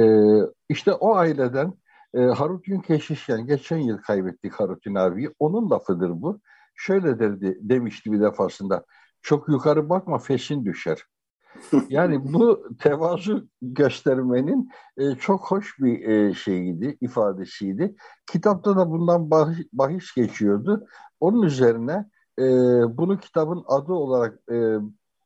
işte 0.70 0.94
o 0.94 1.16
aileden 1.16 1.74
e, 2.14 2.20
Harutun 2.22 2.80
Keşişyan 2.80 3.48
geçen 3.48 3.78
yıl 3.78 3.98
kaybettik 3.98 4.54
Harutun 4.54 4.96
abiyi. 4.96 5.30
Onun 5.40 5.70
lafıdır 5.70 6.10
bu. 6.10 6.40
Şöyle 6.76 7.20
derdi, 7.20 7.58
demişti 7.62 8.12
bir 8.12 8.22
defasında. 8.22 8.86
Çok 9.22 9.50
yukarı 9.50 9.90
bakma 9.90 10.20
fesin 10.20 10.66
düşer. 10.66 10.98
Yani 11.90 12.34
bu 12.34 12.68
tevazu 12.80 13.48
göstermenin 13.62 14.70
e, 14.98 15.16
çok 15.16 15.52
hoş 15.52 15.80
bir 15.80 16.08
e, 16.10 16.34
şeyiydi, 16.34 16.98
ifadesiydi. 17.02 17.96
Kitapta 18.32 18.78
da 18.78 18.92
bundan 18.92 19.32
bahis, 19.32 19.68
bahis 19.74 20.16
geçiyordu. 20.16 20.88
Onun 21.20 21.42
üzerine 21.42 22.10
e, 22.40 22.44
bunu 22.98 23.20
kitabın 23.20 23.64
adı 23.68 23.94
olarak 23.94 24.40
e, 24.52 24.78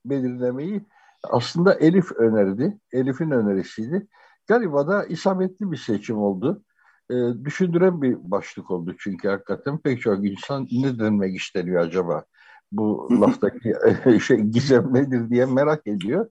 belirlemeyi 0.05 0.85
aslında 1.23 1.73
Elif 1.73 2.11
önerdi. 2.11 2.79
Elif'in 2.91 3.31
önerisiydi. 3.31 4.07
Galiba 4.47 4.87
da 4.87 5.05
isabetli 5.05 5.71
bir 5.71 5.77
seçim 5.77 6.17
oldu. 6.17 6.63
E, 7.09 7.15
düşündüren 7.43 8.01
bir 8.01 8.31
başlık 8.31 8.71
oldu 8.71 8.95
çünkü 8.99 9.27
hakikaten 9.27 9.77
pek 9.77 10.01
çok 10.01 10.25
insan 10.25 10.67
ne 10.71 10.99
demek 10.99 11.35
isteniyor 11.35 11.81
acaba? 11.81 12.25
Bu 12.71 13.07
laftaki 13.21 13.73
şey 14.25 14.37
gizem 14.37 14.93
nedir 14.93 15.29
diye 15.29 15.45
merak 15.45 15.87
ediyor. 15.87 16.29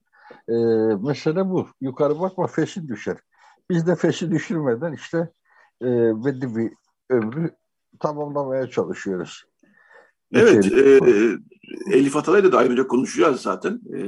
E, 0.49 0.55
mesele 1.03 1.49
bu. 1.51 1.66
Yukarı 1.81 2.20
bakma 2.20 2.47
fesin 2.47 2.88
düşer. 2.88 3.16
Biz 3.70 3.87
de 3.87 3.97
fesi 3.97 4.31
düşürmeden 4.31 4.92
işte 4.92 5.18
e, 5.83 5.87
belli 6.25 6.57
bir 6.57 6.73
ömrü 7.11 7.51
tamamlamaya 8.01 8.70
çalışıyoruz. 8.70 9.44
Evet, 10.33 10.73
e, 10.73 11.01
Elif 11.92 12.16
Atalay'la 12.16 12.53
da 12.53 12.59
ayrıca 12.59 12.87
konuşacağız 12.87 13.40
zaten. 13.40 13.81
E, 13.94 13.99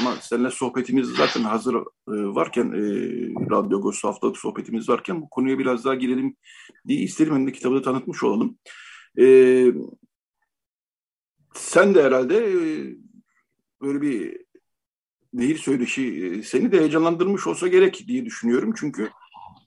ama 0.00 0.16
seninle 0.20 0.50
sohbetimiz 0.50 1.08
zaten 1.08 1.42
hazır 1.42 1.74
e, 1.74 1.80
varken, 2.08 2.64
e, 2.64 2.80
Radyo 3.50 3.78
Agos 3.78 4.04
haftalık 4.04 4.36
sohbetimiz 4.36 4.88
varken 4.88 5.20
bu 5.22 5.28
konuya 5.28 5.58
biraz 5.58 5.84
daha 5.84 5.94
girelim 5.94 6.36
diye 6.86 7.00
isterim. 7.00 7.34
Hem 7.34 7.46
de 7.46 7.52
kitabı 7.52 7.74
da 7.74 7.82
tanıtmış 7.82 8.22
olalım. 8.22 8.58
E, 9.18 9.24
sen 11.56 11.94
de 11.94 12.02
herhalde 12.02 12.36
e, 12.36 12.56
böyle 13.82 14.00
bir 14.00 14.46
nehir 15.32 15.56
söyleşi 15.56 16.24
e, 16.24 16.42
seni 16.42 16.72
de 16.72 16.78
heyecanlandırmış 16.78 17.46
olsa 17.46 17.68
gerek 17.68 18.04
diye 18.08 18.24
düşünüyorum. 18.24 18.74
Çünkü 18.76 19.10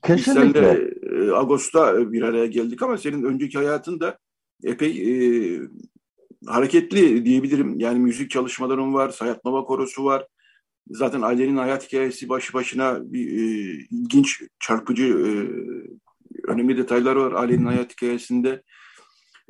Kesinlikle. 0.02 0.46
biz 0.46 0.54
senle 0.54 1.26
e, 1.26 1.30
Ağustos'ta 1.30 2.12
bir 2.12 2.22
araya 2.22 2.46
geldik 2.46 2.82
ama 2.82 2.98
senin 2.98 3.22
önceki 3.22 3.58
hayatın 3.58 4.00
da 4.00 4.18
epey 4.64 4.90
e, 4.90 5.60
hareketli 6.46 7.24
diyebilirim. 7.24 7.78
Yani 7.78 7.98
müzik 7.98 8.30
çalışmalarım 8.30 8.94
var, 8.94 9.08
Sayat 9.08 9.44
Nova 9.44 9.64
Korosu 9.64 10.04
var. 10.04 10.26
Zaten 10.90 11.20
ailenin 11.20 11.56
hayat 11.56 11.86
hikayesi 11.88 12.28
başı 12.28 12.52
başına 12.52 13.12
bir 13.12 13.26
e, 13.26 13.86
ilginç, 13.90 14.42
çarpıcı, 14.60 15.04
e, 15.04 15.30
önemli 16.52 16.76
detaylar 16.76 17.16
var 17.16 17.32
ailenin 17.32 17.66
hayat 17.66 17.92
hikayesinde. 17.92 18.62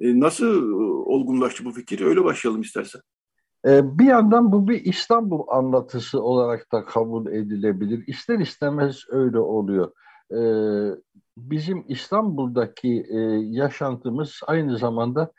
E, 0.01 0.21
nasıl 0.21 0.73
olgunlaştı 1.07 1.65
bu 1.65 1.73
fikir? 1.73 2.01
Öyle 2.01 2.25
başlayalım 2.25 2.61
istersen. 2.61 3.01
E, 3.67 3.99
bir 3.99 4.05
yandan 4.05 4.53
bu 4.53 4.69
bir 4.69 4.85
İstanbul 4.85 5.45
anlatısı 5.49 6.23
olarak 6.23 6.73
da 6.73 6.85
kabul 6.85 7.27
edilebilir. 7.27 8.05
İster 8.07 8.39
istemez 8.39 9.05
öyle 9.09 9.39
oluyor. 9.39 9.93
E, 10.31 10.41
bizim 11.37 11.85
İstanbul'daki 11.89 13.07
e, 13.11 13.19
yaşantımız 13.41 14.41
aynı 14.47 14.79
zamanda 14.79 15.33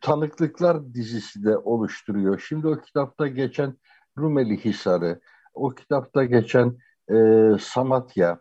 tanıklıklar 0.00 0.94
dizisi 0.94 1.44
de 1.44 1.56
oluşturuyor. 1.56 2.44
Şimdi 2.48 2.68
o 2.68 2.80
kitapta 2.80 3.26
geçen 3.26 3.74
Rumeli 4.18 4.64
Hisarı, 4.64 5.20
o 5.54 5.70
kitapta 5.70 6.24
geçen 6.24 6.78
Samatya, 7.60 8.40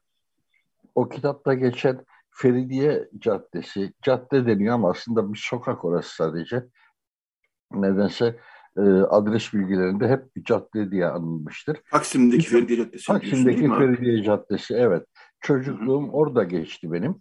o 0.96 1.10
kitapta 1.10 1.54
geçen 1.54 2.06
Feridiye 2.38 3.10
Caddesi, 3.20 3.94
cadde 4.02 4.48
deniyor 4.48 4.76
ama 4.76 4.90
aslında 4.90 5.34
bir 5.34 5.40
sokak 5.44 5.86
orası 5.86 6.16
sadece. 6.16 6.64
Nedense 7.72 8.40
e, 8.78 8.82
adres 8.82 9.54
bilgilerinde 9.54 10.08
hep 10.08 10.36
bir 10.36 10.44
cadde 10.44 10.92
diye 10.92 11.06
anılmıştır. 11.06 11.82
Taksim'deki 11.92 12.50
Feridiye 12.50 12.78
Caddesi. 12.78 13.08
Taksim'deki 13.08 13.68
Feridiye 13.68 14.24
Caddesi, 14.24 14.74
evet. 14.74 15.06
Çocukluğum 15.40 16.04
Hı-hı. 16.04 16.12
orada 16.12 16.44
geçti 16.44 16.92
benim. 16.92 17.16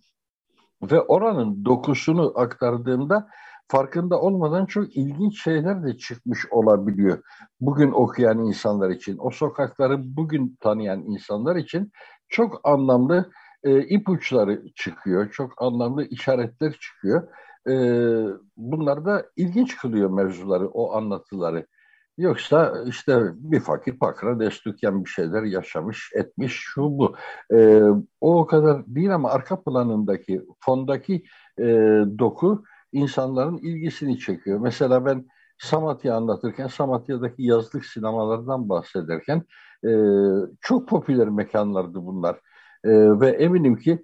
Ve 0.82 1.00
oranın 1.00 1.64
dokusunu 1.64 2.32
aktardığımda 2.36 3.28
farkında 3.68 4.20
olmadan 4.20 4.66
çok 4.66 4.96
ilginç 4.96 5.42
şeyler 5.42 5.84
de 5.84 5.96
çıkmış 5.96 6.46
olabiliyor. 6.50 7.22
Bugün 7.60 7.90
okuyan 7.92 8.38
insanlar 8.38 8.90
için, 8.90 9.16
o 9.20 9.30
sokakları 9.30 10.16
bugün 10.16 10.56
tanıyan 10.60 11.00
insanlar 11.00 11.56
için 11.56 11.92
çok 12.28 12.60
anlamlı 12.64 13.30
e, 13.66 13.82
ipuçları 13.82 14.62
çıkıyor, 14.74 15.30
çok 15.30 15.62
anlamlı 15.62 16.04
işaretler 16.04 16.72
çıkıyor. 16.72 17.28
E, 17.68 17.74
bunlar 18.56 19.04
da 19.04 19.26
ilginç 19.36 19.76
kılıyor 19.76 20.10
mevzuları, 20.10 20.68
o 20.68 20.92
anlatıları. 20.92 21.66
Yoksa 22.18 22.74
işte 22.86 23.20
bir 23.34 23.60
fakir 23.60 23.98
pakra 23.98 24.40
destüken 24.40 25.04
bir 25.04 25.10
şeyler 25.10 25.42
yaşamış, 25.42 26.10
etmiş, 26.14 26.52
şu 26.52 26.82
bu. 26.82 27.16
E, 27.54 27.82
o 28.20 28.46
kadar 28.46 28.86
değil 28.86 29.14
ama 29.14 29.30
arka 29.30 29.62
planındaki, 29.62 30.42
fondaki 30.60 31.24
e, 31.58 31.64
doku 32.18 32.64
insanların 32.92 33.58
ilgisini 33.58 34.18
çekiyor. 34.18 34.58
Mesela 34.60 35.04
ben 35.04 35.26
Samatya 35.58 36.16
anlatırken, 36.16 36.66
Samatya'daki 36.66 37.42
yazlık 37.42 37.84
sinemalardan 37.84 38.68
bahsederken 38.68 39.42
e, 39.84 39.90
çok 40.60 40.88
popüler 40.88 41.28
mekanlardı 41.28 42.06
bunlar. 42.06 42.40
E, 42.84 42.90
ve 43.20 43.28
eminim 43.28 43.76
ki 43.76 44.02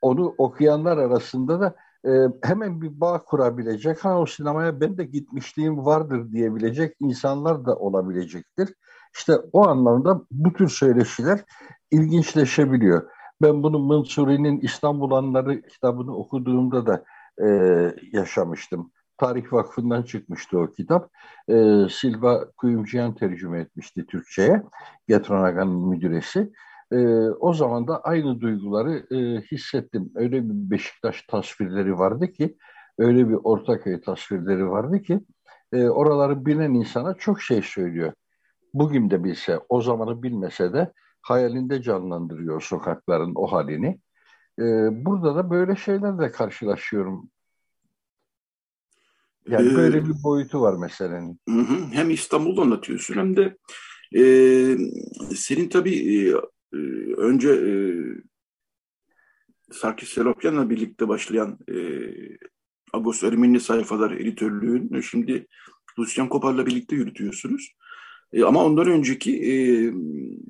onu 0.00 0.34
okuyanlar 0.38 0.98
arasında 0.98 1.60
da 1.60 1.76
e, 2.06 2.10
hemen 2.42 2.82
bir 2.82 3.00
bağ 3.00 3.24
kurabilecek, 3.24 4.04
ha 4.04 4.20
o 4.20 4.26
sinemaya 4.26 4.80
ben 4.80 4.98
de 4.98 5.04
gitmişliğim 5.04 5.86
vardır 5.86 6.32
diyebilecek 6.32 6.96
insanlar 7.00 7.64
da 7.64 7.76
olabilecektir. 7.76 8.74
İşte 9.14 9.32
o 9.52 9.68
anlamda 9.68 10.22
bu 10.30 10.52
tür 10.52 10.68
söyleşiler 10.68 11.44
ilginçleşebiliyor. 11.90 13.10
Ben 13.42 13.62
bunu 13.62 13.78
Mansuri'nin 13.78 14.60
İstanbul 14.60 15.10
Anları 15.10 15.62
kitabını 15.62 16.16
okuduğumda 16.16 16.86
da 16.86 17.04
e, 17.42 17.48
yaşamıştım. 18.12 18.90
Tarih 19.18 19.52
Vakfı'ndan 19.52 20.02
çıkmıştı 20.02 20.58
o 20.58 20.70
kitap. 20.70 21.10
E, 21.48 21.86
Silva 21.90 22.50
Kuyumcuyan 22.56 23.14
tercüme 23.14 23.60
etmişti 23.60 24.06
Türkçe'ye. 24.06 24.62
Getron 25.08 25.68
müdüresi. 25.68 26.52
E, 26.92 26.98
o 27.30 27.54
zaman 27.54 27.88
da 27.88 28.00
aynı 28.00 28.40
duyguları 28.40 29.06
e, 29.10 29.40
hissettim. 29.40 30.12
Öyle 30.14 30.44
bir 30.44 30.70
Beşiktaş 30.70 31.22
tasvirleri 31.22 31.98
vardı 31.98 32.32
ki, 32.32 32.56
öyle 32.98 33.28
bir 33.28 33.34
Ortaköy 33.44 34.00
tasvirleri 34.00 34.70
vardı 34.70 35.02
ki, 35.02 35.20
e, 35.72 35.88
oraları 35.88 36.46
bilen 36.46 36.74
insana 36.74 37.14
çok 37.14 37.42
şey 37.42 37.62
söylüyor. 37.62 38.12
Bugün 38.74 39.10
de 39.10 39.24
bilse, 39.24 39.60
o 39.68 39.82
zamanı 39.82 40.22
bilmese 40.22 40.72
de 40.72 40.92
hayalinde 41.22 41.82
canlandırıyor 41.82 42.62
sokakların 42.62 43.32
o 43.34 43.46
halini. 43.46 44.00
E, 44.58 44.64
burada 45.04 45.36
da 45.36 45.50
böyle 45.50 45.76
şeylerle 45.76 46.30
karşılaşıyorum. 46.30 47.30
Yani 49.48 49.72
ee, 49.72 49.76
böyle 49.76 50.04
bir 50.04 50.22
boyutu 50.24 50.60
var 50.60 50.76
meselenin. 50.76 51.40
Hem 51.92 52.10
İstanbul'da 52.10 52.62
anlatıyorsun 52.62 53.14
hem 53.14 53.36
de 53.36 53.56
e, 54.16 54.22
senin 55.34 55.68
tabii 55.68 55.94
e, 55.94 56.34
e, 56.72 56.76
önce 57.16 57.50
e, 57.50 57.72
Sarkis 59.72 60.08
Selopyan'la 60.08 60.70
birlikte 60.70 61.08
başlayan 61.08 61.58
e, 61.68 61.76
Agos 62.92 63.24
Ermeni 63.24 63.60
sayfalar 63.60 64.10
editörlüğün 64.10 65.00
şimdi 65.00 65.46
Lucian 65.98 66.28
Kopar'la 66.28 66.66
birlikte 66.66 66.96
yürütüyorsunuz. 66.96 67.72
E, 68.32 68.44
ama 68.44 68.64
ondan 68.64 68.86
önceki 68.86 69.52
e, 69.52 69.54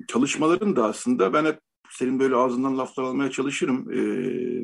çalışmaların 0.07 0.75
da 0.75 0.85
aslında 0.85 1.33
ben 1.33 1.45
hep 1.45 1.59
senin 1.89 2.19
böyle 2.19 2.35
ağzından 2.35 2.77
laflar 2.77 3.03
almaya 3.03 3.31
çalışırım. 3.31 3.91
E, 3.91 4.01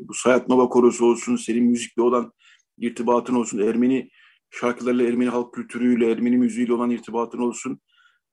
bu 0.08 0.14
Sayat 0.14 0.48
Nova 0.48 0.68
Korosu 0.68 1.06
olsun, 1.06 1.36
senin 1.36 1.64
müzikle 1.64 2.02
olan 2.02 2.32
irtibatın 2.78 3.34
olsun, 3.34 3.58
Ermeni 3.58 4.10
şarkılarla, 4.50 5.02
Ermeni 5.02 5.28
halk 5.28 5.54
kültürüyle, 5.54 6.10
Ermeni 6.10 6.36
müziğiyle 6.36 6.72
olan 6.72 6.90
irtibatın 6.90 7.38
olsun. 7.38 7.80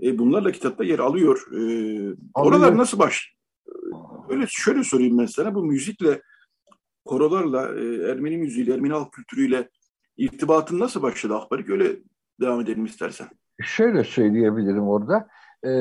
E, 0.04 0.18
bunlarla 0.18 0.52
kitapta 0.52 0.84
yer 0.84 1.00
alıyor. 1.00 1.48
E, 1.52 1.62
oralar 2.34 2.78
nasıl 2.78 3.00
baş? 3.00 3.36
Öyle 4.30 4.46
şöyle 4.50 4.84
sorayım 4.84 5.18
ben 5.18 5.26
sana. 5.26 5.56
Bu 5.56 5.64
müzikle, 5.64 6.22
korolarla, 7.06 7.80
e, 7.80 8.12
Ermeni 8.12 8.38
müziğiyle, 8.38 8.74
Ermeni 8.74 8.94
halk 8.94 9.14
kültürüyle 9.14 9.70
irtibatın 10.18 10.80
nasıl 10.80 11.02
başladı 11.02 11.36
Akbarik? 11.36 11.70
Öyle 11.70 11.96
devam 12.42 12.62
edelim 12.62 12.86
istersen. 12.86 13.28
Şöyle 13.62 14.04
söyleyebilirim 14.04 14.88
orada. 14.88 15.28
E, 15.66 15.72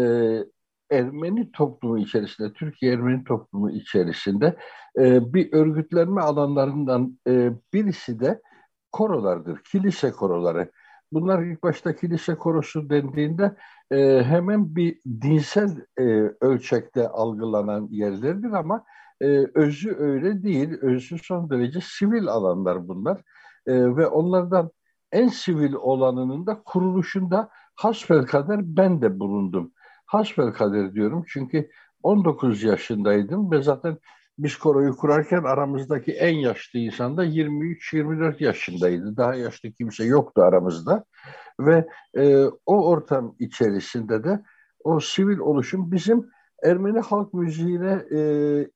Ermeni 0.91 1.53
toplumu 1.53 1.99
içerisinde, 1.99 2.53
Türkiye 2.53 2.93
Ermeni 2.93 3.25
toplumu 3.25 3.71
içerisinde 3.71 4.57
e, 4.99 5.35
bir 5.35 5.53
örgütlenme 5.53 6.21
alanlarından 6.21 7.19
e, 7.29 7.53
birisi 7.73 8.21
de 8.21 8.41
korolardır, 8.93 9.59
kilise 9.65 10.11
koroları. 10.11 10.71
Bunlar 11.13 11.43
ilk 11.43 11.63
başta 11.63 11.97
kilise 11.97 12.35
korosu 12.35 12.91
dendiğinde 12.91 13.57
e, 13.93 14.23
hemen 14.25 14.77
bir 14.77 15.01
dinsel 15.23 15.71
e, 15.99 16.03
ölçekte 16.41 17.09
algılanan 17.09 17.89
yerlerdir 17.91 18.53
ama 18.53 18.85
e, 19.21 19.27
özü 19.55 19.97
öyle 19.99 20.43
değil. 20.43 20.71
Özü 20.83 21.19
son 21.19 21.51
derece 21.51 21.81
sivil 21.83 22.29
alanlar 22.29 22.89
bunlar. 22.89 23.23
E, 23.67 23.97
ve 23.97 24.07
onlardan 24.07 24.71
en 25.13 25.29
sivil 25.29 25.73
olanının 25.73 26.47
da 26.47 26.63
kuruluşunda 26.65 27.49
hasbelkader 27.75 28.61
ben 28.63 29.03
de 29.03 29.21
bulundum. 29.21 29.73
Hasbelkader 30.07 30.95
diyorum 30.95 31.25
çünkü 31.29 31.71
19 32.03 32.63
yaşındaydım 32.63 33.51
ve 33.51 33.63
zaten 33.63 33.99
biz 34.39 34.57
koroyu 34.57 34.97
kurarken 34.97 35.43
aramızdaki 35.43 36.13
en 36.13 36.35
yaşlı 36.35 36.79
insan 36.79 37.17
da 37.17 37.25
23-24 37.25 38.45
yaşındaydı. 38.45 39.17
Daha 39.17 39.35
yaşlı 39.35 39.73
kimse 39.73 40.05
yoktu 40.05 40.43
aramızda. 40.43 41.05
Ve 41.61 41.87
e, 42.17 42.45
o 42.67 42.89
ortam 42.89 43.35
içerisinde 43.39 44.25
de 44.25 44.43
o 44.85 45.01
sivil 45.01 45.39
oluşum 45.39 45.93
bizim 45.93 46.31
Ermeni 46.65 47.01
halk 47.01 47.35
müziğine 47.35 48.05
e, 48.11 48.19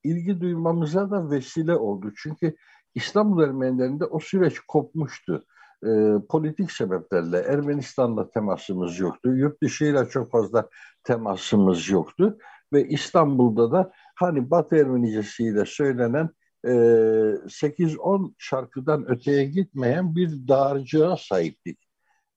ilgi 0.05 0.41
duymamıza 0.41 1.11
da 1.11 1.31
vesile 1.31 1.77
oldu. 1.77 2.13
Çünkü 2.17 2.57
İstanbul 2.95 3.43
Ermenilerinde 3.43 4.05
o 4.05 4.21
süreç 4.21 4.61
kopmuştu. 4.61 5.45
E, 5.87 5.89
politik 6.29 6.73
sebeplerle 6.73 7.39
Ermenistan'la 7.39 8.31
temasımız 8.31 8.99
yoktu. 8.99 9.37
Yurt 9.37 9.63
dışıyla 9.63 10.09
çok 10.09 10.31
fazla 10.31 10.69
temasımız 11.05 11.89
yoktu. 11.89 12.39
Ve 12.73 12.89
İstanbul'da 12.89 13.73
da 13.73 13.93
hani 14.19 14.51
Batı 14.51 14.77
Ermenicesiyle 14.77 15.65
söylenen 15.67 16.31
e, 16.65 16.71
8-10 16.71 18.35
şarkıdan 18.39 19.11
öteye 19.11 19.45
gitmeyen 19.45 20.17
bir 20.17 20.49
dağarcığa 20.49 21.17
sahiptik. 21.17 21.79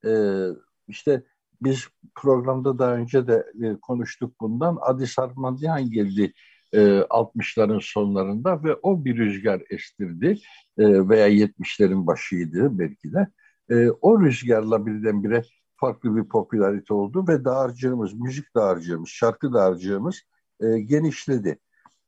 E, 0.06 0.12
işte 0.88 1.24
biz 1.62 1.88
programda 2.16 2.80
daha 2.80 2.94
önce 2.94 3.28
de 3.28 3.46
e, 3.64 3.76
konuştuk 3.82 4.42
bundan. 4.42 4.78
Adi 4.82 5.08
Sarmandyan 5.08 5.92
geldi 5.92 6.34
e, 6.74 6.80
60'ların 7.10 7.82
sonlarında 7.82 8.64
ve 8.64 8.76
o 8.82 9.06
bir 9.06 9.18
rüzgar 9.18 9.62
estirdi 9.70 10.40
e, 10.78 11.10
veya 11.10 11.30
70'lerin 11.30 12.08
başıydı 12.08 12.80
belki 12.80 13.14
de. 13.14 13.28
E, 13.70 13.90
o 13.90 14.22
rüzgarla 14.22 14.86
birdenbire 14.86 15.44
farklı 15.76 16.16
bir 16.16 16.24
popülarite 16.24 16.94
oldu 16.94 17.26
ve 17.28 17.46
dağarcığımız, 17.46 18.14
müzik 18.14 18.56
dağarcığımız, 18.56 19.10
şarkı 19.10 19.54
dağarcığımız 19.54 20.22
e, 20.60 20.80
genişledi. 20.80 21.60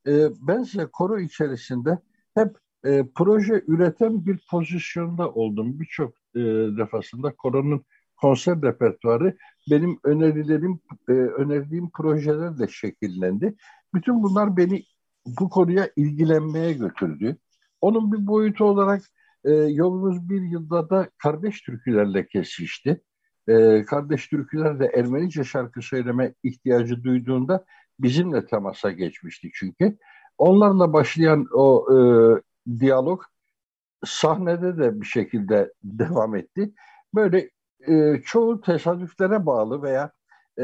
E, 0.08 0.28
ben 0.42 0.64
size 0.64 0.86
koro 0.86 1.20
içerisinde 1.20 2.00
hep 2.36 2.58
e, 2.86 3.04
proje 3.16 3.64
üreten 3.68 4.26
bir 4.26 4.40
pozisyonda 4.52 5.32
oldum. 5.32 5.80
Birçok 5.80 6.14
e, 6.36 6.40
defasında 6.78 7.36
koronun 7.36 7.86
konser 8.18 8.62
repertuarı 8.62 9.38
benim 9.72 10.00
önerilerim, 10.04 10.80
e, 11.10 11.12
önerdiğim 11.12 11.90
projelerle 11.90 12.68
şekillendi. 12.68 13.56
Bütün 13.94 14.24
bunlar 14.24 14.58
beni 14.58 14.84
bu 15.26 15.50
konuya 15.50 15.90
ilgilenmeye 15.96 16.74
götürdü. 16.74 17.38
Onun 17.82 18.12
bir 18.12 18.28
boyutu 18.28 18.66
olarak 18.66 19.02
e, 19.44 19.52
yolumuz 19.52 20.30
bir 20.30 20.42
yılda 20.42 20.90
da 20.90 21.10
kardeş 21.18 21.62
türkülerle 21.62 22.28
kesişti. 22.28 23.02
E, 23.48 23.84
kardeş 23.86 24.28
türküler 24.28 24.80
de 24.80 24.86
Ermenice 24.86 25.44
şarkı 25.44 25.82
söyleme 25.82 26.34
ihtiyacı 26.44 27.04
duyduğunda 27.04 27.66
bizimle 28.00 28.46
temasa 28.46 28.92
geçmişti 28.92 29.50
çünkü. 29.54 29.98
Onlarla 30.38 30.94
başlayan 30.94 31.48
o 31.54 31.88
e, 31.94 31.98
diyalog 32.80 33.24
sahnede 34.06 34.78
de 34.78 35.02
bir 35.02 35.06
şekilde 35.06 35.74
devam 35.84 36.36
etti. 36.36 36.74
Böyle 37.16 37.50
e, 37.88 38.22
çoğu 38.26 38.62
tesadüflere 38.62 39.46
bağlı 39.46 39.82
veya 39.82 40.12
e, 40.60 40.64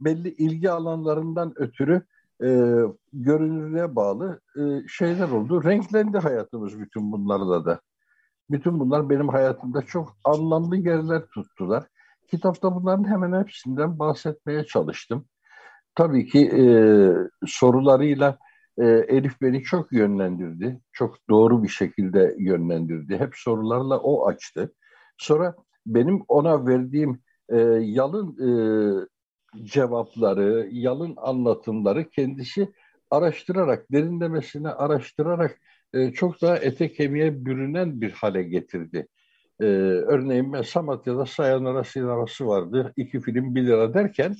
belli 0.00 0.28
ilgi 0.28 0.70
alanlarından 0.70 1.52
ötürü 1.56 2.02
e, 2.42 2.48
görünürlüğe 3.12 3.96
bağlı 3.96 4.40
e, 4.56 4.88
şeyler 4.88 5.28
oldu. 5.28 5.64
Renklendi 5.64 6.18
hayatımız 6.18 6.80
bütün 6.80 7.12
bunlarla 7.12 7.64
da. 7.64 7.80
Bütün 8.50 8.80
bunlar 8.80 9.10
benim 9.10 9.28
hayatımda 9.28 9.82
çok 9.82 10.16
anlamlı 10.24 10.76
yerler 10.76 11.26
tuttular. 11.26 11.84
Kitapta 12.30 12.74
bunların 12.74 13.08
hemen 13.08 13.40
hepsinden 13.40 13.98
bahsetmeye 13.98 14.64
çalıştım. 14.64 15.24
Tabii 15.98 16.26
ki 16.26 16.40
e, 16.46 16.64
sorularıyla 17.46 18.38
e, 18.78 18.84
Elif 18.86 19.40
beni 19.42 19.62
çok 19.62 19.92
yönlendirdi. 19.92 20.80
Çok 20.92 21.28
doğru 21.30 21.62
bir 21.62 21.68
şekilde 21.68 22.36
yönlendirdi. 22.38 23.18
Hep 23.18 23.32
sorularla 23.36 23.98
o 23.98 24.26
açtı. 24.28 24.74
Sonra 25.16 25.54
benim 25.86 26.22
ona 26.28 26.66
verdiğim 26.66 27.22
e, 27.48 27.56
yalın 27.80 28.28
e, 28.38 28.50
cevapları, 29.64 30.68
yalın 30.72 31.14
anlatımları 31.16 32.08
kendisi 32.10 32.72
araştırarak, 33.10 33.92
derinlemesine 33.92 34.68
araştırarak 34.68 35.58
e, 35.94 36.12
çok 36.12 36.42
daha 36.42 36.56
ete 36.56 36.92
kemiğe 36.92 37.44
bürünen 37.44 38.00
bir 38.00 38.10
hale 38.10 38.42
getirdi. 38.42 39.08
E, 39.60 39.64
örneğin 39.64 40.52
ben 40.52 40.62
Samatya'da 40.62 41.26
Sayanara 41.26 41.84
sineması 41.84 42.46
vardı. 42.46 42.92
İki 42.96 43.20
film 43.20 43.54
bir 43.54 43.66
lira 43.66 43.94
derken 43.94 44.34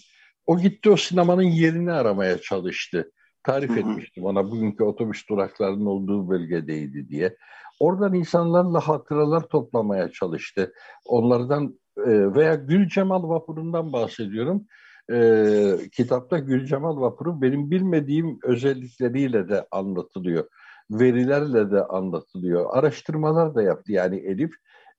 o 0.48 0.58
gitti 0.58 0.90
o 0.90 0.96
sinemanın 0.96 1.42
yerini 1.42 1.92
aramaya 1.92 2.38
çalıştı. 2.38 3.12
Tarif 3.42 3.78
etmiştim 3.78 4.24
ona 4.24 4.50
bugünkü 4.50 4.84
otobüs 4.84 5.28
duraklarının 5.28 5.87
olduğu 5.87 6.28
bölgedeydi 6.30 7.08
diye. 7.08 7.37
Oradan 7.80 8.14
insanlarla 8.14 8.80
hatıralar 8.80 9.40
toplamaya 9.40 10.11
çalıştı. 10.11 10.72
Onlardan 11.04 11.78
e, 11.96 12.34
veya 12.34 12.54
Gül 12.54 12.88
Cemal 12.88 13.28
Vapuru'ndan 13.28 13.92
bahsediyorum. 13.92 14.66
E, 15.12 15.76
kitapta 15.92 16.38
Gül 16.38 16.66
Cemal 16.66 17.00
Vapuru 17.00 17.42
benim 17.42 17.70
bilmediğim 17.70 18.38
özellikleriyle 18.42 19.48
de 19.48 19.66
anlatılıyor. 19.70 20.48
Verilerle 20.90 21.70
de 21.70 21.84
anlatılıyor. 21.84 22.66
Araştırmalar 22.70 23.54
da 23.54 23.62
yaptı 23.62 23.92
yani 23.92 24.16
Elif. 24.16 24.50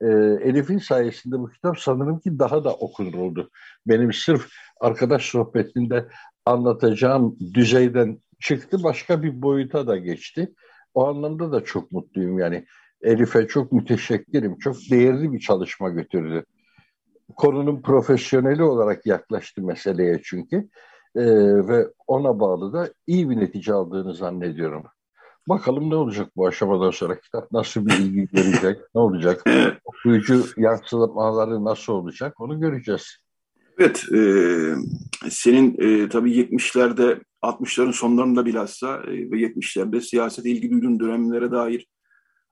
E, 0.02 0.08
Elif'in 0.44 0.78
sayesinde 0.78 1.40
bu 1.40 1.50
kitap 1.50 1.80
sanırım 1.80 2.20
ki 2.20 2.40
daha 2.40 2.64
da 2.64 2.74
okunur 2.74 3.14
oldu. 3.14 3.50
Benim 3.88 4.14
sırf 4.14 4.48
arkadaş 4.80 5.26
sohbetinde 5.26 6.08
anlatacağım 6.46 7.38
düzeyden 7.54 8.20
çıktı 8.40 8.84
başka 8.84 9.24
bir 9.24 9.42
boyuta 9.42 9.88
da 9.88 9.98
geçti. 9.98 10.54
O 10.94 11.08
anlamda 11.08 11.52
da 11.52 11.64
çok 11.64 11.92
mutluyum 11.92 12.40
yani. 12.40 12.66
Elif'e 13.02 13.48
çok 13.48 13.72
müteşekkirim. 13.72 14.58
Çok 14.58 14.76
değerli 14.92 15.34
bir 15.34 15.40
çalışma 15.40 15.90
götürdü. 15.90 16.46
Konunun 17.36 17.82
profesyoneli 17.82 18.64
olarak 18.64 19.06
yaklaştı 19.06 19.62
meseleye 19.62 20.22
çünkü. 20.24 20.70
Ee, 21.16 21.22
ve 21.68 21.88
ona 22.08 22.40
bağlı 22.40 22.74
da 22.74 22.90
iyi 23.08 23.30
bir 23.30 23.38
netice 23.38 23.74
aldığını 23.74 24.14
zannediyorum. 24.14 24.84
Bakalım 25.48 25.90
ne 25.90 25.96
olacak 25.96 26.32
bu 26.36 26.48
aşamadan 26.48 26.92
sonra 26.92 27.20
kitap 27.20 27.52
nasıl 27.52 27.86
bir 27.86 27.94
ilgi 27.94 28.28
görecek, 28.28 28.82
ne 28.96 29.02
olacak, 29.02 29.44
okuyucu 29.84 30.46
yansımaları 30.58 31.66
nasıl 31.66 31.94
olacak 31.94 32.42
onu 32.42 32.60
göreceğiz. 32.60 33.18
Evet, 33.80 34.06
e, 34.14 34.20
senin 35.30 35.76
e, 35.80 36.10
tabii 36.10 36.32
70'lerde, 36.32 37.22
60'ların 37.42 37.94
sonlarında 37.94 38.46
bilhassa 38.46 38.98
e, 38.98 39.12
ve 39.12 39.36
70'lerde 39.36 40.02
siyasete 40.02 40.50
ilgi 40.50 40.72
duyduğun 40.72 41.00
dönemlere 41.00 41.52
dair 41.52 41.88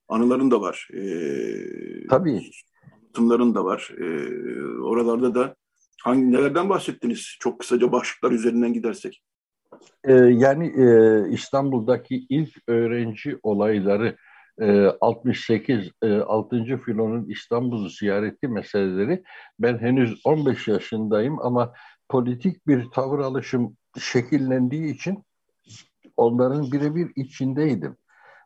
anıların 0.07 0.51
da 0.51 0.61
var. 0.61 0.87
E, 0.93 1.01
tabii. 2.09 2.41
Anlatımların 3.17 3.55
da 3.55 3.65
var. 3.65 3.91
E, 3.97 4.05
oralarda 4.81 5.35
da 5.35 5.55
hangi 6.03 6.31
nelerden 6.31 6.69
bahsettiniz? 6.69 7.35
Çok 7.39 7.59
kısaca 7.59 7.91
başlıklar 7.91 8.31
üzerinden 8.31 8.73
gidersek. 8.73 9.23
E, 10.03 10.13
yani 10.13 10.67
e, 10.67 11.21
İstanbul'daki 11.31 12.25
ilk 12.29 12.49
öğrenci 12.67 13.37
olayları 13.43 14.17
68 15.01 15.91
e, 16.01 16.15
6. 16.15 16.55
E, 16.55 16.77
filonun 16.77 17.25
İstanbul 17.29 17.89
ziyareti 17.89 18.47
meseleleri 18.47 19.23
ben 19.59 19.77
henüz 19.77 20.21
15 20.25 20.67
yaşındayım 20.67 21.39
ama 21.41 21.73
politik 22.09 22.67
bir 22.67 22.89
tavır 22.91 23.19
alışım 23.19 23.77
şekillendiği 23.99 24.93
için 24.93 25.23
onların 26.17 26.71
birebir 26.71 27.11
içindeydim. 27.15 27.97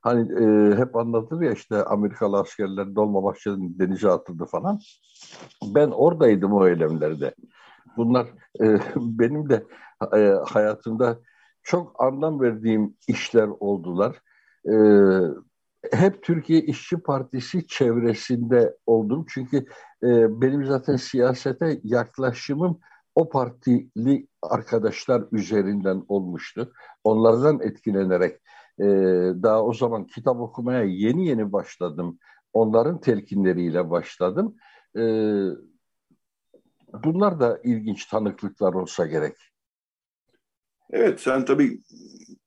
Hani 0.01 0.43
e, 0.43 0.75
hep 0.77 0.95
anlatır 0.95 1.41
ya 1.41 1.51
işte 1.51 1.83
Amerikalı 1.83 2.39
askerler 2.39 2.95
Dolmabahçe'den 2.95 3.79
denize 3.79 4.09
atıldı 4.09 4.45
falan. 4.45 4.79
Ben 5.63 5.87
oradaydım 5.87 6.53
o 6.53 6.67
eylemlerde. 6.67 7.35
Bunlar 7.97 8.27
e, 8.61 8.77
benim 8.95 9.49
de 9.49 9.63
e, 10.15 10.33
hayatımda 10.45 11.19
çok 11.63 12.03
anlam 12.03 12.41
verdiğim 12.41 12.95
işler 13.07 13.47
oldular. 13.59 14.15
E, 14.65 14.75
hep 15.91 16.23
Türkiye 16.23 16.61
İşçi 16.61 16.97
Partisi 16.97 17.67
çevresinde 17.67 18.77
oldum. 18.85 19.25
Çünkü 19.29 19.57
e, 20.03 20.41
benim 20.41 20.65
zaten 20.65 20.95
siyasete 20.95 21.79
yaklaşımım 21.83 22.79
o 23.15 23.29
partili 23.29 24.27
arkadaşlar 24.41 25.23
üzerinden 25.31 26.05
olmuştu. 26.07 26.73
Onlardan 27.03 27.59
etkilenerek 27.61 28.41
e, 28.79 28.85
daha 29.43 29.63
o 29.63 29.73
zaman 29.73 30.05
kitap 30.07 30.39
okumaya 30.39 30.83
yeni 30.83 31.27
yeni 31.27 31.51
başladım. 31.51 32.19
Onların 32.53 33.01
telkinleriyle 33.01 33.89
başladım. 33.89 34.55
E, 34.97 35.03
bunlar 37.03 37.39
da 37.39 37.59
ilginç 37.63 38.05
tanıklıklar 38.05 38.73
olsa 38.73 39.05
gerek. 39.05 39.35
Evet 40.89 41.21
sen 41.21 41.45
tabii 41.45 41.79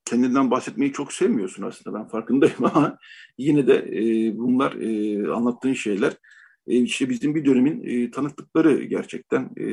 kendinden 0.04 0.50
bahsetmeyi 0.50 0.92
çok 0.92 1.12
sevmiyorsun 1.12 1.62
aslında 1.62 1.98
ben 1.98 2.08
farkındayım 2.08 2.64
ama 2.64 2.98
yine 3.38 3.66
de 3.66 3.74
e, 3.74 4.36
bunlar 4.38 4.72
e, 4.72 5.32
anlattığın 5.32 5.72
şeyler 5.72 6.12
e, 6.66 6.76
işte 6.76 7.08
bizim 7.08 7.34
bir 7.34 7.44
dönemin 7.44 7.82
e, 7.84 8.10
tanıklıkları 8.10 8.84
gerçekten. 8.84 9.50
E, 9.56 9.66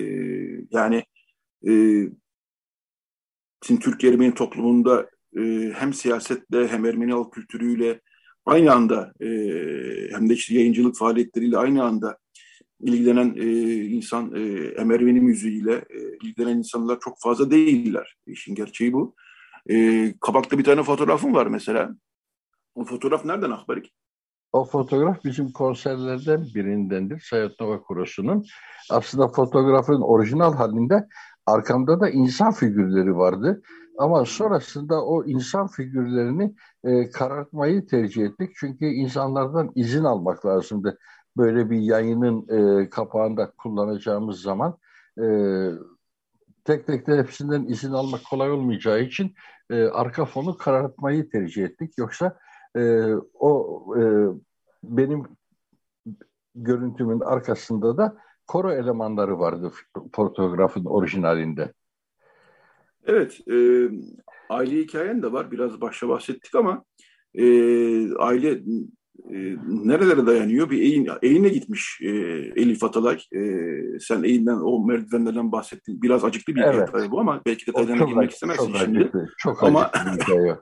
yani 0.72 1.04
e, 1.68 1.72
bizim 3.64 3.80
Türk 3.80 4.04
Ermeni 4.04 4.34
toplumunda 4.34 5.10
e, 5.38 5.72
hem 5.76 5.94
siyasetle 5.94 6.68
hem 6.68 6.86
Ermeni 6.86 7.12
halk 7.12 7.34
kültürüyle 7.34 8.02
aynı 8.46 8.72
anda 8.72 9.14
e, 9.22 9.28
hem 10.12 10.30
de 10.30 10.34
işte 10.34 10.56
yayıncılık 10.56 10.98
faaliyetleriyle 10.98 11.58
aynı 11.58 11.84
anda 11.84 12.18
ilgilenen 12.80 13.36
e, 13.38 13.46
insan 13.86 14.36
e, 14.36 14.42
Ermeni 14.78 15.22
müziğiyle 15.22 15.74
e, 15.74 16.18
ilgilenen 16.24 16.58
insanlar 16.58 17.00
çok 17.00 17.20
fazla 17.20 17.52
değiller. 17.52 18.16
İşin 18.28 18.56
gerçeği 18.56 18.94
bu. 18.94 19.16
E, 19.72 20.14
kabakta 20.22 20.58
bir 20.58 20.64
tane 20.64 20.84
fotoğrafım 20.84 21.34
var 21.34 21.48
mesela. 21.48 21.90
O 22.76 22.86
fotoğraf 22.86 23.26
nereden 23.26 23.52
Akbarik? 23.52 23.94
O 24.54 24.66
fotoğraf 24.66 25.24
bizim 25.26 25.52
konserlerden 25.52 26.46
birindendir. 26.56 27.20
Sayat 27.30 27.60
Nova 27.60 27.82
Kurosu'nun. 27.82 28.46
Aslında 28.90 29.28
fotoğrafın 29.28 30.02
orijinal 30.02 30.54
halinde 30.54 31.08
arkamda 31.46 32.00
da 32.00 32.10
insan 32.10 32.52
figürleri 32.52 33.18
vardı. 33.18 33.62
Ama 33.98 34.26
sonrasında 34.26 35.06
o 35.06 35.26
insan 35.26 35.68
figürlerini 35.68 36.56
e, 36.84 37.10
karartmayı 37.10 37.88
tercih 37.88 38.26
ettik. 38.26 38.52
Çünkü 38.56 38.86
insanlardan 38.86 39.72
izin 39.76 40.04
almak 40.04 40.46
lazımdı. 40.46 40.98
Böyle 41.38 41.70
bir 41.70 41.80
yayının 41.80 42.48
e, 42.50 42.90
kapağında 42.90 43.52
kullanacağımız 43.52 44.42
zaman 44.42 44.78
e, 45.22 45.26
tek 46.66 46.88
tek 46.88 47.08
de 47.08 47.18
hepsinden 47.18 47.64
izin 47.64 47.92
almak 47.92 48.22
kolay 48.30 48.52
olmayacağı 48.52 49.02
için 49.02 49.34
e, 49.72 49.84
arka 49.84 50.26
fonu 50.26 50.58
karartmayı 50.58 51.30
tercih 51.30 51.64
ettik. 51.64 51.94
Yoksa 51.98 52.40
e, 52.78 52.82
o 53.34 53.84
e, 53.98 54.02
benim 54.84 55.24
görüntümün 56.56 57.20
arkasında 57.20 57.98
da 57.98 58.18
koro 58.48 58.72
elemanları 58.72 59.40
vardı 59.40 59.72
fotoğrafın 60.16 60.86
orijinalinde. 60.86 61.74
Evet, 63.06 63.40
e, 63.52 63.90
aile 64.50 64.78
hikayen 64.78 65.24
de 65.24 65.32
var. 65.32 65.52
Biraz 65.52 65.82
başta 65.82 66.10
bahsettik 66.10 66.56
ama 66.56 66.84
e, 67.34 67.46
aile 68.16 68.62
e, 69.30 69.58
nerelere 69.68 70.26
dayanıyor? 70.26 70.70
Bir 70.70 70.82
eğin, 70.82 71.08
eğine 71.22 71.50
gitmiş 71.50 72.00
e, 72.02 72.10
Elif 72.56 72.84
Atalay. 72.84 73.20
E, 73.36 73.40
sen 74.00 74.24
eğinden, 74.24 74.56
o 74.56 74.86
merdivenlerden 74.86 75.52
bahsettin. 75.52 76.02
Biraz 76.02 76.24
acıklı 76.24 76.56
bir 76.56 76.62
evet. 76.62 76.90
hikaye 76.90 77.12
bu 77.12 77.20
ama 77.20 77.42
belki 77.46 77.68
de 77.68 77.72
detaylarına 77.72 78.06
girmek 78.06 78.32
istemezsin 78.32 78.68
çok 78.68 78.78
şimdi. 78.78 79.00
Acıklı, 79.00 79.28
çok 79.38 79.64
ama, 79.64 79.86
acıklı 79.86 80.18
bir 80.18 80.22
hikaye. 80.22 80.58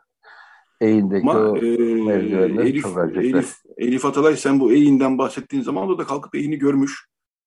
Eğindeki 0.81 1.29
ama, 1.29 1.39
o 1.39 1.57
e, 1.57 1.67
Elif, 1.67 2.83
çok 2.83 2.97
acıklı. 2.97 3.21
Elif, 3.21 3.55
Elif 3.77 4.05
Atalay 4.05 4.37
sen 4.37 4.59
bu 4.59 4.71
eğinden 4.71 5.17
bahsettiğin 5.17 5.63
zaman 5.63 5.89
o 5.89 5.97
da 5.97 6.05
kalkıp 6.05 6.35
eğini 6.35 6.57
görmüş. 6.57 7.05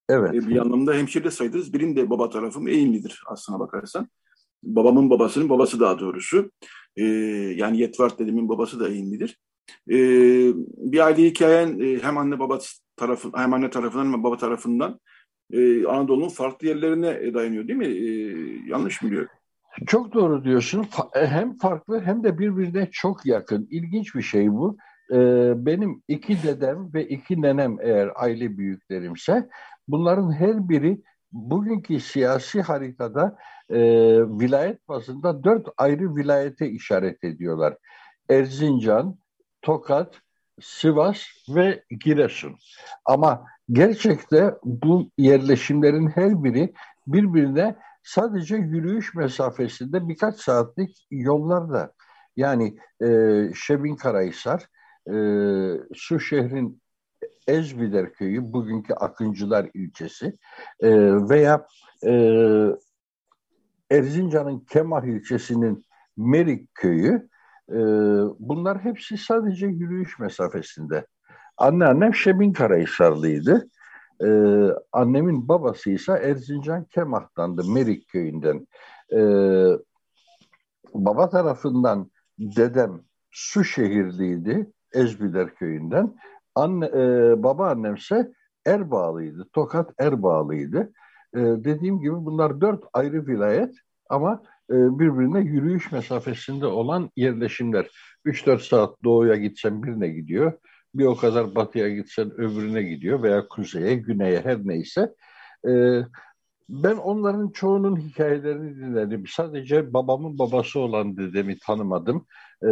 Evet. 0.08 0.34
E, 0.34 0.48
bir 0.48 0.56
anlamda 0.56 0.94
hemşire 0.94 1.30
sayılırız. 1.30 1.72
Birinin 1.72 1.96
de 1.96 2.10
baba 2.10 2.30
tarafım 2.30 2.68
eğinlidir 2.68 3.22
aslına 3.26 3.60
bakarsan 3.60 4.08
babamın 4.62 5.10
babasının 5.10 5.48
babası 5.48 5.80
daha 5.80 5.98
doğrusu. 5.98 6.50
E, 6.96 7.04
yani 7.56 7.78
Yetvart 7.78 8.18
dedemin 8.18 8.48
babası 8.48 8.80
da 8.80 8.88
Eğinlidir. 8.88 9.38
E, 9.90 9.96
bir 10.92 10.98
aile 10.98 11.22
hikayen 11.22 11.80
e, 11.80 11.98
hem 12.02 12.18
anne 12.18 12.38
baba 12.38 12.58
tarafı 12.96 13.30
hem 13.34 13.52
anne 13.52 13.70
tarafından 13.70 14.12
hem 14.12 14.22
baba 14.22 14.36
tarafından 14.36 15.00
e, 15.52 15.86
Anadolu'nun 15.86 16.28
farklı 16.28 16.66
yerlerine 16.66 17.34
dayanıyor 17.34 17.68
değil 17.68 17.78
mi? 17.78 17.86
E, 17.86 18.10
yanlış 18.70 19.02
mı 19.02 19.10
diyor? 19.10 19.28
Çok 19.86 20.14
doğru 20.14 20.44
diyorsun. 20.44 20.86
E, 21.14 21.26
hem 21.26 21.58
farklı 21.58 22.00
hem 22.00 22.24
de 22.24 22.38
birbirine 22.38 22.88
çok 22.92 23.26
yakın. 23.26 23.68
İlginç 23.70 24.14
bir 24.14 24.22
şey 24.22 24.52
bu. 24.52 24.76
Ee, 25.12 25.52
benim 25.66 26.02
iki 26.08 26.42
dedem 26.42 26.94
ve 26.94 27.08
iki 27.08 27.42
nenem 27.42 27.76
eğer 27.80 28.10
aile 28.14 28.58
büyüklerimse 28.58 29.48
bunların 29.88 30.32
her 30.32 30.68
biri 30.68 31.02
bugünkü 31.32 32.00
siyasi 32.00 32.62
haritada 32.62 33.36
e, 33.70 33.78
vilayet 34.20 34.88
bazında 34.88 35.44
dört 35.44 35.68
ayrı 35.76 36.16
vilayete 36.16 36.70
işaret 36.70 37.24
ediyorlar. 37.24 37.76
Erzincan, 38.30 39.18
Tokat, 39.62 40.14
Sivas 40.60 41.22
ve 41.48 41.84
Giresun. 41.90 42.56
Ama 43.04 43.44
gerçekte 43.72 44.54
bu 44.64 45.10
yerleşimlerin 45.18 46.08
her 46.08 46.44
biri 46.44 46.72
birbirine 47.06 47.76
sadece 48.02 48.56
yürüyüş 48.56 49.14
mesafesinde 49.14 50.08
birkaç 50.08 50.36
saatlik 50.36 51.06
yollarda. 51.10 51.92
Yani 52.36 52.76
e, 53.02 53.08
Şebin 53.54 53.96
Karahisar, 53.96 54.66
e, 55.06 55.14
Su 55.94 56.20
şehrin 56.20 56.82
Ezbider 57.46 58.12
köyü, 58.12 58.52
bugünkü 58.52 58.94
Akıncılar 58.94 59.70
ilçesi 59.74 60.38
e, 60.80 60.90
veya 61.28 61.66
e, 62.06 62.12
Erzincan'ın 63.90 64.60
Kemah 64.60 65.04
ilçesinin 65.04 65.84
Merik 66.16 66.74
köyü 66.74 67.28
e, 67.68 67.78
bunlar 68.38 68.84
hepsi 68.84 69.18
sadece 69.18 69.66
yürüyüş 69.66 70.18
mesafesinde. 70.18 71.06
Anneannem 71.56 72.14
Şebin 72.14 72.52
Karahisarlıydı. 72.52 73.68
E, 74.24 74.28
annemin 74.92 75.48
babası 75.48 75.90
ise 75.90 76.12
Erzincan 76.12 76.84
Kemah'tandı, 76.84 77.64
Merik 77.70 78.08
köyünden. 78.08 78.66
E, 79.12 79.18
baba 80.94 81.28
tarafından 81.28 82.10
dedem 82.38 83.00
Su 83.30 83.64
şehirliydi, 83.64 84.72
Ezbiler 84.92 85.54
köyünden. 85.54 86.16
Anne, 86.54 86.86
e, 86.86 87.34
babaannemse 87.42 88.32
Erbağlıydı. 88.66 89.48
Tokat 89.52 89.90
Erbağlıydı. 89.98 90.92
E, 91.34 91.40
dediğim 91.40 92.00
gibi 92.00 92.14
bunlar 92.14 92.60
dört 92.60 92.84
ayrı 92.92 93.26
vilayet 93.26 93.74
ama 94.08 94.42
birbirine 94.73 95.41
yürüyüş 95.41 95.93
mesafesinde 95.93 96.66
olan 96.66 97.11
yerleşimler. 97.16 97.91
3-4 98.25 98.59
saat 98.59 99.05
doğuya 99.05 99.37
gitsen 99.37 99.83
birine 99.83 100.09
gidiyor. 100.09 100.53
Bir 100.95 101.05
o 101.05 101.16
kadar 101.16 101.55
batıya 101.55 101.89
gitsen 101.89 102.31
öbürüne 102.31 102.83
gidiyor 102.83 103.23
veya 103.23 103.49
kuzeye, 103.49 103.95
güneye 103.95 104.41
her 104.41 104.59
neyse. 104.64 105.14
E, 105.68 106.01
ben 106.68 106.97
onların 106.97 107.49
çoğunun 107.49 107.97
hikayelerini 107.97 108.77
dinledim. 108.77 109.25
Sadece 109.27 109.93
babamın 109.93 110.39
babası 110.39 110.81
olan 110.81 111.16
dedemi 111.16 111.59
tanımadım. 111.59 112.27
E, 112.62 112.68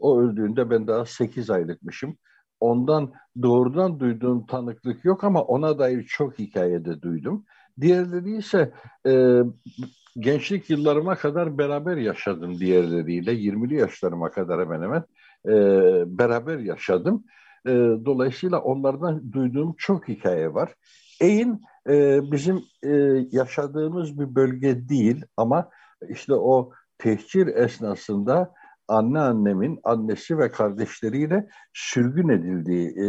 o 0.00 0.20
öldüğünde 0.20 0.70
ben 0.70 0.86
daha 0.86 1.06
8 1.06 1.50
aylıkmışım 1.50 2.16
ondan 2.62 3.12
doğrudan 3.42 4.00
duyduğum 4.00 4.46
tanıklık 4.46 5.04
yok 5.04 5.24
ama 5.24 5.42
ona 5.42 5.78
dair 5.78 6.04
çok 6.04 6.38
hikayede 6.38 7.02
duydum. 7.02 7.44
Diğerleri 7.80 8.36
ise 8.36 8.72
e, 9.06 9.42
gençlik 10.18 10.70
yıllarıma 10.70 11.14
kadar 11.14 11.58
beraber 11.58 11.96
yaşadım 11.96 12.58
diğerleriyle. 12.58 13.32
20'li 13.32 13.74
yaşlarıma 13.74 14.30
kadar 14.30 14.60
hemen 14.60 14.82
hemen 14.82 15.04
e, 15.46 15.54
beraber 16.18 16.58
yaşadım. 16.58 17.24
E, 17.66 17.70
dolayısıyla 18.04 18.60
onlardan 18.60 19.32
duyduğum 19.32 19.74
çok 19.78 20.08
hikaye 20.08 20.54
var. 20.54 20.74
Eğin 21.20 21.62
e, 21.88 22.20
bizim 22.32 22.62
e, 22.82 22.90
yaşadığımız 23.30 24.20
bir 24.20 24.34
bölge 24.34 24.88
değil 24.88 25.24
ama 25.36 25.70
işte 26.08 26.34
o 26.34 26.72
tehcir 26.98 27.46
esnasında 27.46 28.54
anneannemin 28.88 29.80
annesi 29.84 30.38
ve 30.38 30.50
kardeşleriyle 30.50 31.48
sürgün 31.72 32.28
edildiği 32.28 32.88
e, 32.88 33.06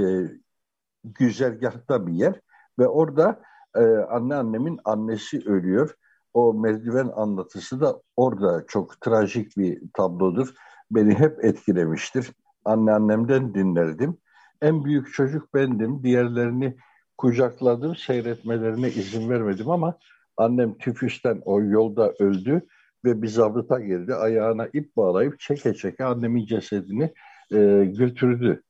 güzergahta 1.04 2.08
bir 2.08 2.14
yer 2.14 2.40
ve 2.80 2.88
orada 2.88 3.42
e, 3.76 3.82
anneannemin 3.86 4.80
annesi 4.86 5.50
ölüyor. 5.50 5.96
O 6.34 6.54
merdiven 6.54 7.12
anlatısı 7.16 7.82
da 7.82 8.02
orada 8.16 8.66
çok 8.68 9.02
trajik 9.02 9.58
bir 9.58 9.82
tablodur. 9.94 10.54
Beni 10.92 11.14
hep 11.14 11.46
etkilemiştir. 11.46 12.32
Anneannemden 12.66 13.54
dinlerdim. 13.54 14.18
En 14.62 14.86
büyük 14.86 15.14
çocuk 15.14 15.54
bendim. 15.54 16.04
Diğerlerini 16.04 16.78
kucakladım, 17.18 17.96
seyretmelerine 17.96 18.88
izin 18.88 19.30
vermedim 19.30 19.70
ama 19.70 19.98
annem 20.38 20.78
tüfüsten 20.78 21.42
o 21.46 21.62
yolda 21.62 22.14
öldü 22.20 22.62
ve 23.06 23.22
bir 23.22 23.28
zabıta 23.28 23.80
geldi. 23.80 24.16
Ayağına 24.16 24.68
ip 24.74 24.98
bağlayıp 24.98 25.40
çeke 25.40 25.74
çeke 25.74 26.06
annemin 26.06 26.46
cesedini 26.46 27.14
e, 27.52 27.86
götürdü. 27.86 28.64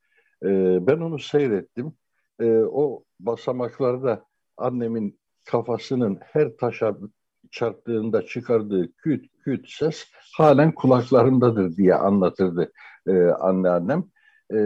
E, 0.44 0.48
ben 0.88 0.98
onu 0.98 1.20
seyrettim. 1.20 1.94
E, 2.40 2.58
o 2.58 3.04
basamaklarda 3.20 4.26
annemin 4.58 5.20
kafasının 5.46 6.20
her 6.22 6.58
taşa 6.58 6.98
çarptığında 7.54 8.26
çıkardığı 8.26 8.96
küt 8.96 9.26
küt 9.44 9.70
ses 9.70 10.06
halen 10.38 10.72
kulaklarındadır 10.72 11.78
diye 11.78 11.96
anlatırdı 11.96 12.72
e, 13.08 13.28
anneannem. 13.28 14.04
E, 14.54 14.58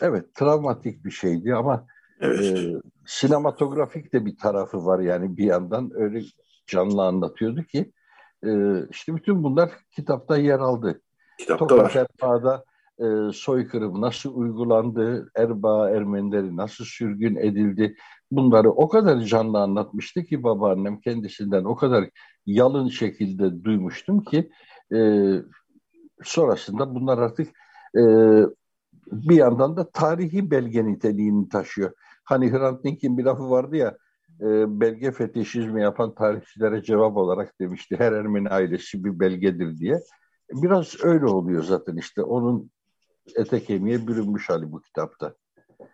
evet 0.00 0.34
travmatik 0.34 1.04
bir 1.04 1.10
şeydi 1.10 1.54
ama 1.54 1.86
evet. 2.20 2.58
e, 2.58 2.72
sinematografik 3.06 4.12
de 4.12 4.26
bir 4.26 4.36
tarafı 4.36 4.86
var 4.86 5.00
yani 5.00 5.36
bir 5.36 5.44
yandan 5.44 5.90
öyle 5.94 6.22
canlı 6.66 7.02
anlatıyordu 7.02 7.62
ki 7.62 7.92
e, 8.44 8.50
işte 8.90 9.16
bütün 9.16 9.44
bunlar 9.44 9.70
kitapta 9.90 10.36
yer 10.36 10.58
aldı. 10.58 11.00
Kitapta 11.38 11.66
Tokat 11.66 11.96
var. 11.96 12.00
Erpa'da 12.00 12.64
e, 12.98 13.32
soykırım 13.32 14.00
nasıl 14.00 14.34
uygulandı, 14.34 15.30
Erbaa 15.36 15.90
Ermenileri 15.90 16.56
nasıl 16.56 16.84
sürgün 16.84 17.36
edildi 17.36 17.96
bunları 18.30 18.70
o 18.70 18.88
kadar 18.88 19.20
canlı 19.20 19.58
anlatmıştı 19.58 20.24
ki 20.24 20.42
babaannem 20.42 21.00
kendisinden 21.00 21.64
o 21.64 21.76
kadar 21.76 22.10
yalın 22.46 22.88
şekilde 22.88 23.64
duymuştum 23.64 24.24
ki 24.24 24.50
e, 24.94 25.30
sonrasında 26.22 26.94
bunlar 26.94 27.18
artık 27.18 27.48
e, 27.96 28.02
bir 29.12 29.36
yandan 29.36 29.76
da 29.76 29.90
tarihi 29.90 30.50
belge 30.50 30.84
niteliğini 30.84 31.48
taşıyor. 31.48 31.92
Hani 32.24 32.52
Hrant 32.52 32.84
Dink'in 32.84 33.18
bir 33.18 33.24
lafı 33.24 33.50
vardı 33.50 33.76
ya 33.76 33.96
e, 34.40 34.80
belge 34.80 35.12
fetişizmi 35.12 35.82
yapan 35.82 36.14
tarihçilere 36.14 36.82
cevap 36.82 37.16
olarak 37.16 37.60
demişti. 37.60 37.96
Her 37.98 38.12
Ermeni 38.12 38.48
ailesi 38.48 39.04
bir 39.04 39.20
belgedir 39.20 39.78
diye. 39.78 40.00
Biraz 40.52 40.96
öyle 41.02 41.26
oluyor 41.26 41.62
zaten 41.64 41.96
işte 41.96 42.22
onun 42.22 42.70
ete 43.36 43.62
kemiğe 43.62 44.06
bürünmüş 44.06 44.48
hali 44.50 44.72
bu 44.72 44.80
kitapta. 44.80 45.34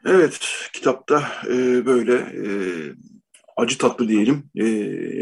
Evet, 0.09 0.41
kitapta 0.73 1.29
e, 1.49 1.87
böyle 1.87 2.15
e, 2.15 2.49
acı 3.57 3.79
tatlı 3.79 4.09
diyelim 4.09 4.51
e, 4.57 4.67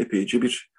epeyce 0.01 0.41
bir 0.41 0.71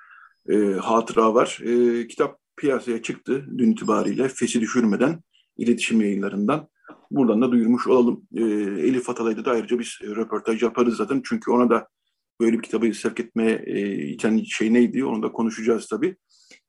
e, 0.49 0.57
hatıra 0.57 1.35
var. 1.35 1.59
E, 1.63 2.07
kitap 2.07 2.39
piyasaya 2.57 3.03
çıktı 3.03 3.47
dün 3.59 3.73
itibariyle 3.73 4.29
fesi 4.29 4.61
düşürmeden 4.61 5.23
iletişim 5.57 6.01
yayınlarından. 6.01 6.69
Buradan 7.11 7.43
da 7.43 7.53
duyurmuş 7.53 7.87
olalım. 7.87 8.23
E, 8.35 8.43
Elif 8.89 9.11
Atalay'da 9.11 9.45
da 9.45 9.51
ayrıca 9.51 9.79
biz 9.79 9.99
röportaj 10.03 10.63
yaparız 10.63 10.97
zaten. 10.97 11.23
Çünkü 11.25 11.51
ona 11.51 11.71
da 11.71 11.89
böyle 12.41 12.57
bir 12.57 12.63
kitabı 12.63 12.95
sevk 12.95 13.21
etmeye 13.21 13.63
e, 13.67 13.95
iten 14.09 14.43
şey 14.45 14.75
neydi 14.75 15.05
onu 15.05 15.23
da 15.23 15.33
konuşacağız 15.33 15.87
tabii. 15.87 16.17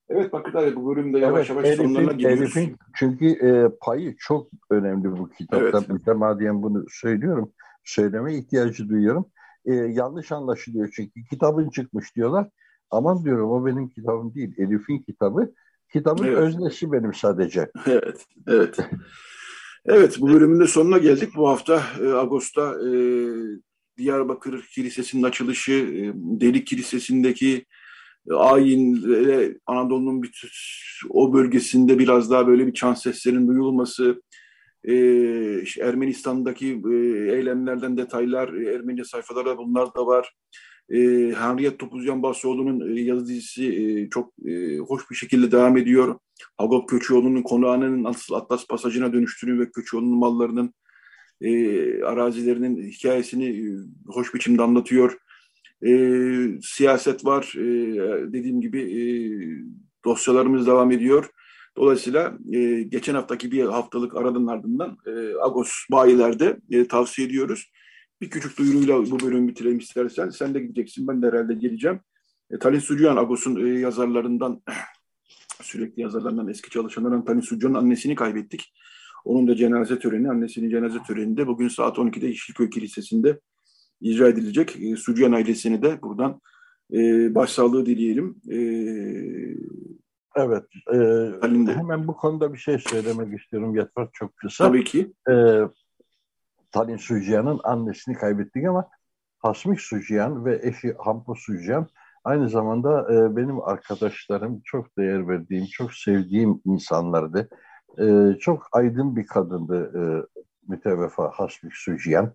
Evet 0.09 0.33
Bakır 0.33 0.53
abi 0.53 0.75
bu 0.75 0.95
bölümde 0.95 1.19
yavaş 1.19 1.49
evet, 1.49 1.65
yavaş 1.65 1.77
sonlarına 1.77 2.11
geliyoruz. 2.11 2.41
Elif'in 2.41 2.77
çünkü 2.95 3.25
e, 3.25 3.77
payı 3.81 4.15
çok 4.19 4.49
önemli 4.69 5.11
bu 5.11 5.29
kitapta. 5.29 5.77
Evet. 5.77 5.89
Mütemadiyen 5.89 6.63
bunu 6.63 6.85
söylüyorum. 6.89 7.53
Söyleme 7.83 8.35
ihtiyacı 8.35 8.89
duyuyorum. 8.89 9.25
E, 9.65 9.73
yanlış 9.73 10.31
anlaşılıyor 10.31 10.89
çünkü 10.95 11.23
kitabın 11.29 11.69
çıkmış 11.69 12.15
diyorlar. 12.15 12.49
Aman 12.91 13.23
diyorum 13.23 13.51
o 13.51 13.65
benim 13.65 13.89
kitabım 13.89 14.35
değil. 14.35 14.53
Elif'in 14.57 14.99
kitabı. 14.99 15.53
Kitabın 15.93 16.23
evet. 16.23 16.37
öznesi 16.37 16.91
benim 16.91 17.13
sadece. 17.13 17.71
Evet, 17.87 18.25
evet. 18.47 18.77
evet 19.85 20.17
bu 20.21 20.27
bölümün 20.27 20.59
de 20.59 20.67
sonuna 20.67 20.97
geldik. 20.97 21.29
Bu 21.35 21.49
hafta 21.49 21.83
e, 22.01 22.07
Ağustos'ta 22.07 22.75
e, 22.87 22.91
Diyarbakır 23.97 24.61
Kilisesi'nin 24.75 25.23
açılışı, 25.23 25.71
e, 25.71 26.11
Delik 26.15 26.67
Kilisesi'ndeki 26.67 27.65
ayin 28.35 29.03
ve 29.09 29.57
Anadolu'nun 29.65 30.23
bir, 30.23 30.43
o 31.09 31.33
bölgesinde 31.33 31.99
biraz 31.99 32.31
daha 32.31 32.47
böyle 32.47 32.67
bir 32.67 32.73
çan 32.73 32.93
seslerinin 32.93 33.47
duyulması, 33.47 34.21
e, 34.83 34.93
Ermenistan'daki 35.81 36.81
e, 36.91 36.95
eylemlerden 37.35 37.97
detaylar, 37.97 38.53
e, 38.53 38.73
Ermenice 38.73 39.03
sayfalarda 39.03 39.57
bunlar 39.57 39.95
da 39.95 40.07
var. 40.07 40.33
E, 40.89 40.99
Henriyet 41.37 41.79
Topuzyan 41.79 42.23
Basoğlu'nun 42.23 42.97
e, 42.97 43.01
yazı 43.01 43.27
dizisi 43.27 43.65
e, 43.65 44.09
çok 44.09 44.33
e, 44.45 44.77
hoş 44.77 45.11
bir 45.11 45.15
şekilde 45.15 45.51
devam 45.51 45.77
ediyor. 45.77 46.19
Hagop 46.57 46.89
Köçüoğlu'nun 46.89 47.41
konağının 47.41 48.03
Atlas 48.33 48.67
Pasajı'na 48.67 49.13
dönüştüğünü 49.13 49.59
ve 49.59 49.71
Köçüoğlu'nun 49.71 50.17
mallarının 50.17 50.73
e, 51.41 52.03
arazilerinin 52.03 52.91
hikayesini 52.91 53.45
e, 53.45 53.65
hoş 54.07 54.33
biçimde 54.33 54.61
anlatıyor. 54.61 55.17
E, 55.85 55.91
siyaset 56.61 57.25
var, 57.25 57.53
e, 57.57 57.63
dediğim 58.33 58.61
gibi 58.61 58.81
e, 58.81 59.01
dosyalarımız 60.05 60.67
devam 60.67 60.91
ediyor. 60.91 61.29
Dolayısıyla 61.77 62.37
e, 62.53 62.83
geçen 62.83 63.13
haftaki 63.13 63.51
bir 63.51 63.63
haftalık 63.63 64.15
aranın 64.15 64.47
ardından 64.47 64.97
e, 65.05 65.11
Agos 65.41 65.71
bayilerde 65.91 66.57
e, 66.71 66.87
tavsiye 66.87 67.27
ediyoruz. 67.27 67.71
Bir 68.21 68.29
küçük 68.29 68.57
duyuruyla 68.57 69.11
bu 69.11 69.19
bölümü 69.19 69.47
bitirelim 69.47 69.77
istersen. 69.77 70.29
Sen 70.29 70.53
de 70.53 70.59
gideceksin, 70.59 71.07
ben 71.07 71.21
de 71.21 71.27
herhalde 71.27 71.53
geleceğim. 71.53 71.99
E, 72.51 72.59
Talin 72.59 72.79
Sucuyan 72.79 73.17
Agos'un 73.17 73.65
e, 73.65 73.79
yazarlarından, 73.79 74.61
sürekli 75.61 76.01
yazarlarından 76.01 76.47
eski 76.47 76.69
çalışanlarından 76.69 77.25
Talin 77.25 77.41
Sucuyan'ın 77.41 77.77
annesini 77.77 78.15
kaybettik. 78.15 78.73
Onun 79.25 79.47
da 79.47 79.55
cenaze 79.55 79.99
töreni, 79.99 80.29
annesinin 80.29 80.69
cenaze 80.69 80.99
töreninde 81.07 81.47
bugün 81.47 81.67
saat 81.67 81.97
12'de 81.97 82.27
Yeşilköy 82.27 82.69
Kilisesi'nde 82.69 83.39
icra 84.01 84.27
edilecek. 84.27 84.75
E, 84.81 84.95
Sucuyan 84.95 85.31
ailesine 85.31 85.81
de 85.81 86.01
buradan 86.01 86.41
e, 86.93 87.35
başsağlığı 87.35 87.85
dileyelim. 87.85 88.35
E, 88.51 88.57
evet. 90.35 90.63
E, 90.93 90.97
hemen 91.73 92.07
bu 92.07 92.15
konuda 92.15 92.53
bir 92.53 92.57
şey 92.57 92.77
söylemek 92.79 93.41
istiyorum 93.41 93.75
Yetvar 93.75 94.09
çok 94.13 94.37
kısa. 94.37 94.67
Tabii 94.67 94.83
ki. 94.83 95.13
E, 95.29 95.33
Talin 96.71 96.97
Sucuyan'ın 96.97 97.59
annesini 97.63 98.15
kaybettik 98.15 98.65
ama 98.65 98.89
Hasmik 99.37 99.81
Sucuyan 99.81 100.45
ve 100.45 100.59
eşi 100.63 100.93
Hampo 100.97 101.35
Sucuyan 101.35 101.87
aynı 102.23 102.49
zamanda 102.49 103.13
e, 103.13 103.35
benim 103.35 103.61
arkadaşlarım, 103.61 104.61
çok 104.65 104.97
değer 104.97 105.27
verdiğim, 105.27 105.65
çok 105.71 105.93
sevdiğim 105.93 106.61
insanlardı. 106.65 107.49
E, 107.99 108.37
çok 108.39 108.67
aydın 108.71 109.15
bir 109.15 109.27
kadındı 109.27 109.91
e, 109.95 110.01
mütevefa 110.67 111.31
Hasmik 111.33 111.75
Sucuyan. 111.75 112.33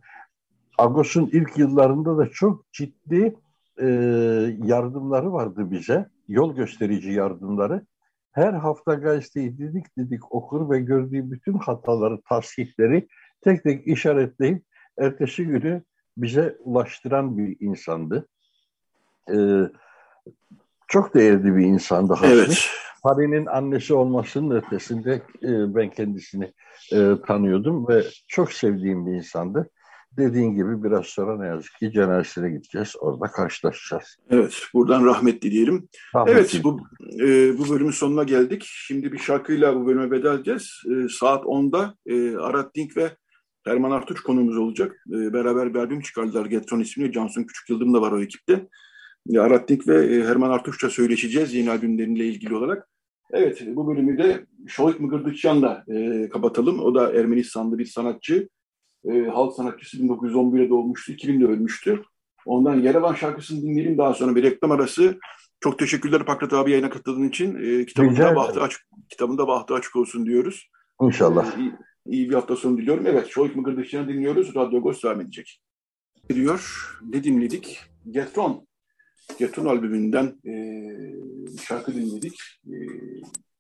Agos'un 0.79 1.31
ilk 1.33 1.59
yıllarında 1.59 2.19
da 2.19 2.29
çok 2.29 2.73
ciddi 2.73 3.37
e, 3.81 3.87
yardımları 4.65 5.33
vardı 5.33 5.71
bize. 5.71 6.09
Yol 6.29 6.55
gösterici 6.55 7.13
yardımları. 7.13 7.87
Her 8.33 8.53
hafta 8.53 8.95
gazeteyi 8.95 9.59
didik 9.59 9.97
didik 9.97 10.35
okur 10.35 10.71
ve 10.71 10.81
gördüğü 10.81 11.31
bütün 11.31 11.55
hataları, 11.55 12.21
tasdikleri 12.29 13.09
tek 13.41 13.63
tek 13.65 13.87
işaretleyip 13.87 14.65
ertesi 14.99 15.45
günü 15.45 15.83
bize 16.17 16.57
ulaştıran 16.61 17.39
bir 17.39 17.57
insandı. 17.61 18.29
Ee, 19.35 19.63
çok 20.89 21.15
değerli 21.15 21.57
bir 21.57 21.65
insandı 21.65 22.13
Hasmi. 22.13 22.29
Evet. 22.29 22.69
Pari'nin 23.03 23.47
annesi 23.47 23.95
olmasının 23.95 24.57
ötesinde 24.57 25.13
e, 25.43 25.75
ben 25.75 25.91
kendisini 25.91 26.53
e, 26.93 27.13
tanıyordum 27.27 27.89
ve 27.89 28.03
çok 28.29 28.53
sevdiğim 28.53 29.07
bir 29.07 29.13
insandı. 29.13 29.71
Dediğin 30.17 30.55
gibi 30.55 30.85
biraz 30.85 31.07
sonra 31.07 31.39
ne 31.39 31.47
yazık 31.47 31.73
ki 31.75 31.93
cenazesine 31.93 32.51
gideceğiz. 32.51 32.95
Orada 33.01 33.27
karşılaşacağız. 33.27 34.17
Evet, 34.31 34.63
buradan 34.75 35.05
rahmet 35.05 35.43
dileyelim. 35.43 35.89
Rahmet 36.15 36.35
evet, 36.35 36.61
bu, 36.65 36.81
e, 37.21 37.59
bu 37.59 37.69
bölümün 37.71 37.91
sonuna 37.91 38.23
geldik. 38.23 38.63
Şimdi 38.67 39.13
bir 39.13 39.19
şarkıyla 39.19 39.75
bu 39.77 39.87
bölüme 39.87 40.11
veda 40.11 40.35
edeceğiz. 40.35 40.83
E, 40.91 41.09
saat 41.09 41.45
10'da 41.45 41.95
e, 42.07 42.37
Arat 42.37 42.75
Dink 42.75 42.97
ve 42.97 43.11
Herman 43.65 43.91
Artuç 43.91 44.21
konuğumuz 44.21 44.59
olacak. 44.59 45.05
E, 45.09 45.33
beraber 45.33 45.75
bir 45.75 45.79
albüm 45.79 46.01
çıkardılar. 46.01 46.47
Getron 46.47 46.81
ismini. 46.81 47.13
Cansun 47.13 47.45
Küçük 47.45 47.71
Yıldırım 47.71 47.95
da 47.95 48.01
var 48.01 48.13
o 48.13 48.23
ekipte. 48.23 48.69
E, 49.31 49.39
Arat 49.39 49.69
Dink 49.69 49.89
ve 49.89 50.17
e, 50.17 50.25
Herman 50.25 50.51
Artuç'la 50.51 50.91
söyleşeceğiz 50.91 51.55
yeni 51.55 51.71
albümleriyle 51.71 52.27
ilgili 52.27 52.55
olarak. 52.57 52.89
Evet, 53.33 53.63
bu 53.67 53.87
bölümü 53.87 54.19
de 54.19 54.47
Şolik 54.67 55.01
Mıgırdıçyan'la 55.01 55.85
e, 55.89 56.29
kapatalım. 56.29 56.81
O 56.81 56.95
da 56.95 57.13
Ermenistanlı 57.13 57.79
bir 57.79 57.85
sanatçı 57.85 58.49
e, 59.05 59.23
halk 59.23 59.55
sanatçısı 59.55 59.97
1911'de 59.97 60.71
doğmuştu, 60.71 61.13
2000'de 61.13 61.47
ölmüştü. 61.47 62.03
Ondan 62.47 62.81
Yerevan 62.81 63.15
şarkısını 63.15 63.63
dinleyelim 63.63 63.99
daha 63.99 64.15
sonra 64.15 64.37
bir 64.37 64.43
reklam 64.43 64.71
arası. 64.71 65.19
Çok 65.61 65.79
teşekkürler 65.79 66.27
Pakrat 66.27 66.53
abi 66.53 66.71
yayına 66.71 66.91
katıldığın 66.91 67.29
için. 67.29 67.55
E, 67.55 67.87
kitabında 67.87 68.37
bahtı 68.37 68.63
açık, 68.63 68.83
kitabında 69.09 69.49
bahtı 69.49 69.75
açık 69.75 69.97
olsun 69.97 70.27
diyoruz. 70.27 70.71
İnşallah. 71.03 71.59
E, 71.59 71.61
iyi, 71.61 71.73
iyi 72.07 72.31
bir 72.31 72.35
hafta 72.35 72.57
sonu 72.57 72.79
diliyorum. 72.79 73.07
Evet, 73.07 73.29
Şoik 73.29 73.57
Mıgırdıkçı'nı 73.57 74.09
dinliyoruz. 74.09 74.55
Radyo 74.55 74.81
Ghost 74.81 75.05
devam 75.05 75.21
edecek. 75.21 75.61
Diyor, 76.35 76.91
ne 77.03 77.25
dinledik? 77.25 77.81
Getron. 78.11 78.67
Getron 79.39 79.67
albümünden 79.67 80.35
e, 80.47 80.55
şarkı 81.63 81.95
dinledik. 81.95 82.41
E, 82.67 82.77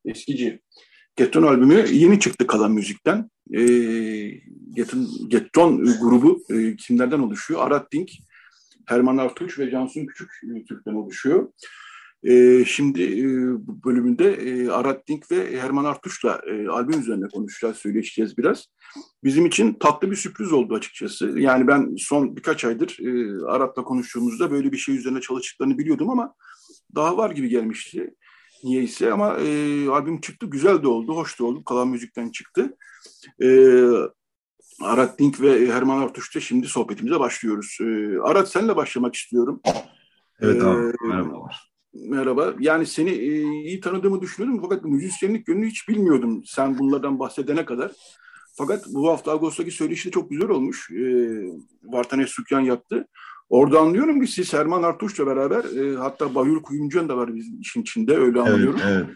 eskici 0.05 0.61
Getton 1.17 1.43
albümü 1.43 1.87
yeni 1.93 2.21
çıktı 2.21 2.47
Kalan 2.47 2.73
Müzik'ten. 2.73 3.31
E, 3.55 3.63
Getton, 4.73 5.09
Getton 5.29 5.85
grubu 6.01 6.43
e, 6.51 6.77
kimlerden 6.77 7.19
oluşuyor? 7.19 7.61
Arat 7.67 7.93
Dink, 7.93 8.11
Herman 8.87 9.17
Artuç 9.17 9.59
ve 9.59 9.71
Cansun 9.71 10.07
Küçük 10.07 10.31
e, 10.45 10.65
Türk'ten 10.65 10.95
oluşuyor. 10.95 11.49
E, 12.25 12.65
şimdi 12.65 13.03
e, 13.03 13.25
bu 13.67 13.85
bölümünde 13.85 14.33
e, 14.33 14.69
Arat 14.69 15.09
Dink 15.09 15.31
ve 15.31 15.61
Herman 15.61 15.85
Artuç'la 15.85 16.41
e, 16.47 16.69
albüm 16.69 17.01
üzerine 17.01 17.29
konuşacağız, 17.29 17.77
söyleşeceğiz 17.77 18.39
biraz. 18.39 18.67
Bizim 19.25 19.47
için 19.47 19.73
tatlı 19.73 20.11
bir 20.11 20.17
sürpriz 20.17 20.53
oldu 20.53 20.75
açıkçası. 20.75 21.39
Yani 21.39 21.67
ben 21.67 21.95
son 21.99 22.37
birkaç 22.37 22.65
aydır 22.65 22.97
e, 23.01 23.45
Arat'la 23.47 23.85
konuştuğumuzda 23.85 24.51
böyle 24.51 24.73
bir 24.73 24.77
şey 24.77 24.97
üzerine 24.97 25.21
çalıştıklarını 25.21 25.79
biliyordum 25.79 26.11
ama 26.11 26.35
daha 26.95 27.17
var 27.17 27.31
gibi 27.31 27.49
gelmişti 27.49 28.15
niyeyse 28.65 29.13
ama 29.13 29.37
e, 29.39 29.89
albüm 29.89 30.21
çıktı. 30.21 30.47
Güzel 30.47 30.83
de 30.83 30.89
oldu, 30.89 31.17
hoş 31.17 31.41
da 31.41 31.45
oldu. 31.45 31.65
Kalan 31.65 31.89
Müzik'ten 31.89 32.31
çıktı. 32.31 32.77
E, 33.43 33.49
Arat 34.81 35.19
Dink 35.19 35.41
ve 35.41 35.73
Herman 35.73 35.99
Artuş'ta 35.99 36.41
şimdi 36.41 36.67
sohbetimize 36.67 37.21
başlıyoruz. 37.21 37.79
E, 37.81 38.19
Arat 38.23 38.49
senle 38.49 38.77
başlamak 38.77 39.15
istiyorum. 39.15 39.61
Evet 40.41 40.63
abi, 40.63 40.87
e, 40.87 41.09
merhaba. 41.09 41.49
Merhaba. 41.95 42.55
Yani 42.59 42.87
seni 42.87 43.11
e, 43.11 43.41
iyi 43.43 43.81
tanıdığımı 43.81 44.21
düşünüyordum 44.21 44.63
fakat 44.63 44.85
müzisyenlik 44.85 45.49
yönünü 45.49 45.67
hiç 45.67 45.89
bilmiyordum 45.89 46.43
sen 46.47 46.79
bunlardan 46.79 47.19
bahsedene 47.19 47.65
kadar. 47.65 47.93
Fakat 48.55 48.85
bu 48.89 49.09
hafta 49.09 49.33
Ağustos'taki 49.33 49.71
söyleşi 49.71 50.09
de 50.09 50.11
çok 50.11 50.31
güzel 50.31 50.49
olmuş. 50.49 50.91
E, 50.91 51.05
Vartanes 51.83 52.31
Sükyan 52.31 52.61
yaptı. 52.61 53.07
Orada 53.53 53.81
anlıyorum 53.81 54.21
ki 54.21 54.27
siz 54.27 54.53
Herman 54.53 54.83
Artuş'la 54.83 55.27
beraber 55.27 55.65
e, 55.65 55.97
hatta 55.97 56.35
Bayur 56.35 56.63
Kuyumcu'nun 56.63 57.09
da 57.09 57.17
var 57.17 57.35
bizim 57.35 57.61
işin 57.61 57.83
içinde 57.83 58.17
öyle 58.17 58.41
anlıyorum. 58.41 58.81
Evet, 58.85 59.07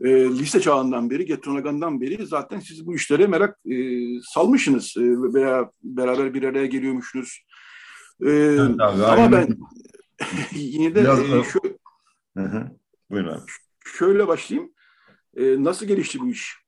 evet. 0.00 0.30
E, 0.30 0.38
lise 0.38 0.60
çağından 0.60 1.10
beri, 1.10 1.26
Getonagan'dan 1.26 2.00
beri 2.00 2.26
zaten 2.26 2.60
siz 2.60 2.86
bu 2.86 2.94
işlere 2.94 3.26
merak 3.26 3.58
e, 3.66 3.76
salmışsınız 4.22 4.94
e, 4.96 5.02
veya 5.34 5.70
beraber 5.82 6.34
bir 6.34 6.42
araya 6.42 6.66
geliyormuşsunuz. 6.66 7.44
E, 8.22 8.30
evet, 8.30 8.80
abi, 8.80 9.04
ama 9.04 9.32
ben 9.32 9.48
yine 10.52 10.94
de 10.94 11.00
e, 11.00 11.44
şu, 11.44 11.60
hı 12.36 12.44
hı. 12.44 12.70
Buyurun 13.10 13.28
abi. 13.28 13.40
şöyle 13.98 14.28
başlayayım. 14.28 14.70
E, 15.36 15.64
nasıl 15.64 15.86
gelişti 15.86 16.20
bu 16.20 16.28
iş? 16.28 16.63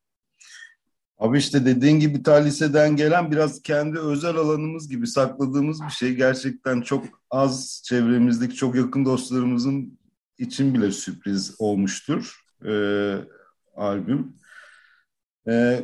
Abi 1.19 1.39
işte 1.39 1.67
dediğin 1.67 2.01
gibi 2.01 2.23
ta 2.23 2.35
liseden 2.35 2.97
gelen 2.97 3.31
biraz 3.31 3.63
kendi 3.63 3.99
özel 3.99 4.37
alanımız 4.37 4.89
gibi 4.89 5.07
sakladığımız 5.07 5.83
bir 5.83 5.91
şey. 5.91 6.15
Gerçekten 6.15 6.81
çok 6.81 7.05
az 7.31 7.83
çevremizdeki 7.85 8.55
çok 8.55 8.75
yakın 8.75 9.05
dostlarımızın 9.05 9.99
için 10.39 10.75
bile 10.75 10.93
sürpriz 10.93 11.55
olmuştur 11.59 12.41
e, 12.67 12.73
albüm. 13.77 14.37
E, 15.49 15.83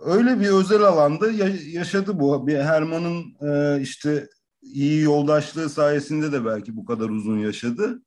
öyle 0.00 0.40
bir 0.40 0.48
özel 0.48 0.82
alanda 0.82 1.30
ya, 1.30 1.48
yaşadı 1.66 2.20
bu. 2.20 2.46
Bir 2.46 2.56
Herman'ın 2.56 3.24
e, 3.40 3.80
işte 3.82 4.28
iyi 4.62 5.02
yoldaşlığı 5.02 5.68
sayesinde 5.68 6.32
de 6.32 6.44
belki 6.44 6.76
bu 6.76 6.84
kadar 6.84 7.08
uzun 7.08 7.38
yaşadı. 7.38 8.02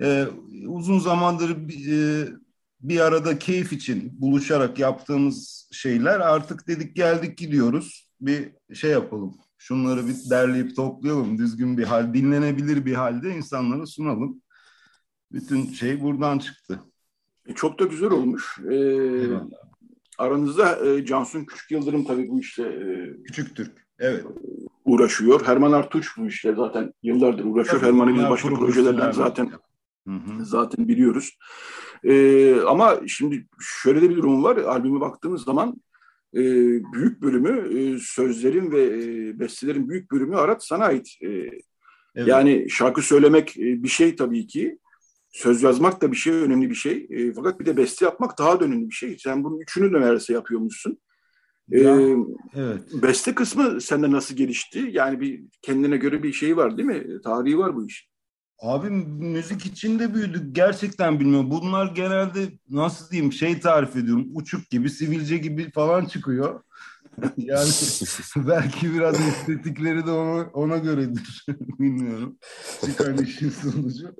E, 0.00 0.26
uzun 0.66 0.98
zamandır 0.98 1.50
e, 1.92 2.28
bir 2.80 3.00
arada 3.00 3.38
keyif 3.38 3.72
için 3.72 4.20
buluşarak 4.20 4.78
yaptığımız 4.78 5.68
şeyler 5.72 6.20
artık 6.20 6.68
dedik 6.68 6.96
geldik 6.96 7.38
gidiyoruz. 7.38 8.10
Bir 8.20 8.52
şey 8.74 8.90
yapalım. 8.90 9.34
Şunları 9.58 10.08
bir 10.08 10.30
derleyip 10.30 10.76
toplayalım. 10.76 11.38
Düzgün 11.38 11.78
bir 11.78 11.84
hal, 11.84 12.14
dinlenebilir 12.14 12.86
bir 12.86 12.94
halde 12.94 13.30
insanlara 13.30 13.86
sunalım. 13.86 14.42
Bütün 15.32 15.72
şey 15.72 16.00
buradan 16.00 16.38
çıktı. 16.38 16.80
E, 17.46 17.54
çok 17.54 17.78
da 17.78 17.84
güzel 17.84 18.10
olmuş. 18.10 18.58
Ee, 18.72 19.26
aranızda 20.18 20.86
e, 20.86 21.04
Cansun 21.04 21.44
Küçük 21.44 21.70
Yıldırım 21.70 22.04
tabii 22.04 22.28
bu 22.28 22.40
işte 22.40 22.62
e, 22.62 23.22
Küçük 23.22 23.56
Türk. 23.56 23.86
Evet. 23.98 24.24
Uğraşıyor. 24.84 25.46
Herman 25.46 25.72
Artuç 25.72 26.16
bu 26.16 26.26
işte 26.26 26.54
zaten 26.54 26.92
yıllardır 27.02 27.44
uğraşıyor. 27.44 27.82
Herman'ın 27.82 28.14
biz 28.14 28.22
başka 28.22 28.48
projelerden 28.48 29.12
zaten 29.12 29.50
hı 30.08 30.14
hı. 30.14 30.44
zaten 30.44 30.88
biliyoruz. 30.88 31.38
E, 32.04 32.54
ama 32.60 33.00
şimdi 33.06 33.46
şöyle 33.60 34.02
de 34.02 34.10
bir 34.10 34.16
durum 34.16 34.44
var. 34.44 34.56
Albüme 34.56 35.00
baktığımız 35.00 35.42
zaman 35.42 35.82
e, 36.34 36.40
büyük 36.92 37.22
bölümü 37.22 37.78
e, 37.78 37.98
sözlerin 37.98 38.72
ve 38.72 38.82
e, 38.82 39.38
bestelerin 39.40 39.88
büyük 39.88 40.10
bölümü 40.10 40.36
Arat 40.36 40.64
sana 40.64 40.84
ait. 40.84 41.08
E, 41.22 41.28
evet. 41.28 42.28
Yani 42.28 42.66
şarkı 42.70 43.02
söylemek 43.02 43.58
e, 43.58 43.82
bir 43.82 43.88
şey 43.88 44.16
tabii 44.16 44.46
ki. 44.46 44.78
Söz 45.32 45.62
yazmak 45.62 46.02
da 46.02 46.12
bir 46.12 46.16
şey, 46.16 46.32
önemli 46.32 46.70
bir 46.70 46.74
şey. 46.74 47.06
E, 47.10 47.32
fakat 47.32 47.60
bir 47.60 47.66
de 47.66 47.76
beste 47.76 48.04
yapmak 48.04 48.38
daha 48.38 48.60
da 48.60 48.64
önemli 48.64 48.88
bir 48.88 48.94
şey. 48.94 49.18
Sen 49.18 49.44
bunun 49.44 49.60
üçünü 49.60 49.92
de 49.92 50.00
neredeyse 50.00 50.32
yapıyormuşsun. 50.32 50.98
E, 51.72 51.78
evet. 52.54 52.82
Beste 53.02 53.34
kısmı 53.34 53.80
sende 53.80 54.10
nasıl 54.10 54.36
gelişti? 54.36 54.88
Yani 54.92 55.20
bir 55.20 55.42
kendine 55.62 55.96
göre 55.96 56.22
bir 56.22 56.32
şey 56.32 56.56
var 56.56 56.76
değil 56.76 56.88
mi? 56.88 57.20
Tarihi 57.24 57.58
var 57.58 57.76
bu 57.76 57.86
iş. 57.86 58.09
Abi 58.60 58.90
müzik 58.90 59.66
içinde 59.66 60.14
büyüdük. 60.14 60.54
Gerçekten 60.56 61.20
bilmiyorum. 61.20 61.50
Bunlar 61.50 61.94
genelde 61.94 62.48
nasıl 62.70 63.10
diyeyim 63.10 63.32
şey 63.32 63.60
tarif 63.60 63.96
ediyorum. 63.96 64.28
Uçuk 64.34 64.70
gibi, 64.70 64.90
sivilce 64.90 65.38
gibi 65.38 65.70
falan 65.70 66.04
çıkıyor. 66.04 66.62
yani 67.36 67.70
belki 68.36 68.94
biraz 68.94 69.20
estetikleri 69.20 70.06
de 70.06 70.10
ona, 70.10 70.42
ona 70.42 70.78
göredir. 70.78 71.46
bilmiyorum. 71.78 72.38
Çıkan 72.84 73.18
işin 73.18 73.50
sonucu. 73.50 74.14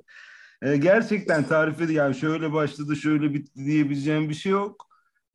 Ee, 0.61 0.77
gerçekten 0.77 1.43
tarif 1.43 1.81
ediyor. 1.81 2.05
Yani 2.05 2.15
şöyle 2.15 2.53
başladı, 2.53 2.95
şöyle 2.95 3.33
bitti 3.33 3.65
diyebileceğim 3.65 4.29
bir 4.29 4.33
şey 4.33 4.51
yok. 4.51 4.90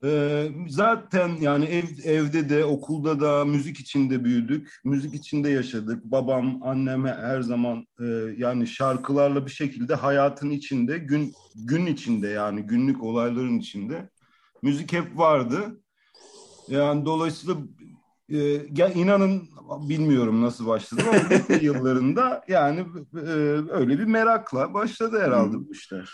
Ee, 0.06 0.48
zaten 0.68 1.28
yani 1.40 1.64
ev, 1.64 1.84
evde 2.04 2.48
de 2.48 2.64
okulda 2.64 3.20
da 3.20 3.44
müzik 3.44 3.80
içinde 3.80 4.24
büyüdük. 4.24 4.80
Müzik 4.84 5.14
içinde 5.14 5.50
yaşadık. 5.50 6.04
Babam, 6.04 6.62
annem 6.62 7.06
her 7.06 7.40
zaman 7.40 7.86
e, 8.00 8.04
yani 8.36 8.66
şarkılarla 8.66 9.46
bir 9.46 9.50
şekilde 9.50 9.94
hayatın 9.94 10.50
içinde, 10.50 10.98
gün 10.98 11.32
gün 11.54 11.86
içinde 11.86 12.28
yani 12.28 12.62
günlük 12.62 13.02
olayların 13.02 13.58
içinde 13.58 14.10
müzik 14.62 14.92
hep 14.92 15.18
vardı. 15.18 15.80
Yani 16.68 17.04
dolayısıyla 17.04 17.56
e, 18.28 18.38
ya 18.76 18.88
inanın 18.88 19.48
bilmiyorum 19.88 20.42
nasıl 20.42 20.66
başladı 20.66 21.02
ama 21.08 21.56
yıllarında 21.60 22.44
yani 22.48 22.86
e, 23.14 23.30
öyle 23.70 23.98
bir 23.98 24.04
merakla 24.04 24.74
başladı 24.74 25.20
herhalde 25.22 25.56
bu 25.56 25.72
işler. 25.72 26.10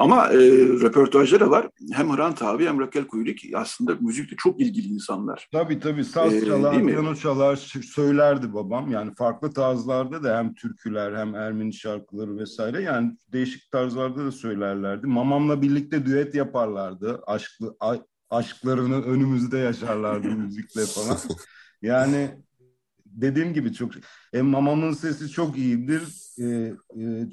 Ama 0.00 0.28
e, 0.32 0.38
röportajları 0.58 1.50
var. 1.50 1.68
Hem 1.92 2.16
Hrant 2.16 2.42
abi 2.42 2.66
hem 2.66 2.80
Raquel 2.80 3.06
Kuyulik 3.06 3.50
aslında 3.54 3.94
müzikle 4.00 4.36
çok 4.36 4.60
ilgili 4.60 4.86
insanlar. 4.86 5.48
Tabii 5.52 5.80
tabii. 5.80 6.04
Saz 6.04 6.34
ee, 6.34 6.46
çalar, 6.46 6.86
piyano 6.86 7.14
çalar, 7.14 7.56
söylerdi 7.94 8.54
babam. 8.54 8.90
Yani 8.90 9.14
farklı 9.14 9.52
tarzlarda 9.52 10.22
da 10.22 10.38
hem 10.38 10.54
türküler 10.54 11.16
hem 11.16 11.34
Ermeni 11.34 11.72
şarkıları 11.72 12.36
vesaire. 12.36 12.82
Yani 12.82 13.16
değişik 13.32 13.70
tarzlarda 13.70 14.24
da 14.24 14.32
söylerlerdi. 14.32 15.06
Mamamla 15.06 15.62
birlikte 15.62 16.06
düet 16.06 16.34
yaparlardı. 16.34 17.22
Aşklı, 17.26 17.76
a, 17.80 17.96
aşklarını 18.30 19.02
önümüzde 19.02 19.58
yaşarlardı 19.58 20.28
müzikle 20.36 20.84
falan. 20.86 21.18
Yani 21.82 22.30
dediğim 23.06 23.52
gibi 23.52 23.72
çok... 23.72 23.92
E, 24.32 24.42
mamamın 24.42 24.92
sesi 24.92 25.28
çok 25.28 25.58
iyidir. 25.58 26.02
E, 26.38 26.44
e, 26.96 27.28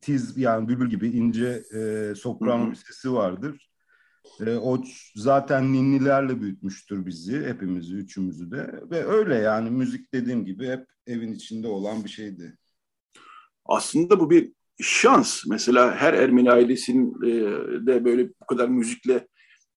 tiz 0.00 0.36
yani 0.38 0.68
bülbül 0.68 0.90
gibi 0.90 1.08
ince 1.08 1.62
e, 1.74 2.12
soprano 2.14 2.70
bir 2.70 2.76
sesi 2.76 3.12
vardır. 3.12 3.70
E, 4.46 4.56
o 4.56 4.82
zaten 5.16 5.72
ninnilerle 5.72 6.40
büyütmüştür 6.40 7.06
bizi, 7.06 7.46
hepimizi, 7.46 7.94
üçümüzü 7.94 8.50
de. 8.50 8.80
Ve 8.90 9.04
öyle 9.04 9.34
yani 9.34 9.70
müzik 9.70 10.14
dediğim 10.14 10.44
gibi 10.44 10.68
hep 10.68 10.86
evin 11.06 11.32
içinde 11.32 11.68
olan 11.68 12.04
bir 12.04 12.08
şeydi. 12.08 12.58
Aslında 13.66 14.20
bu 14.20 14.30
bir 14.30 14.52
şans. 14.80 15.46
Mesela 15.46 15.96
her 15.96 16.14
Ermeni 16.14 16.50
ailesinin 16.50 17.14
e, 17.86 18.04
böyle 18.04 18.28
bu 18.28 18.46
kadar 18.46 18.68
müzikle 18.68 19.28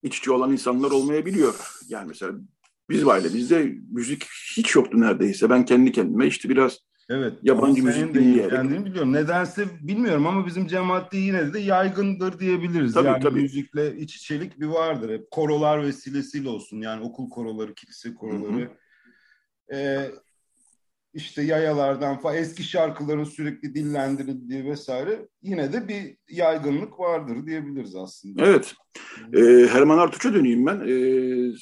iç 0.03 0.17
içe 0.17 0.31
olan 0.31 0.51
insanlar 0.51 0.91
olmayabiliyor. 0.91 1.55
Yani 1.89 2.07
mesela 2.07 2.33
bizim 2.89 3.09
ailemizde 3.09 3.75
müzik 3.91 4.23
hiç 4.57 4.75
yoktu 4.75 5.01
neredeyse. 5.01 5.49
Ben 5.49 5.65
kendi 5.65 5.91
kendime 5.91 6.27
işte 6.27 6.49
biraz 6.49 6.79
Evet. 7.09 7.33
Yabancı 7.43 7.83
müzik 7.83 8.13
dinleyerek. 8.13 8.51
Yani 8.51 8.85
biliyorum. 8.85 9.13
Nedense 9.13 9.65
bilmiyorum 9.81 10.27
ama 10.27 10.45
bizim 10.45 10.67
cemaatte 10.67 11.17
yine 11.17 11.53
de 11.53 11.59
yaygındır 11.59 12.39
diyebiliriz. 12.39 12.93
Tabii, 12.93 13.07
yani 13.07 13.23
tabii. 13.23 13.41
müzikle 13.41 13.97
iç 13.97 14.15
içelik 14.15 14.59
bir 14.59 14.65
vardır. 14.65 15.09
Hep 15.09 15.31
korolar 15.31 15.83
vesilesiyle 15.83 16.49
olsun. 16.49 16.81
Yani 16.81 17.03
okul 17.03 17.29
koroları, 17.29 17.73
kilise 17.73 18.13
koroları. 18.13 18.69
Ee, 19.73 20.11
işte 21.13 21.41
yayalardan 21.41 22.19
falan 22.19 22.37
eski 22.37 22.63
şarkıların 22.63 23.23
sürekli 23.23 23.75
dillendirildiği 23.75 24.65
vesaire 24.65 25.27
yine 25.41 25.73
de 25.73 25.87
bir 25.87 26.17
yaygınlık 26.29 26.99
vardır 26.99 27.45
diyebiliriz 27.45 27.95
aslında. 27.95 28.45
Evet. 28.45 28.73
Ee, 29.33 29.67
Herman 29.71 29.97
Artuç'a 29.97 30.33
döneyim 30.33 30.65
ben. 30.65 30.79
Ee, 30.79 31.53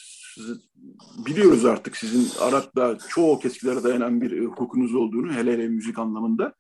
biliyoruz 1.26 1.66
artık 1.66 1.98
sizin 1.98 2.40
Arap'ta 2.40 2.98
çoğu 3.10 3.40
eskilere 3.46 3.84
dayanan 3.84 4.22
bir 4.22 4.32
e, 4.32 4.46
hukukunuz 4.46 4.96
olduğunu 4.96 5.34
hele 5.34 5.54
hele 5.54 5.68
müzik 5.68 6.00
anlamında. 6.00 6.54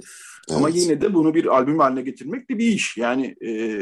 Evet. 0.49 0.57
Ama 0.57 0.69
yine 0.69 1.01
de 1.01 1.13
bunu 1.13 1.33
bir 1.33 1.45
albüm 1.45 1.79
haline 1.79 2.01
getirmek 2.01 2.49
de 2.49 2.57
bir 2.57 2.67
iş. 2.67 2.97
Yani 2.97 3.35
e, 3.45 3.79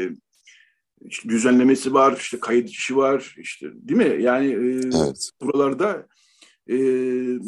işte 1.04 1.28
düzenlemesi 1.28 1.94
var, 1.94 2.16
işte 2.20 2.40
kayıt 2.40 2.70
işi 2.70 2.96
var, 2.96 3.34
işte 3.38 3.66
değil 3.74 3.98
mi? 3.98 4.22
Yani 4.22 4.46
e, 4.46 4.80
evet. 5.04 5.30
buralarda 5.42 6.06
e, 6.68 6.76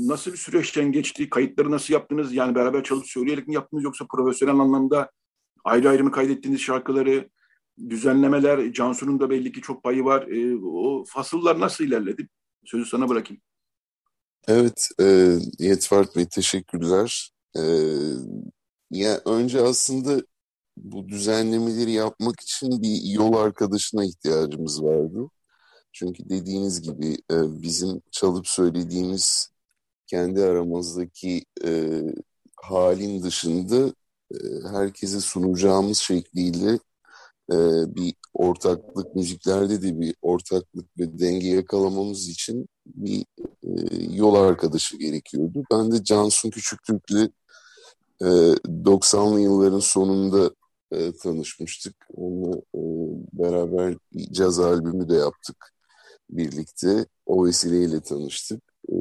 nasıl 0.09 0.33
bir 0.33 0.37
süreçten 0.37 0.93
geçti, 0.93 1.31
kayıtları 1.31 1.71
nasıl 1.71 1.95
yaptınız? 1.95 2.35
Yani 2.35 2.55
beraber 2.55 2.85
çalıp 2.85 3.07
söyleyerek 3.07 3.49
mi 3.49 3.55
yaptınız 3.55 3.85
yoksa 3.85 4.07
profesyonel 4.11 4.55
anlamda 4.55 5.11
ayrı 5.65 5.89
ayrı 5.89 6.05
mı 6.05 6.11
kaydettiğiniz 6.11 6.61
şarkıları? 6.61 7.29
düzenlemeler, 7.91 8.73
Cansu'nun 8.73 9.21
da 9.21 9.31
belli 9.31 9.53
ki 9.53 9.61
çok 9.61 9.83
payı 9.83 10.05
var. 10.05 10.27
E, 10.27 10.57
o 10.65 11.05
fasıllar 11.09 11.61
nasıl 11.61 11.85
ilerledi? 11.85 12.29
Sözü 12.65 12.85
sana 12.85 13.09
bırakayım. 13.09 13.43
Evet, 14.49 14.89
e, 15.01 15.39
Yetvart 15.59 16.17
Bey 16.17 16.27
teşekkürler. 16.29 17.31
E, 17.57 17.63
ya 18.91 19.21
önce 19.25 19.61
aslında 19.61 20.23
bu 20.77 21.09
düzenlemeleri 21.09 21.93
yapmak 21.93 22.41
için 22.41 22.83
bir 22.83 23.03
yol 23.03 23.33
arkadaşına 23.33 24.05
ihtiyacımız 24.05 24.83
vardı. 24.83 25.29
Çünkü 25.99 26.29
dediğiniz 26.29 26.81
gibi 26.83 27.19
e, 27.31 27.63
bizim 27.63 28.03
çalıp 28.11 28.49
söylediğimiz 28.49 29.49
kendi 30.07 30.45
aramızdaki 30.45 31.45
e, 31.65 32.03
halin 32.57 33.23
dışında 33.23 33.95
e, 34.35 34.37
herkese 34.71 35.21
sunacağımız 35.21 35.99
şekliyle 35.99 36.71
e, 37.53 37.57
bir 37.97 38.15
ortaklık 38.35 39.17
müziklerde 39.17 39.83
de 39.83 40.01
bir 40.01 40.15
ortaklık 40.23 40.99
ve 40.99 41.19
denge 41.19 41.49
yakalamamız 41.49 42.29
için 42.29 42.69
bir 42.87 43.25
e, 43.63 43.71
yol 44.11 44.35
arkadaşı 44.35 44.97
gerekiyordu. 44.97 45.65
Ben 45.73 45.93
de 45.93 46.05
Cansun 46.05 46.51
Küçüktürk'le 46.51 47.31
e, 48.21 48.27
90'lı 48.85 49.41
yılların 49.41 49.81
sonunda 49.81 50.51
e, 50.93 51.13
tanışmıştık. 51.13 51.95
Onunla 52.15 52.57
e, 52.57 52.81
beraber 53.33 53.97
bir 54.13 54.33
caz 54.33 54.61
albümü 54.61 55.09
de 55.09 55.15
yaptık 55.15 55.76
birlikte. 56.31 57.07
O 57.27 57.47
vesileyle 57.47 58.01
tanıştık. 58.01 58.63
E, 58.89 58.95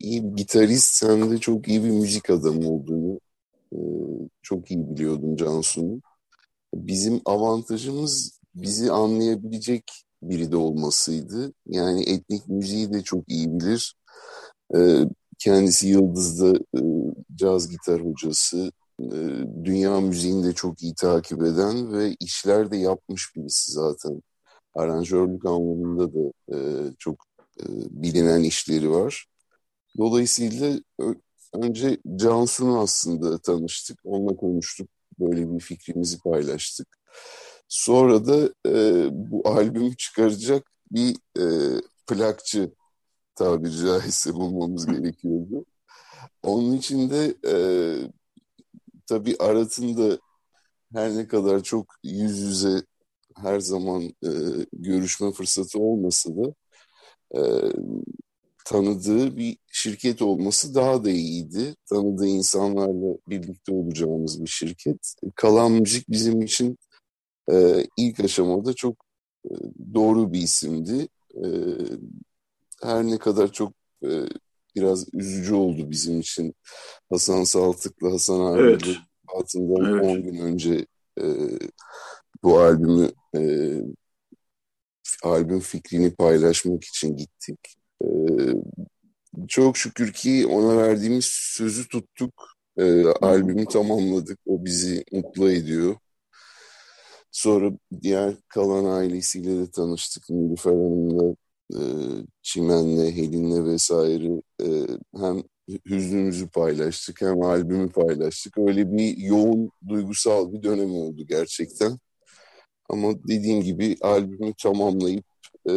iyi 0.00 0.24
bir 0.24 0.36
gitarist 0.36 1.04
hem 1.04 1.30
de 1.30 1.38
çok 1.38 1.68
iyi 1.68 1.84
bir 1.84 1.90
müzik 1.90 2.30
adamı 2.30 2.70
olduğunu 2.70 3.20
e, 3.72 3.78
çok 4.42 4.70
iyi 4.70 4.90
biliyordum 4.90 5.36
Cansu'nun. 5.36 6.02
Bizim 6.74 7.20
avantajımız 7.24 8.40
bizi 8.54 8.92
anlayabilecek 8.92 9.84
biri 10.22 10.52
de 10.52 10.56
olmasıydı. 10.56 11.52
Yani 11.66 12.02
etnik 12.10 12.48
müziği 12.48 12.92
de 12.92 13.02
çok 13.02 13.24
iyi 13.28 13.60
bilir. 13.60 13.96
E, 14.76 14.78
kendisi 15.38 15.88
Yıldız'da 15.88 16.52
e, 16.78 16.80
caz 17.34 17.68
gitar 17.68 18.04
hocası. 18.04 18.72
E, 19.00 19.08
dünya 19.64 20.00
müziğini 20.00 20.44
de 20.44 20.52
çok 20.52 20.82
iyi 20.82 20.94
takip 20.94 21.42
eden 21.42 21.92
ve 21.92 22.16
işler 22.20 22.70
de 22.70 22.76
yapmış 22.76 23.36
birisi 23.36 23.72
zaten. 23.72 24.22
Aranjörlük 24.74 25.46
anlamında 25.46 26.14
da 26.14 26.32
e, 26.52 26.56
çok 26.98 27.24
e, 27.60 27.64
bilinen 27.90 28.42
işleri 28.42 28.90
var. 28.90 29.26
Dolayısıyla 29.98 30.80
önce 31.54 31.98
Cansu'nu 32.16 32.80
aslında 32.80 33.38
tanıştık. 33.38 33.98
Onunla 34.04 34.36
konuştuk. 34.36 34.88
Böyle 35.20 35.54
bir 35.54 35.60
fikrimizi 35.60 36.18
paylaştık. 36.20 36.88
Sonra 37.68 38.26
da 38.26 38.48
e, 38.68 39.08
bu 39.12 39.48
albümü 39.48 39.96
çıkaracak 39.96 40.70
bir 40.90 41.16
e, 41.38 41.44
plakçı 42.06 42.70
tabiri 43.34 43.76
caizse 43.76 44.34
bulmamız 44.34 44.86
gerekiyordu. 44.86 45.64
Onun 46.42 46.72
için 46.72 47.10
de 47.10 47.34
e, 47.46 47.54
tabii 49.06 49.36
Arat'ın 49.38 49.96
da 49.96 50.18
her 50.94 51.16
ne 51.16 51.28
kadar 51.28 51.62
çok 51.62 51.94
yüz 52.04 52.38
yüze 52.40 52.82
her 53.36 53.60
zaman 53.60 54.02
e, 54.02 54.30
görüşme 54.72 55.32
fırsatı 55.32 55.78
olmasa 55.78 56.30
da 56.36 56.54
e, 57.36 57.40
tanıdığı 58.64 59.36
bir 59.36 59.56
şirket 59.72 60.22
olması 60.22 60.74
daha 60.74 61.04
da 61.04 61.10
iyiydi. 61.10 61.74
Tanıdığı 61.86 62.26
insanlarla 62.26 63.16
birlikte 63.28 63.72
olacağımız 63.72 64.42
bir 64.42 64.50
şirket. 64.50 65.14
Kalan 65.34 65.72
Müzik 65.72 66.10
bizim 66.10 66.42
için 66.42 66.78
e, 67.52 67.86
ilk 67.96 68.20
aşamada 68.20 68.72
çok 68.72 68.96
e, 69.44 69.50
doğru 69.94 70.32
bir 70.32 70.42
isimdi. 70.42 71.08
E, 71.34 71.46
her 72.82 73.04
ne 73.04 73.18
kadar 73.18 73.52
çok 73.52 73.72
e, 74.04 74.08
biraz 74.76 75.14
üzücü 75.14 75.54
oldu 75.54 75.90
bizim 75.90 76.20
için. 76.20 76.54
Hasan 77.10 77.44
Saltık'la 77.44 78.12
Hasan 78.12 78.40
abi 78.40 78.60
evet. 78.60 78.82
altından 79.28 79.94
evet. 79.94 80.04
10 80.04 80.22
gün 80.22 80.38
önce 80.38 80.86
e, 81.20 81.24
bu 82.44 82.60
albümü 82.60 83.10
e, 83.36 83.40
albüm 85.22 85.60
fikrini 85.60 86.14
paylaşmak 86.14 86.84
için 86.84 87.16
gittik. 87.16 87.58
E, 88.04 88.08
çok 89.48 89.76
şükür 89.76 90.12
ki 90.12 90.46
ona 90.46 90.76
verdiğimiz 90.76 91.24
sözü 91.26 91.88
tuttuk. 91.88 92.32
E, 92.78 93.04
albümü 93.04 93.66
tamamladık. 93.66 94.38
O 94.46 94.64
bizi 94.64 95.04
mutlu 95.12 95.50
ediyor. 95.50 95.96
Sonra 97.30 97.70
diğer 98.02 98.34
kalan 98.48 98.84
ailesiyle 98.84 99.58
de 99.58 99.70
tanıştık. 99.70 100.30
Nilüfer 100.30 100.70
Hanım'la, 100.70 101.36
e, 101.74 101.80
Çimen'le, 102.42 103.12
Helin'le 103.16 103.66
vesaire 103.66 104.42
e, 104.62 104.66
hem 105.20 105.42
hüznümüzü 105.86 106.48
paylaştık 106.48 107.20
hem 107.22 107.42
albümü 107.42 107.90
paylaştık. 107.92 108.58
Öyle 108.58 108.92
bir 108.92 109.16
yoğun 109.16 109.70
duygusal 109.88 110.52
bir 110.52 110.62
dönem 110.62 110.90
oldu 110.90 111.26
gerçekten. 111.28 111.98
Ama 112.88 113.12
dediğim 113.28 113.62
gibi 113.62 113.96
albümü 114.00 114.54
tamamlayıp 114.62 115.24
e, 115.70 115.72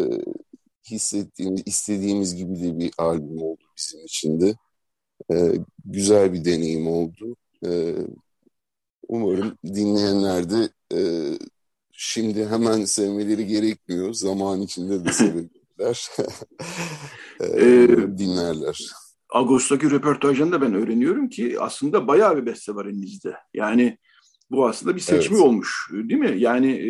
hissettiğimiz, 0.92 1.64
istediğimiz 1.66 2.36
gibi 2.36 2.64
de 2.64 2.80
bir 2.80 2.92
albüm 2.98 3.42
oldu 3.42 3.64
bizim 3.78 4.06
için 4.06 4.42
de. 4.42 4.56
E, 5.32 5.36
güzel 5.86 6.34
bir 6.34 6.46
deneyim 6.46 6.88
oldu. 6.88 7.36
E, 7.66 7.96
umarım 9.08 9.58
dinleyenler 9.66 10.50
de 10.50 10.70
e, 10.94 11.00
şimdi 11.92 12.46
hemen 12.46 12.86
sevmeleri 12.86 13.48
gerekmiyor. 13.48 14.14
Zaman 14.14 14.62
içinde 14.62 15.06
de 15.06 15.12
sevebilirler. 15.14 16.10
e, 17.42 17.88
dinlerler. 18.18 18.92
Ağustos'taki 19.30 19.92
röportajında 19.92 20.62
ben 20.62 20.74
öğreniyorum 20.74 21.30
ki 21.30 21.58
aslında 21.60 22.08
bayağı 22.08 22.38
bir 22.38 22.46
beste 22.46 22.76
var 22.76 22.86
elinizde. 22.86 23.36
Yani 23.54 23.98
bu 24.52 24.68
aslında 24.68 24.96
bir 24.96 25.02
seçimi 25.02 25.36
evet. 25.36 25.46
olmuş 25.46 25.90
değil 25.92 26.20
mi? 26.20 26.36
Yani 26.38 26.72
e, 26.72 26.90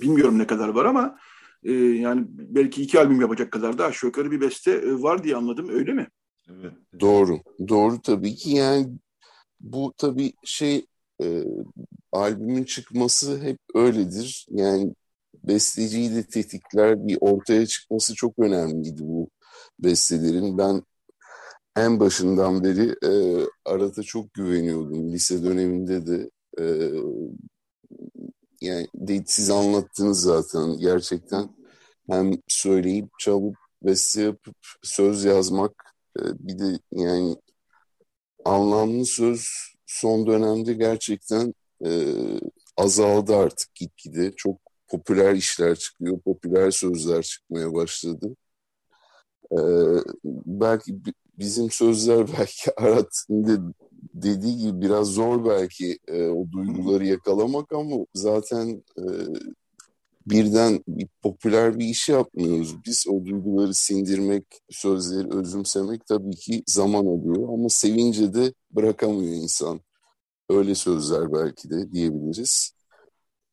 bilmiyorum 0.00 0.38
ne 0.38 0.46
kadar 0.46 0.68
var 0.68 0.84
ama 0.84 1.18
e, 1.62 1.72
yani 1.72 2.26
belki 2.28 2.82
iki 2.82 3.00
albüm 3.00 3.20
yapacak 3.20 3.52
kadar 3.52 3.78
da 3.78 3.84
aşağı 3.84 4.08
yukarı 4.08 4.30
bir 4.30 4.40
beste 4.40 4.70
e, 4.72 5.02
var 5.02 5.24
diye 5.24 5.36
anladım 5.36 5.68
öyle 5.68 5.92
mi? 5.92 6.08
Evet. 6.50 6.72
Doğru. 7.00 7.40
Doğru 7.68 8.02
tabii 8.02 8.34
ki 8.34 8.50
yani 8.50 8.88
bu 9.60 9.94
tabii 9.98 10.32
şey 10.44 10.86
e, 11.22 11.44
albümün 12.12 12.64
çıkması 12.64 13.40
hep 13.42 13.58
öyledir. 13.74 14.46
Yani 14.50 14.94
besteciyi 15.44 16.14
de 16.14 16.26
tetikler 16.26 17.08
bir 17.08 17.18
ortaya 17.20 17.66
çıkması 17.66 18.14
çok 18.14 18.38
önemliydi 18.38 19.00
bu 19.02 19.28
bestelerin. 19.78 20.58
Ben 20.58 20.82
en 21.76 22.00
başından 22.00 22.64
beri 22.64 22.94
e, 23.04 23.46
Arat'a 23.64 24.02
çok 24.02 24.34
güveniyordum. 24.34 25.12
Lise 25.12 25.42
döneminde 25.44 26.06
de 26.06 26.30
e, 26.60 26.64
yani 28.60 28.88
de, 28.94 29.24
siz 29.26 29.50
anlattınız 29.50 30.20
zaten 30.20 30.78
gerçekten 30.78 31.48
hem 32.10 32.32
söyleyip 32.48 33.08
çalıp 33.18 33.56
beste 33.82 34.22
yapıp 34.22 34.56
söz 34.82 35.24
yazmak 35.24 35.72
e, 36.18 36.22
bir 36.38 36.58
de 36.58 36.78
yani 36.92 37.36
anlamlı 38.44 39.06
söz 39.06 39.48
son 39.86 40.26
dönemde 40.26 40.72
gerçekten 40.74 41.54
e, 41.86 42.14
azaldı 42.76 43.36
artık 43.36 43.74
gitgide. 43.74 44.32
Çok 44.36 44.60
popüler 44.88 45.34
işler 45.34 45.74
çıkıyor, 45.76 46.20
popüler 46.20 46.70
sözler 46.70 47.22
çıkmaya 47.22 47.74
başladı. 47.74 48.36
E, 49.52 49.58
belki 50.46 51.04
bizim 51.38 51.70
sözler 51.70 52.26
belki 52.38 52.80
Arat'ın 52.80 53.74
dediği 54.14 54.56
gibi 54.58 54.80
biraz 54.80 55.08
zor 55.08 55.44
belki 55.44 55.98
e, 56.08 56.28
o 56.28 56.52
duyguları 56.52 57.06
yakalamak 57.06 57.72
ama 57.72 57.96
zaten 58.14 58.82
e, 58.98 59.04
birden 60.26 60.84
bir 60.88 61.08
popüler 61.22 61.78
bir 61.78 61.84
iş 61.84 62.08
yapmıyoruz. 62.08 62.84
Biz 62.86 63.04
o 63.08 63.24
duyguları 63.24 63.74
sindirmek, 63.74 64.44
sözleri 64.70 65.28
özümsemek 65.34 66.06
tabii 66.06 66.36
ki 66.36 66.62
zaman 66.66 67.06
alıyor 67.06 67.48
ama 67.52 67.68
sevince 67.68 68.34
de 68.34 68.52
bırakamıyor 68.70 69.34
insan. 69.34 69.80
Öyle 70.48 70.74
sözler 70.74 71.32
belki 71.32 71.70
de 71.70 71.92
diyebiliriz. 71.92 72.74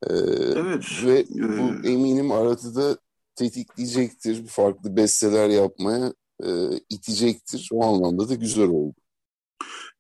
Ee, 0.08 0.14
evet. 0.56 0.84
Ve 1.06 1.26
bu 1.30 1.88
ee... 1.88 1.92
eminim 1.92 2.32
Arat'ı 2.32 2.76
da 2.76 2.98
tetikleyecektir. 3.36 4.48
Farklı 4.48 4.96
besteler 4.96 5.50
yapmaya 5.50 6.14
e, 6.46 6.80
itecektir. 6.90 7.70
O 7.72 7.86
anlamda 7.86 8.30
da 8.30 8.36
güzel 8.36 8.68
oldu. 8.68 8.96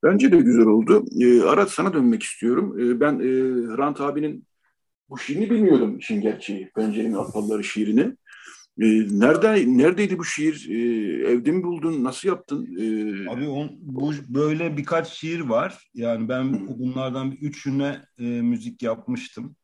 Bence 0.03 0.31
de 0.31 0.37
güzel 0.37 0.65
oldu. 0.65 1.05
E, 1.19 1.41
Arat 1.41 1.71
sana 1.71 1.93
dönmek 1.93 2.23
istiyorum. 2.23 2.79
E, 2.79 2.99
ben 2.99 3.13
e, 3.19 3.27
Hrant 3.75 4.01
abinin 4.01 4.47
bu 5.09 5.17
şiirini 5.17 5.49
bilmiyordum 5.49 5.97
işin 5.97 6.21
gerçeği. 6.21 6.71
Pencerenin 6.75 7.13
Apalları 7.13 7.63
şiirini. 7.63 8.15
E, 8.79 8.85
nerede, 9.19 9.77
neredeydi 9.77 10.19
bu 10.19 10.25
şiir? 10.25 10.67
E, 10.69 10.77
evde 11.31 11.51
mi 11.51 11.63
buldun? 11.63 12.03
Nasıl 12.03 12.27
yaptın? 12.27 12.67
E, 12.79 13.29
Abi 13.29 13.47
on, 13.47 13.69
bu 13.81 14.11
böyle 14.29 14.77
birkaç 14.77 15.07
şiir 15.07 15.39
var. 15.39 15.89
Yani 15.93 16.29
ben 16.29 16.67
bunlardan 16.79 17.31
bir 17.31 17.37
üçüne 17.37 18.01
e, 18.19 18.23
müzik 18.23 18.83
yapmıştım. 18.83 19.55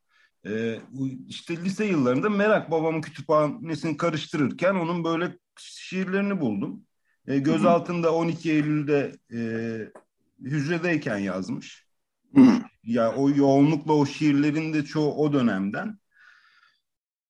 E, 0.49 0.79
işte 1.27 1.57
lise 1.57 1.85
yıllarında 1.85 2.29
Merak 2.29 2.71
babamın 2.71 3.01
kütüphanesini 3.01 3.97
karıştırırken 3.97 4.75
onun 4.75 5.03
böyle 5.03 5.37
şiirlerini 5.59 6.41
buldum. 6.41 6.81
E, 7.27 7.37
göz 7.37 7.61
Hı-hı. 7.61 7.69
altında 7.69 8.13
12 8.13 8.51
Eylül'de 8.51 9.15
e, 9.33 9.39
hücredeyken 10.41 11.17
yazmış. 11.17 11.85
Hı-hı. 12.35 12.61
Ya 12.83 13.15
o 13.15 13.29
yoğunlukla 13.29 13.93
o 13.93 14.05
şiirlerin 14.05 14.73
de 14.73 14.85
çoğu 14.85 15.15
o 15.15 15.33
dönemden. 15.33 15.99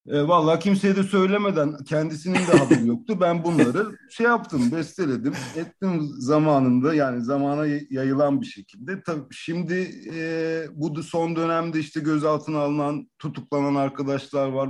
E, 0.08 0.28
Valla 0.28 0.60
kimseye 0.60 0.96
de 0.96 1.04
söylemeden 1.04 1.78
kendisinin 1.84 2.36
de 2.36 2.58
haberi 2.58 2.88
yoktu. 2.88 3.18
Ben 3.22 3.44
bunları 3.44 3.98
şey 4.10 4.26
yaptım, 4.26 4.72
besteledim, 4.72 5.34
ettim 5.56 6.10
zamanında 6.20 6.94
yani 6.94 7.24
zamana 7.24 7.66
yayılan 7.90 8.42
bir 8.42 8.46
şekilde. 8.46 9.04
Tabii 9.04 9.24
şimdi 9.32 9.92
e, 10.14 10.66
bu 10.74 11.04
son 11.04 11.36
dönemde 11.36 11.80
işte 11.80 12.00
gözaltına 12.00 12.60
alınan, 12.60 13.10
tutuklanan 13.20 13.76
arkadaşlar 13.76 14.48
var, 14.48 14.70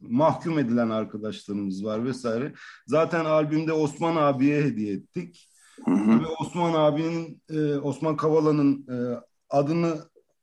mahkum 0.00 0.58
edilen 0.58 0.90
arkadaşlarımız 0.90 1.84
var 1.84 2.04
vesaire. 2.04 2.52
Zaten 2.86 3.24
albümde 3.24 3.72
Osman 3.72 4.16
abiye 4.16 4.62
hediye 4.62 4.94
ettik. 4.94 5.50
Hı 5.84 5.90
hı. 5.90 6.20
Ve 6.20 6.26
Osman 6.40 6.74
abinin, 6.74 7.42
e, 7.50 7.76
Osman 7.76 8.16
Kavala'nın 8.16 8.86
e, 8.90 8.96
adını 9.50 9.96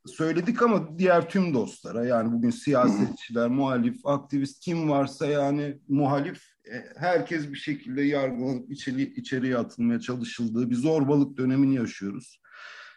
söyledik 0.06 0.62
ama 0.62 0.98
diğer 0.98 1.28
tüm 1.28 1.54
dostlara 1.54 2.06
yani 2.06 2.32
bugün 2.32 2.50
siyasetçiler, 2.50 3.48
muhalif, 3.48 4.06
aktivist 4.06 4.60
kim 4.60 4.90
varsa 4.90 5.26
yani 5.26 5.78
muhalif 5.88 6.42
e, 6.72 6.74
herkes 6.96 7.50
bir 7.50 7.58
şekilde 7.58 8.02
yargılanıp 8.02 8.72
içeri, 8.72 9.02
içeriye 9.02 9.58
atılmaya 9.58 10.00
çalışıldığı 10.00 10.70
bir 10.70 10.76
zorbalık 10.76 11.36
dönemini 11.36 11.74
yaşıyoruz. 11.74 12.40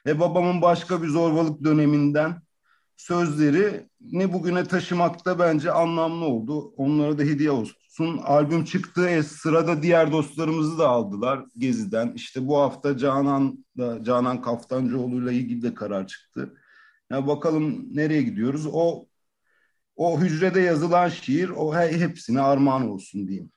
Ve 0.06 0.20
babamın 0.20 0.62
başka 0.62 1.04
bir 1.04 1.08
zorbalık 1.08 1.64
döneminden 1.64 2.42
sözleri 2.98 3.90
ne 4.02 4.34
bugüne 4.34 4.64
taşımakta 4.64 5.40
bence 5.40 5.72
anlamlı 5.72 6.26
oldu. 6.26 6.74
Onlara 6.78 7.18
da 7.18 7.24
hediye 7.24 7.52
olsun. 7.52 8.18
Albüm 8.24 8.64
çıktığı 8.64 9.24
sırada 9.24 9.84
diğer 9.84 10.12
dostlarımızı 10.12 10.80
da 10.80 10.90
aldılar 10.90 11.46
Gezi'den. 11.58 12.14
İşte 12.16 12.48
bu 12.48 12.58
hafta 12.58 12.98
Canan 12.98 13.66
da 13.78 14.04
Canan 14.04 14.42
Kaftancıoğlu'yla 14.42 15.32
ilgili 15.32 15.62
de 15.62 15.74
karar 15.74 16.08
çıktı. 16.08 16.54
Ya 17.12 17.28
bakalım 17.28 17.86
nereye 17.96 18.22
gidiyoruz? 18.22 18.68
O 18.74 19.06
o 19.96 20.20
hücrede 20.20 20.62
yazılan 20.62 21.10
şiir 21.10 21.50
o 21.50 21.76
hepsine 21.76 22.42
armağan 22.42 22.90
olsun 22.90 23.28
diyeyim. 23.28 23.52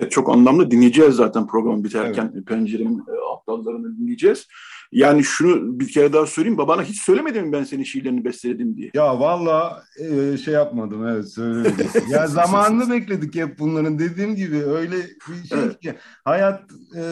Evet, 0.00 0.12
çok 0.12 0.30
anlamlı 0.30 0.70
dinleyeceğiz 0.70 1.14
zaten 1.14 1.46
program 1.46 1.84
biterken 1.84 2.30
evet. 2.34 2.46
pencerenin 2.46 2.98
e, 2.98 3.32
aptallarını 3.34 3.98
dinleyeceğiz. 3.98 4.46
Yani 4.92 5.24
şunu 5.24 5.80
bir 5.80 5.88
kere 5.88 6.12
daha 6.12 6.26
söyleyeyim. 6.26 6.58
Babana 6.58 6.82
hiç 6.82 7.00
söylemedim 7.00 7.46
mi 7.46 7.52
ben 7.52 7.64
senin 7.64 7.82
şiirlerini 7.82 8.24
besteledim 8.24 8.76
diye? 8.76 8.90
Ya 8.94 9.20
valla 9.20 9.82
e, 9.98 10.36
şey 10.36 10.54
yapmadım 10.54 11.06
evet 11.06 11.28
söylemedim. 11.28 11.86
ya 12.10 12.26
zamanını 12.26 12.90
bekledik 12.90 13.34
hep 13.34 13.58
bunların 13.58 13.98
dediğim 13.98 14.36
gibi 14.36 14.56
öyle 14.56 14.96
bir 14.96 15.48
şey 15.48 15.58
evet. 15.58 15.80
ki 15.80 15.94
hayat 16.24 16.62
e, 16.96 17.02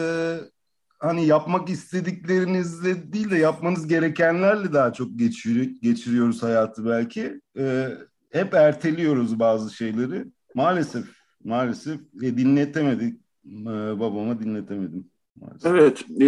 hani 0.99 1.25
yapmak 1.25 1.69
istediklerinizle 1.69 3.13
değil 3.13 3.31
de 3.31 3.37
yapmanız 3.37 3.87
gerekenlerle 3.87 4.73
daha 4.73 4.93
çok 4.93 5.19
geçiriyor, 5.19 5.65
geçiriyoruz 5.81 6.43
hayatı 6.43 6.85
belki. 6.85 7.41
Ee, 7.57 7.89
hep 8.31 8.53
erteliyoruz 8.53 9.39
bazı 9.39 9.75
şeyleri. 9.75 10.25
Maalesef, 10.55 11.05
maalesef 11.43 11.99
e, 12.21 12.37
dinletemedik. 12.37 13.19
Ee, 13.45 13.99
babama 13.99 14.39
dinletemedim. 14.39 15.05
Maalesef. 15.35 15.71
Evet, 15.71 16.05
e, 16.21 16.27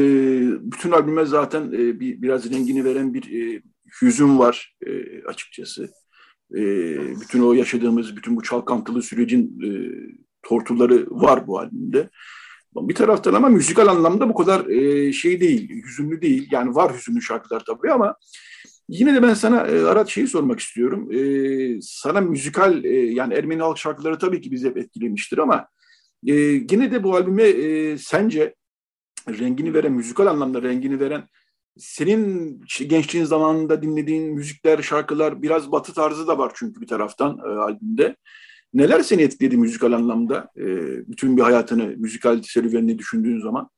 bütün 0.71 0.91
albüme 0.91 1.25
zaten 1.25 1.71
e, 1.71 1.99
bir 1.99 2.21
biraz 2.21 2.51
rengini 2.51 2.85
veren 2.85 3.13
bir 3.13 3.55
e, 3.55 3.61
hüzün 4.01 4.39
var 4.39 4.75
e, 4.87 5.23
açıkçası. 5.23 5.89
E, 6.55 6.61
bütün 7.21 7.41
o 7.41 7.53
yaşadığımız, 7.53 8.15
bütün 8.15 8.35
bu 8.35 8.43
çalkantılı 8.43 9.01
sürecin 9.01 9.59
e, 9.63 9.69
tortuları 10.43 11.05
var 11.09 11.47
bu 11.47 11.59
albümde. 11.59 12.09
Bir 12.81 12.95
taraftan 12.95 13.33
ama 13.33 13.49
müzikal 13.49 13.87
anlamda 13.87 14.29
bu 14.29 14.33
kadar 14.33 14.65
e, 14.65 15.13
şey 15.13 15.39
değil, 15.39 15.83
hüzünlü 15.83 16.21
değil. 16.21 16.47
Yani 16.51 16.75
var 16.75 16.97
hüzünlü 16.97 17.21
şarkılar 17.21 17.63
tabii 17.65 17.91
ama 17.91 18.15
yine 18.89 19.15
de 19.15 19.23
ben 19.23 19.33
sana 19.33 19.67
e, 19.67 19.83
Arat 19.83 20.09
şeyi 20.09 20.27
sormak 20.27 20.59
istiyorum. 20.59 21.11
E, 21.11 21.81
sana 21.81 22.21
müzikal 22.21 22.83
e, 22.83 22.95
yani 22.95 23.33
Ermeni 23.33 23.61
halk 23.61 23.77
şarkıları 23.77 24.19
tabii 24.19 24.41
ki 24.41 24.51
bizi 24.51 24.67
hep 24.67 24.77
etkilemiştir 24.77 25.37
ama 25.37 25.67
e, 26.27 26.33
yine 26.33 26.91
de 26.91 27.03
bu 27.03 27.15
albüme 27.15 27.43
e, 27.43 27.97
sence 27.97 28.55
rengini 29.29 29.73
veren, 29.73 29.91
müzikal 29.91 30.27
anlamda 30.27 30.61
rengini 30.61 30.99
veren 30.99 31.27
senin 31.77 32.61
gençliğin 32.87 33.25
zamanında 33.25 33.81
dinlediğin 33.81 34.33
müzikler, 34.33 34.81
şarkılar 34.81 35.41
biraz 35.41 35.71
batı 35.71 35.93
tarzı 35.93 36.27
da 36.27 36.37
var 36.37 36.51
çünkü 36.55 36.81
bir 36.81 36.87
taraftan 36.87 37.37
e, 37.37 37.41
albümde. 37.41 38.15
Neler 38.77 38.99
seni 38.99 39.21
etkiledi 39.21 39.57
müzikal 39.57 39.91
anlamda? 39.91 40.51
E, 40.57 40.65
bütün 41.07 41.37
bir 41.37 41.41
hayatını, 41.41 41.83
müzikal 41.97 42.41
serüvenini 42.41 42.97
düşündüğün 42.97 43.39
zaman? 43.39 43.69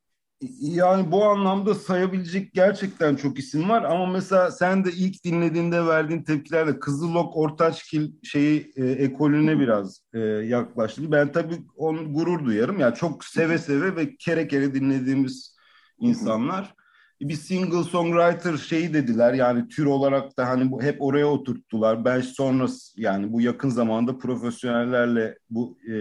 Yani 0.60 1.12
bu 1.12 1.24
anlamda 1.26 1.76
sayabilecek 1.76 2.54
gerçekten 2.54 3.16
çok 3.16 3.40
isim 3.40 3.70
var 3.70 3.84
ama 3.84 4.06
mesela 4.06 4.52
sen 4.52 4.86
de 4.86 4.92
ilk 4.92 5.24
dinlediğinde 5.24 5.86
verdiğin 5.86 6.24
tepkilerle 6.24 6.80
Kızılok 6.80 7.38
Ortaçgil 7.38 8.12
şeyi 8.24 8.72
e, 8.76 8.86
ekolüne 8.86 9.60
biraz 9.60 10.02
e, 10.14 10.20
yaklaştı. 10.20 11.12
Ben 11.12 11.32
tabii 11.32 11.56
onu 11.76 12.14
gurur 12.14 12.46
duyarım. 12.46 12.80
Yani 12.80 12.96
çok 12.96 13.26
seve 13.26 13.58
seve 13.58 13.96
ve 13.96 14.16
kere 14.16 14.48
kere 14.48 14.74
dinlediğimiz 14.74 15.56
insanlar 16.00 16.76
bir 17.22 17.36
single 17.36 17.84
songwriter 17.84 18.58
şeyi 18.58 18.94
dediler 18.94 19.34
yani 19.34 19.68
tür 19.68 19.86
olarak 19.86 20.38
da 20.38 20.48
hani 20.48 20.72
bu 20.72 20.82
hep 20.82 21.02
oraya 21.02 21.28
oturttular. 21.28 22.06
Ben 22.06 22.22
sonra 22.22 22.66
yani 22.96 23.34
bu 23.34 23.42
yakın 23.42 23.70
zamanda 23.70 24.18
profesyonellerle 24.18 25.38
bu 25.50 25.78
e, 25.92 25.96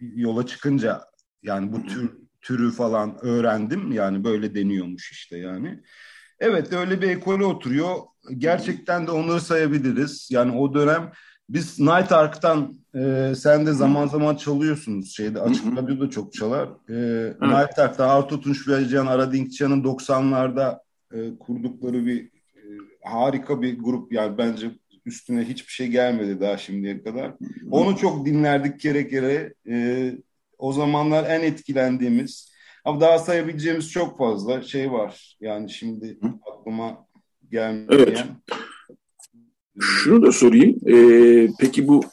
yola 0.00 0.46
çıkınca 0.46 1.00
yani 1.42 1.72
bu 1.72 1.82
tür 1.82 2.10
türü 2.42 2.70
falan 2.70 3.18
öğrendim. 3.24 3.92
Yani 3.92 4.24
böyle 4.24 4.54
deniyormuş 4.54 5.12
işte 5.12 5.38
yani. 5.38 5.80
Evet 6.40 6.72
öyle 6.72 7.02
bir 7.02 7.08
ekole 7.08 7.44
oturuyor. 7.44 7.96
Gerçekten 8.38 9.06
de 9.06 9.10
onları 9.10 9.40
sayabiliriz. 9.40 10.28
Yani 10.30 10.52
o 10.58 10.74
dönem 10.74 11.12
biz 11.52 11.80
Night 11.80 12.12
Ark'tan 12.12 12.78
e, 12.94 13.32
sen 13.36 13.66
de 13.66 13.72
zaman 13.72 14.06
zaman 14.06 14.36
çalıyorsunuz 14.36 15.16
şeyde 15.16 15.40
açık 15.40 15.76
radyoda 15.76 16.10
çok 16.10 16.32
çalar. 16.32 16.68
E, 16.88 17.26
Night 17.40 17.78
Ark'ta 17.78 18.06
Arto 18.06 18.40
Tunç 18.40 18.68
ve 18.68 18.88
Can 18.88 19.06
Aradinkçi'nin 19.06 19.84
90'larda 19.84 20.80
e, 21.12 21.38
kurdukları 21.38 22.06
bir 22.06 22.24
e, 22.24 22.62
harika 23.04 23.62
bir 23.62 23.78
grup 23.78 24.12
yani 24.12 24.38
bence 24.38 24.70
üstüne 25.06 25.44
hiçbir 25.44 25.72
şey 25.72 25.88
gelmedi 25.88 26.40
daha 26.40 26.56
şimdiye 26.56 27.02
kadar. 27.02 27.32
Onu 27.70 27.96
çok 27.96 28.26
dinlerdik 28.26 28.80
kere 28.80 29.08
kere. 29.08 29.54
E, 29.68 30.12
o 30.58 30.72
zamanlar 30.72 31.30
en 31.30 31.40
etkilendiğimiz 31.40 32.52
ama 32.84 33.00
daha 33.00 33.18
sayabileceğimiz 33.18 33.90
çok 33.90 34.18
fazla 34.18 34.62
şey 34.62 34.92
var. 34.92 35.36
Yani 35.40 35.70
şimdi 35.70 36.18
aklıma 36.52 37.06
gelmeyen. 37.50 37.86
Evet. 37.90 38.24
Şunu 39.80 40.22
da 40.22 40.32
sorayım. 40.32 40.76
E, 40.86 40.96
peki 41.60 41.88
bu 41.88 42.04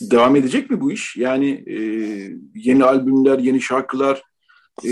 devam 0.00 0.36
edecek 0.36 0.70
mi 0.70 0.80
bu 0.80 0.92
iş? 0.92 1.16
Yani 1.16 1.64
e, 1.66 1.76
yeni 2.54 2.84
albümler, 2.84 3.38
yeni 3.38 3.60
şarkılar 3.60 4.22
e, 4.84 4.90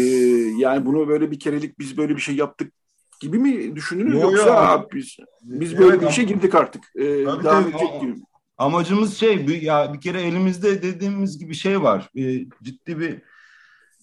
yani 0.59 0.87
bunu 0.87 1.09
böyle 1.09 1.31
bir 1.31 1.39
kerelik 1.39 1.79
biz 1.79 1.97
böyle 1.97 2.17
bir 2.17 2.21
şey 2.21 2.37
yaptık 2.37 2.73
gibi 3.21 3.39
mi 3.39 3.77
düşündünüz 3.77 4.15
yo, 4.15 4.21
yoksa 4.21 4.73
yo. 4.73 4.89
biz 4.95 5.17
biz 5.43 5.79
böyle 5.79 5.91
evet, 5.91 6.03
bir 6.03 6.07
işe 6.07 6.23
girdik 6.23 6.55
artık. 6.55 6.83
E, 6.97 7.05
devam 7.05 7.43
tabii, 7.43 7.71
edecek 7.71 8.01
gibi. 8.01 8.15
Amacımız 8.59 9.17
şey 9.17 9.47
ya 9.63 9.93
bir 9.95 10.01
kere 10.01 10.23
elimizde 10.23 10.83
dediğimiz 10.83 11.39
gibi 11.39 11.55
şey 11.55 11.83
var. 11.83 12.11
E, 12.17 12.47
ciddi 12.63 13.01
bir 13.01 13.23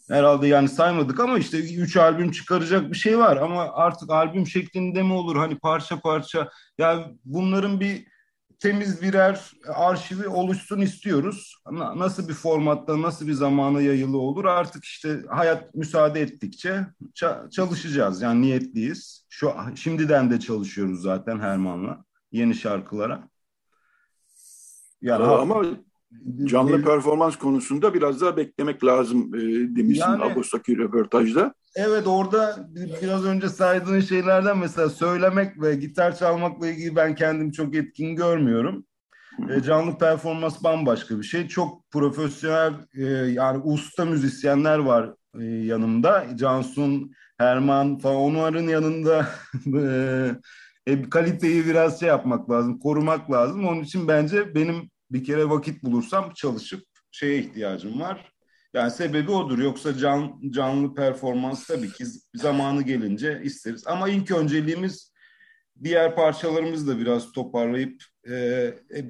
herhalde 0.10 0.47
yani 0.47 0.70
saymadık 0.70 1.20
ama 1.20 1.38
işte 1.38 1.76
üç 1.76 1.97
albüm 1.97 2.32
çıkaracak 2.32 2.91
bir 2.91 2.97
şey 2.97 3.18
var 3.18 3.38
ama 3.38 3.74
artık 3.74 4.10
albüm 4.10 4.47
şeklinde 4.47 5.03
mi 5.03 5.14
olur 5.14 5.36
hani 5.36 5.60
parça 5.60 5.99
parça 5.99 6.49
ya 6.78 7.12
bunların 7.26 7.80
bir 7.80 8.08
temiz 8.60 9.01
birer 9.01 9.51
arşivi 9.76 10.28
oluşsun 10.28 10.82
istiyoruz. 10.82 11.56
Nasıl 11.72 12.28
bir 12.28 12.34
formatta, 12.34 13.01
nasıl 13.01 13.28
bir 13.28 13.34
zamana 13.34 13.82
yayılı 13.82 14.18
olur 14.18 14.45
artık 14.45 14.84
işte 14.84 15.22
hayat 15.30 15.76
müsaade 15.76 16.22
ettikçe 16.22 16.88
çalışacağız. 17.51 18.22
Yani 18.22 18.41
niyetliyiz. 18.41 19.26
Şu 19.30 19.53
şimdiden 19.76 20.32
de 20.32 20.39
çalışıyoruz 20.39 21.01
zaten 21.01 21.39
Herman'la 21.39 22.06
yeni 22.32 22.56
şarkılara. 22.56 23.30
Yani 25.01 25.24
ama 25.24 25.66
canlı 26.43 26.84
performans 26.84 27.36
konusunda 27.36 27.93
biraz 27.93 28.22
daha 28.22 28.38
beklemek 28.38 28.84
lazım 28.84 29.36
e, 29.36 29.39
demişsin 29.76 30.11
yani, 30.11 30.24
Ağustos'taki 30.24 30.78
röportajda. 30.78 31.53
Evet 31.76 32.07
orada 32.07 32.70
biraz 33.01 33.26
önce 33.26 33.49
saydığın 33.49 33.99
şeylerden 33.99 34.57
mesela 34.57 34.89
söylemek 34.89 35.61
ve 35.61 35.76
gitar 35.76 36.18
çalmakla 36.18 36.68
ilgili 36.68 36.95
ben 36.95 37.16
kendim 37.16 37.51
çok 37.51 37.76
etkin 37.76 38.16
görmüyorum. 38.16 38.86
E, 39.49 39.61
canlı 39.61 39.97
performans 39.97 40.63
bambaşka 40.63 41.20
bir 41.20 41.24
şey. 41.24 41.47
Çok 41.47 41.91
profesyonel 41.91 42.74
e, 42.93 43.03
yani 43.32 43.57
usta 43.63 44.05
müzisyenler 44.05 44.78
var 44.78 45.13
e, 45.39 45.43
yanımda. 45.43 46.26
Cansun, 46.36 47.11
Herman 47.38 47.97
falan 47.97 48.18
onların 48.18 48.63
yanında 48.63 49.28
e, 50.88 50.91
e, 50.91 51.09
kaliteyi 51.09 51.66
biraz 51.66 51.99
şey 51.99 52.09
yapmak 52.09 52.49
lazım, 52.49 52.80
korumak 52.80 53.32
lazım. 53.32 53.68
Onun 53.68 53.82
için 53.82 54.07
bence 54.07 54.55
benim 54.55 54.89
bir 55.16 55.24
kere 55.24 55.49
vakit 55.49 55.84
bulursam 55.84 56.34
çalışıp 56.34 56.84
şeye 57.11 57.39
ihtiyacım 57.39 57.99
var. 57.99 58.32
Yani 58.74 58.91
sebebi 58.91 59.32
odur. 59.32 59.59
Yoksa 59.59 59.97
can, 59.97 60.41
canlı 60.49 60.95
performans 60.95 61.68
tabii 61.68 61.91
ki 61.91 62.05
zamanı 62.36 62.82
gelince 62.82 63.41
isteriz. 63.43 63.88
Ama 63.88 64.09
ilk 64.09 64.32
önceliğimiz 64.32 65.13
diğer 65.84 66.16
parçalarımızı 66.16 66.88
da 66.88 66.99
biraz 66.99 67.32
toparlayıp 67.32 68.03
e, 68.30 68.34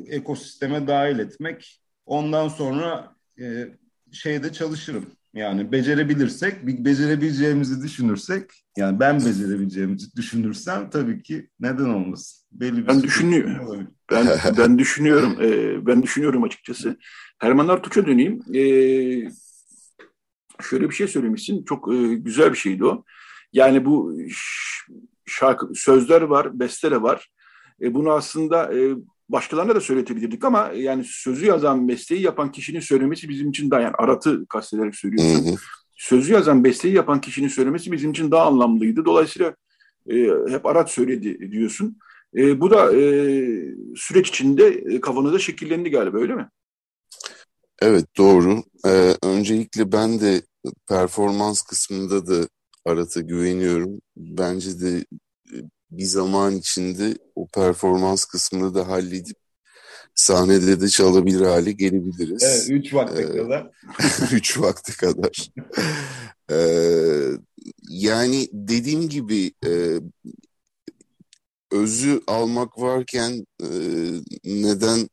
ekosisteme 0.08 0.88
dahil 0.88 1.20
etmek. 1.20 1.82
Ondan 2.06 2.48
sonra 2.48 3.16
e, 3.40 3.68
şeyde 4.12 4.54
çalışırım. 4.54 5.06
Yani 5.36 5.72
becerebilirsek, 5.72 6.68
becerebileceğimizi 6.68 7.84
düşünürsek, 7.84 8.52
yani 8.78 9.00
ben 9.00 9.16
becerebileceğimizi 9.16 10.16
düşünürsem 10.16 10.90
tabii 10.90 11.24
ki 11.24 11.50
neden 11.60 11.90
olmasın? 11.90 12.46
Belli 12.52 12.78
bir 12.78 12.88
ben 12.88 13.04
düşünüyorum. 13.04 13.88
Ben 14.12 14.28
ben 14.58 14.80
düşünüyorum. 14.80 15.38
E, 15.42 15.86
ben 15.86 16.04
düşünüyorum 16.04 16.44
açıkçası. 16.44 16.98
Herman 17.40 17.68
Artuç'a 17.68 18.06
döneyim. 18.06 18.40
E, 18.54 18.62
şöyle 20.62 20.90
bir 20.90 20.96
şey 20.96 21.08
söylemişsin. 21.08 21.64
Çok 21.64 21.94
e, 21.94 22.16
güzel 22.16 22.52
bir 22.52 22.58
şeydi 22.58 22.86
o. 22.86 23.04
Yani 23.54 23.86
bu 23.86 24.18
şarkı 25.26 25.70
sözler 25.74 26.22
var, 26.22 26.60
besteler 26.60 26.98
var. 26.98 27.30
E, 27.82 27.94
bunu 27.94 28.12
aslında 28.12 28.74
e, 28.74 28.96
başkalarına 29.30 29.76
da 29.76 29.82
söyletebilirdik 29.82 30.44
ama 30.44 30.72
yani 30.76 31.04
sözü 31.08 31.46
yazan 31.46 31.88
besteyi 31.88 32.22
yapan 32.22 32.52
kişinin 32.52 32.80
söylemesi 32.80 33.30
bizim 33.30 33.50
için 33.50 33.72
daha 33.72 33.82
yani 33.82 33.94
Arat'ı 33.98 34.46
kastederek 34.46 34.96
söylüyorsun. 34.96 35.58
Sözü 35.98 36.34
yazan 36.34 36.64
besteyi 36.64 36.94
yapan 36.94 37.22
kişinin 37.22 37.48
söylemesi 37.48 37.92
bizim 37.92 38.12
için 38.12 38.32
daha 38.32 38.46
anlamlıydı. 38.46 39.06
Dolayısıyla 39.06 39.56
e, 40.10 40.30
hep 40.50 40.66
Arat 40.66 40.92
söyledi 40.92 41.52
diyorsun. 41.52 41.98
E, 42.38 42.62
bu 42.62 42.72
da 42.72 42.98
e, 42.98 43.02
süreç 43.96 44.30
içinde 44.30 44.68
e, 44.68 45.02
kafanızda 45.02 45.40
şekillendi 45.40 45.92
galiba 45.92 46.18
öyle 46.18 46.36
mi? 46.36 46.50
Evet 47.82 48.06
doğru. 48.18 48.64
Ee, 48.86 49.16
öncelikle 49.24 49.92
ben 49.92 50.20
de 50.20 50.42
performans 50.90 51.62
kısmında 51.62 52.28
da 52.28 52.48
Arat'a 52.86 53.22
güveniyorum. 53.22 54.02
Bence 54.18 54.82
de 54.82 54.98
e, 54.98 55.06
bir 55.92 56.06
zaman 56.06 56.56
içinde 56.56 57.18
o 57.36 57.48
performans 57.48 58.26
kısmını 58.26 58.76
da 58.76 58.88
halledip 58.88 59.38
sahnede 60.16 60.82
de 60.82 60.90
çalabilir 60.90 61.42
hale 61.42 61.72
gelebiliriz. 61.72 62.44
Evet, 62.44 62.68
üç 62.70 62.94
vakte 62.94 63.22
ee, 63.22 63.38
kadar. 63.38 63.72
üç 64.32 64.60
vakte 64.60 64.94
kadar. 64.94 65.50
ee, 66.52 67.32
yani 67.90 68.48
dediğim 68.54 69.10
gibi 69.10 69.52
e, 69.66 70.00
özü 71.72 72.22
almak 72.28 72.82
varken 72.82 73.46
e, 73.62 73.70
neden 74.46 75.10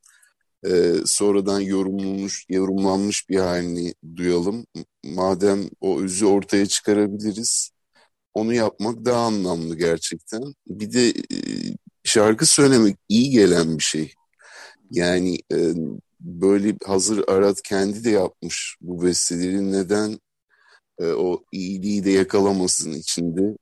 e, 0.66 0.94
sonradan 1.04 1.60
yorumlanmış, 1.60 2.46
yorumlanmış 2.48 3.28
bir 3.28 3.36
halini 3.36 3.94
duyalım. 4.16 4.66
Madem 5.04 5.70
o 5.80 6.00
özü 6.00 6.26
ortaya 6.26 6.66
çıkarabiliriz, 6.66 7.71
onu 8.34 8.54
yapmak 8.54 9.04
daha 9.04 9.26
anlamlı 9.26 9.78
gerçekten. 9.78 10.54
Bir 10.68 10.92
de 10.92 11.08
e, 11.08 11.38
şarkı 12.04 12.46
söylemek 12.46 12.96
iyi 13.08 13.30
gelen 13.30 13.78
bir 13.78 13.82
şey. 13.82 14.14
Yani 14.90 15.38
e, 15.52 15.72
böyle 16.20 16.76
hazır 16.86 17.24
Arat 17.28 17.62
kendi 17.62 18.04
de 18.04 18.10
yapmış 18.10 18.76
bu 18.80 19.02
besteleri 19.04 19.72
neden 19.72 20.18
e, 20.98 21.06
o 21.06 21.42
iyiliği 21.52 22.04
de 22.04 22.10
yakalamasın 22.10 22.92
içinde. 22.92 23.56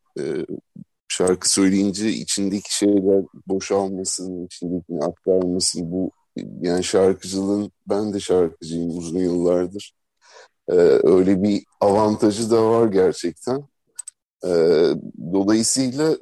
Şarkı 1.08 1.50
söyleyince 1.52 2.08
içindeki 2.08 2.76
şeyler 2.76 3.24
boşalmasın, 3.46 4.46
içindekini 4.46 5.04
aktarmasın. 5.04 5.92
Bu 5.92 6.10
yani 6.60 6.84
şarkıcılığın 6.84 7.72
ben 7.88 8.12
de 8.14 8.20
şarkıcıyım 8.20 8.98
uzun 8.98 9.18
yıllardır. 9.18 9.94
Öyle 11.02 11.42
bir 11.42 11.64
avantajı 11.80 12.50
da 12.50 12.70
var 12.70 12.88
gerçekten. 12.88 13.69
Ee, 14.44 14.92
dolayısıyla 15.32 16.16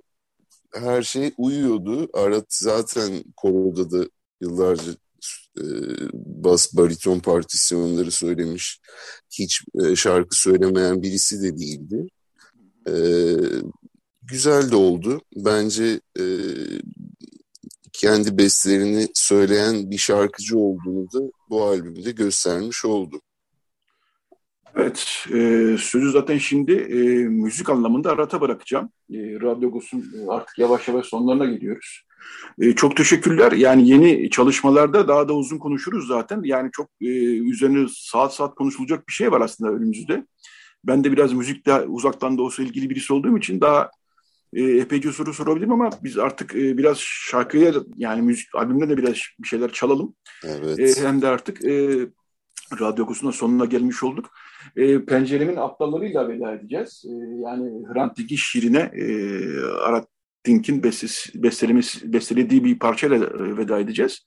her 0.74 1.02
şey 1.02 1.32
uyuyordu. 1.38 2.08
Arat 2.12 2.46
zaten 2.48 3.24
koroda 3.36 3.90
da 3.90 4.08
yıllarca 4.40 4.92
e, 5.58 5.64
bas 6.14 6.74
bariton 6.74 7.18
partisyonları 7.20 8.10
söylemiş. 8.10 8.80
Hiç 9.30 9.62
e, 9.84 9.96
şarkı 9.96 10.36
söylemeyen 10.40 11.02
birisi 11.02 11.42
de 11.42 11.58
değildi. 11.58 12.06
E, 12.88 12.94
güzel 14.22 14.70
de 14.70 14.76
oldu. 14.76 15.20
Bence 15.36 16.00
e, 16.20 16.24
kendi 17.92 18.38
bestelerini 18.38 19.08
söyleyen 19.14 19.90
bir 19.90 19.98
şarkıcı 19.98 20.58
olduğunu 20.58 21.12
da 21.12 21.30
bu 21.50 21.64
albümde 21.64 22.10
göstermiş 22.10 22.84
oldu. 22.84 23.20
Evet, 24.78 25.26
e, 25.34 25.76
sözü 25.78 26.10
zaten 26.10 26.38
şimdi 26.38 26.72
e, 26.72 27.28
müzik 27.28 27.70
anlamında 27.70 28.10
arata 28.10 28.40
bırakacağım. 28.40 28.90
E, 29.10 29.18
Radyo 29.18 29.70
Gos'un 29.70 29.98
e, 29.98 30.28
artık 30.28 30.58
yavaş 30.58 30.88
yavaş 30.88 31.06
sonlarına 31.06 31.46
gidiyoruz. 31.46 32.02
E, 32.58 32.72
çok 32.72 32.96
teşekkürler. 32.96 33.52
Yani 33.52 33.88
yeni 33.88 34.30
çalışmalarda 34.30 35.08
daha 35.08 35.28
da 35.28 35.34
uzun 35.34 35.58
konuşuruz 35.58 36.08
zaten. 36.08 36.40
Yani 36.44 36.70
çok 36.72 36.90
e, 37.00 37.08
üzerine 37.38 37.86
saat 37.96 38.34
saat 38.34 38.54
konuşulacak 38.54 39.08
bir 39.08 39.12
şey 39.12 39.32
var 39.32 39.40
aslında 39.40 39.70
önümüzde. 39.72 40.26
Ben 40.84 41.04
de 41.04 41.12
biraz 41.12 41.32
müzikle 41.32 41.80
uzaktan 41.80 42.38
da 42.38 42.42
olsa 42.42 42.62
ilgili 42.62 42.90
birisi 42.90 43.12
olduğum 43.12 43.38
için 43.38 43.60
daha 43.60 43.90
e, 44.52 44.62
epeyce 44.62 45.12
soru 45.12 45.34
sorabilirim 45.34 45.72
ama 45.72 45.90
biz 46.04 46.18
artık 46.18 46.54
e, 46.54 46.78
biraz 46.78 46.98
şarkıya 47.00 47.74
yani 47.96 48.22
müzik 48.22 48.54
albümde 48.54 48.88
de 48.88 48.96
biraz 48.96 49.16
bir 49.38 49.48
şeyler 49.48 49.72
çalalım. 49.72 50.14
Evet. 50.44 50.98
E, 50.98 51.02
hem 51.02 51.22
de 51.22 51.28
artık 51.28 51.64
e, 51.64 51.98
radyo 52.80 53.04
okusunda 53.04 53.32
sonuna 53.32 53.64
gelmiş 53.64 54.02
olduk. 54.02 54.30
E, 54.76 55.04
penceremin 55.04 55.56
aptallarıyla 55.56 56.28
veda 56.28 56.52
edeceğiz. 56.52 57.04
E, 57.06 57.12
yani 57.44 57.82
Hrant 57.92 58.18
Dink'in 58.18 58.36
şiirine 58.36 58.90
e, 58.94 59.04
Arat 59.60 60.08
Dink'in 60.46 60.82
bestelediği 60.82 62.64
bir 62.64 62.78
parçayla 62.78 63.16
e, 63.16 63.56
veda 63.56 63.78
edeceğiz. 63.78 64.24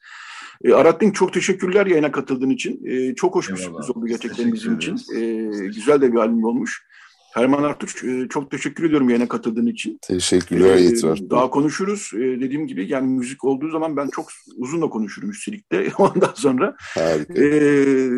E, 0.64 0.74
Arat 0.74 1.02
Dink 1.02 1.16
çok 1.16 1.34
teşekkürler 1.34 1.86
yayına 1.86 2.12
katıldığın 2.12 2.50
için. 2.50 2.86
E, 2.86 3.16
çok 3.16 3.36
hoş 3.36 3.50
bir 3.50 3.56
sürpriz 3.56 3.90
oldu 3.90 4.08
gerçekten 4.08 4.54
bizim 4.54 4.76
için. 4.76 4.96
E, 5.16 5.22
güzel 5.68 6.02
de 6.02 6.14
bir 6.14 6.18
albüm 6.18 6.44
olmuş. 6.44 6.88
Herman 7.34 7.64
Artuç 7.64 8.04
e, 8.04 8.28
çok 8.30 8.52
teşekkür 8.52 8.84
ediyorum 8.84 9.10
yayına 9.10 9.28
katıldığın 9.28 9.68
için. 9.68 10.00
Teşekkürler 10.02 10.76
ee, 10.76 10.82
Yeter. 10.82 11.30
Daha 11.30 11.50
konuşuruz. 11.50 12.12
Ee, 12.16 12.20
dediğim 12.20 12.68
gibi 12.68 12.88
yani 12.92 13.08
müzik 13.08 13.44
olduğu 13.44 13.70
zaman 13.70 13.98
ben 13.98 14.10
çok 14.10 14.30
uzun 14.56 14.82
da 14.82 14.90
konuşurum 14.90 15.30
üstelik 15.30 15.72
de 15.72 15.92
ondan 15.98 16.34
sonra. 16.36 16.76
Harika. 16.80 17.44
Ee, 17.44 18.10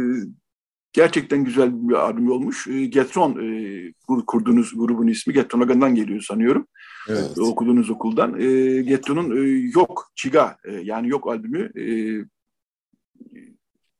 gerçekten 0.93 1.43
güzel 1.43 1.89
bir 1.89 1.93
albüm 1.93 2.31
olmuş. 2.31 2.67
Ee, 2.67 2.85
Getron 2.85 3.31
e, 3.31 3.93
kurduğunuz 4.27 4.73
grubun 4.77 5.07
ismi 5.07 5.33
Getron 5.33 5.61
Agan'dan 5.61 5.95
geliyor 5.95 6.21
sanıyorum. 6.21 6.67
Evet. 7.09 7.39
Okuduğunuz 7.39 7.89
okuldan. 7.89 8.39
Ee, 8.39 8.81
Getron'un 8.81 9.45
e, 9.45 9.69
Yok 9.75 10.11
Çiga 10.15 10.57
e, 10.65 10.71
yani 10.73 11.09
Yok 11.09 11.27
albümü 11.27 11.71
e, 11.79 11.85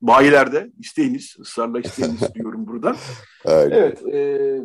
bayilerde 0.01 0.72
isteyiniz, 0.80 1.36
ısrarla 1.39 1.80
isteyiniz 1.80 2.22
diyorum 2.36 2.68
buradan. 2.68 2.95
Aynen. 3.45 3.72
Evet, 3.72 4.03
e, 4.14 4.59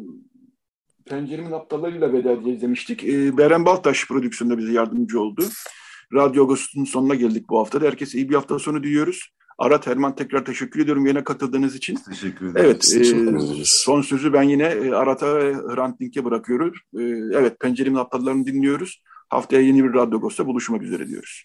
Penceremin 1.09 1.53
aptallarıyla 1.53 2.13
veda 2.13 2.33
edeceğiz 2.33 2.63
demiştik. 2.63 3.05
E, 3.05 3.39
Beren 3.39 3.65
Baltaş 3.65 4.09
prodüksiyonda 4.09 4.59
bize 4.59 4.73
yardımcı 4.73 5.21
oldu. 5.21 5.45
Radyo 6.15 6.45
Agostos'un 6.45 6.85
sonuna 6.85 7.15
geldik 7.15 7.49
bu 7.49 7.59
hafta. 7.59 7.81
Herkese 7.81 8.19
iyi 8.19 8.31
bir 8.31 8.35
hafta 8.35 8.59
sonu 8.59 8.83
diliyoruz. 8.83 9.29
Arat 9.59 9.87
Herman 9.87 10.15
tekrar 10.15 10.45
teşekkür 10.45 10.81
ediyorum 10.81 11.07
yine 11.07 11.25
katıldığınız 11.25 11.77
için. 11.77 11.99
Teşekkür 12.11 12.47
ederim. 12.47 12.67
Evet, 12.67 12.95
e, 12.97 13.63
son 13.65 14.03
sözü 14.03 14.33
ben 14.33 14.43
yine 14.43 14.65
e, 14.65 14.93
Arat'a 14.93 15.27
Hrant 15.75 16.01
Dink'e 16.01 16.25
bırakıyorum. 16.25 16.73
E, 16.99 17.03
evet, 17.39 17.61
Penceremin 17.61 17.99
aptallarını 17.99 18.47
dinliyoruz. 18.47 19.03
Haftaya 19.29 19.63
yeni 19.63 19.85
bir 19.85 19.95
Radyo 19.95 20.19
Agostos'ta 20.19 20.47
buluşmak 20.47 20.83
üzere 20.83 21.09
diyoruz. 21.09 21.45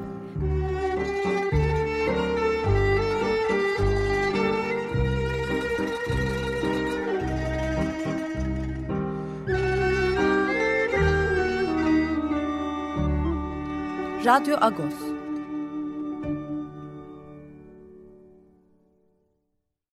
Radyo 14.23 14.55
Agos. 14.61 15.10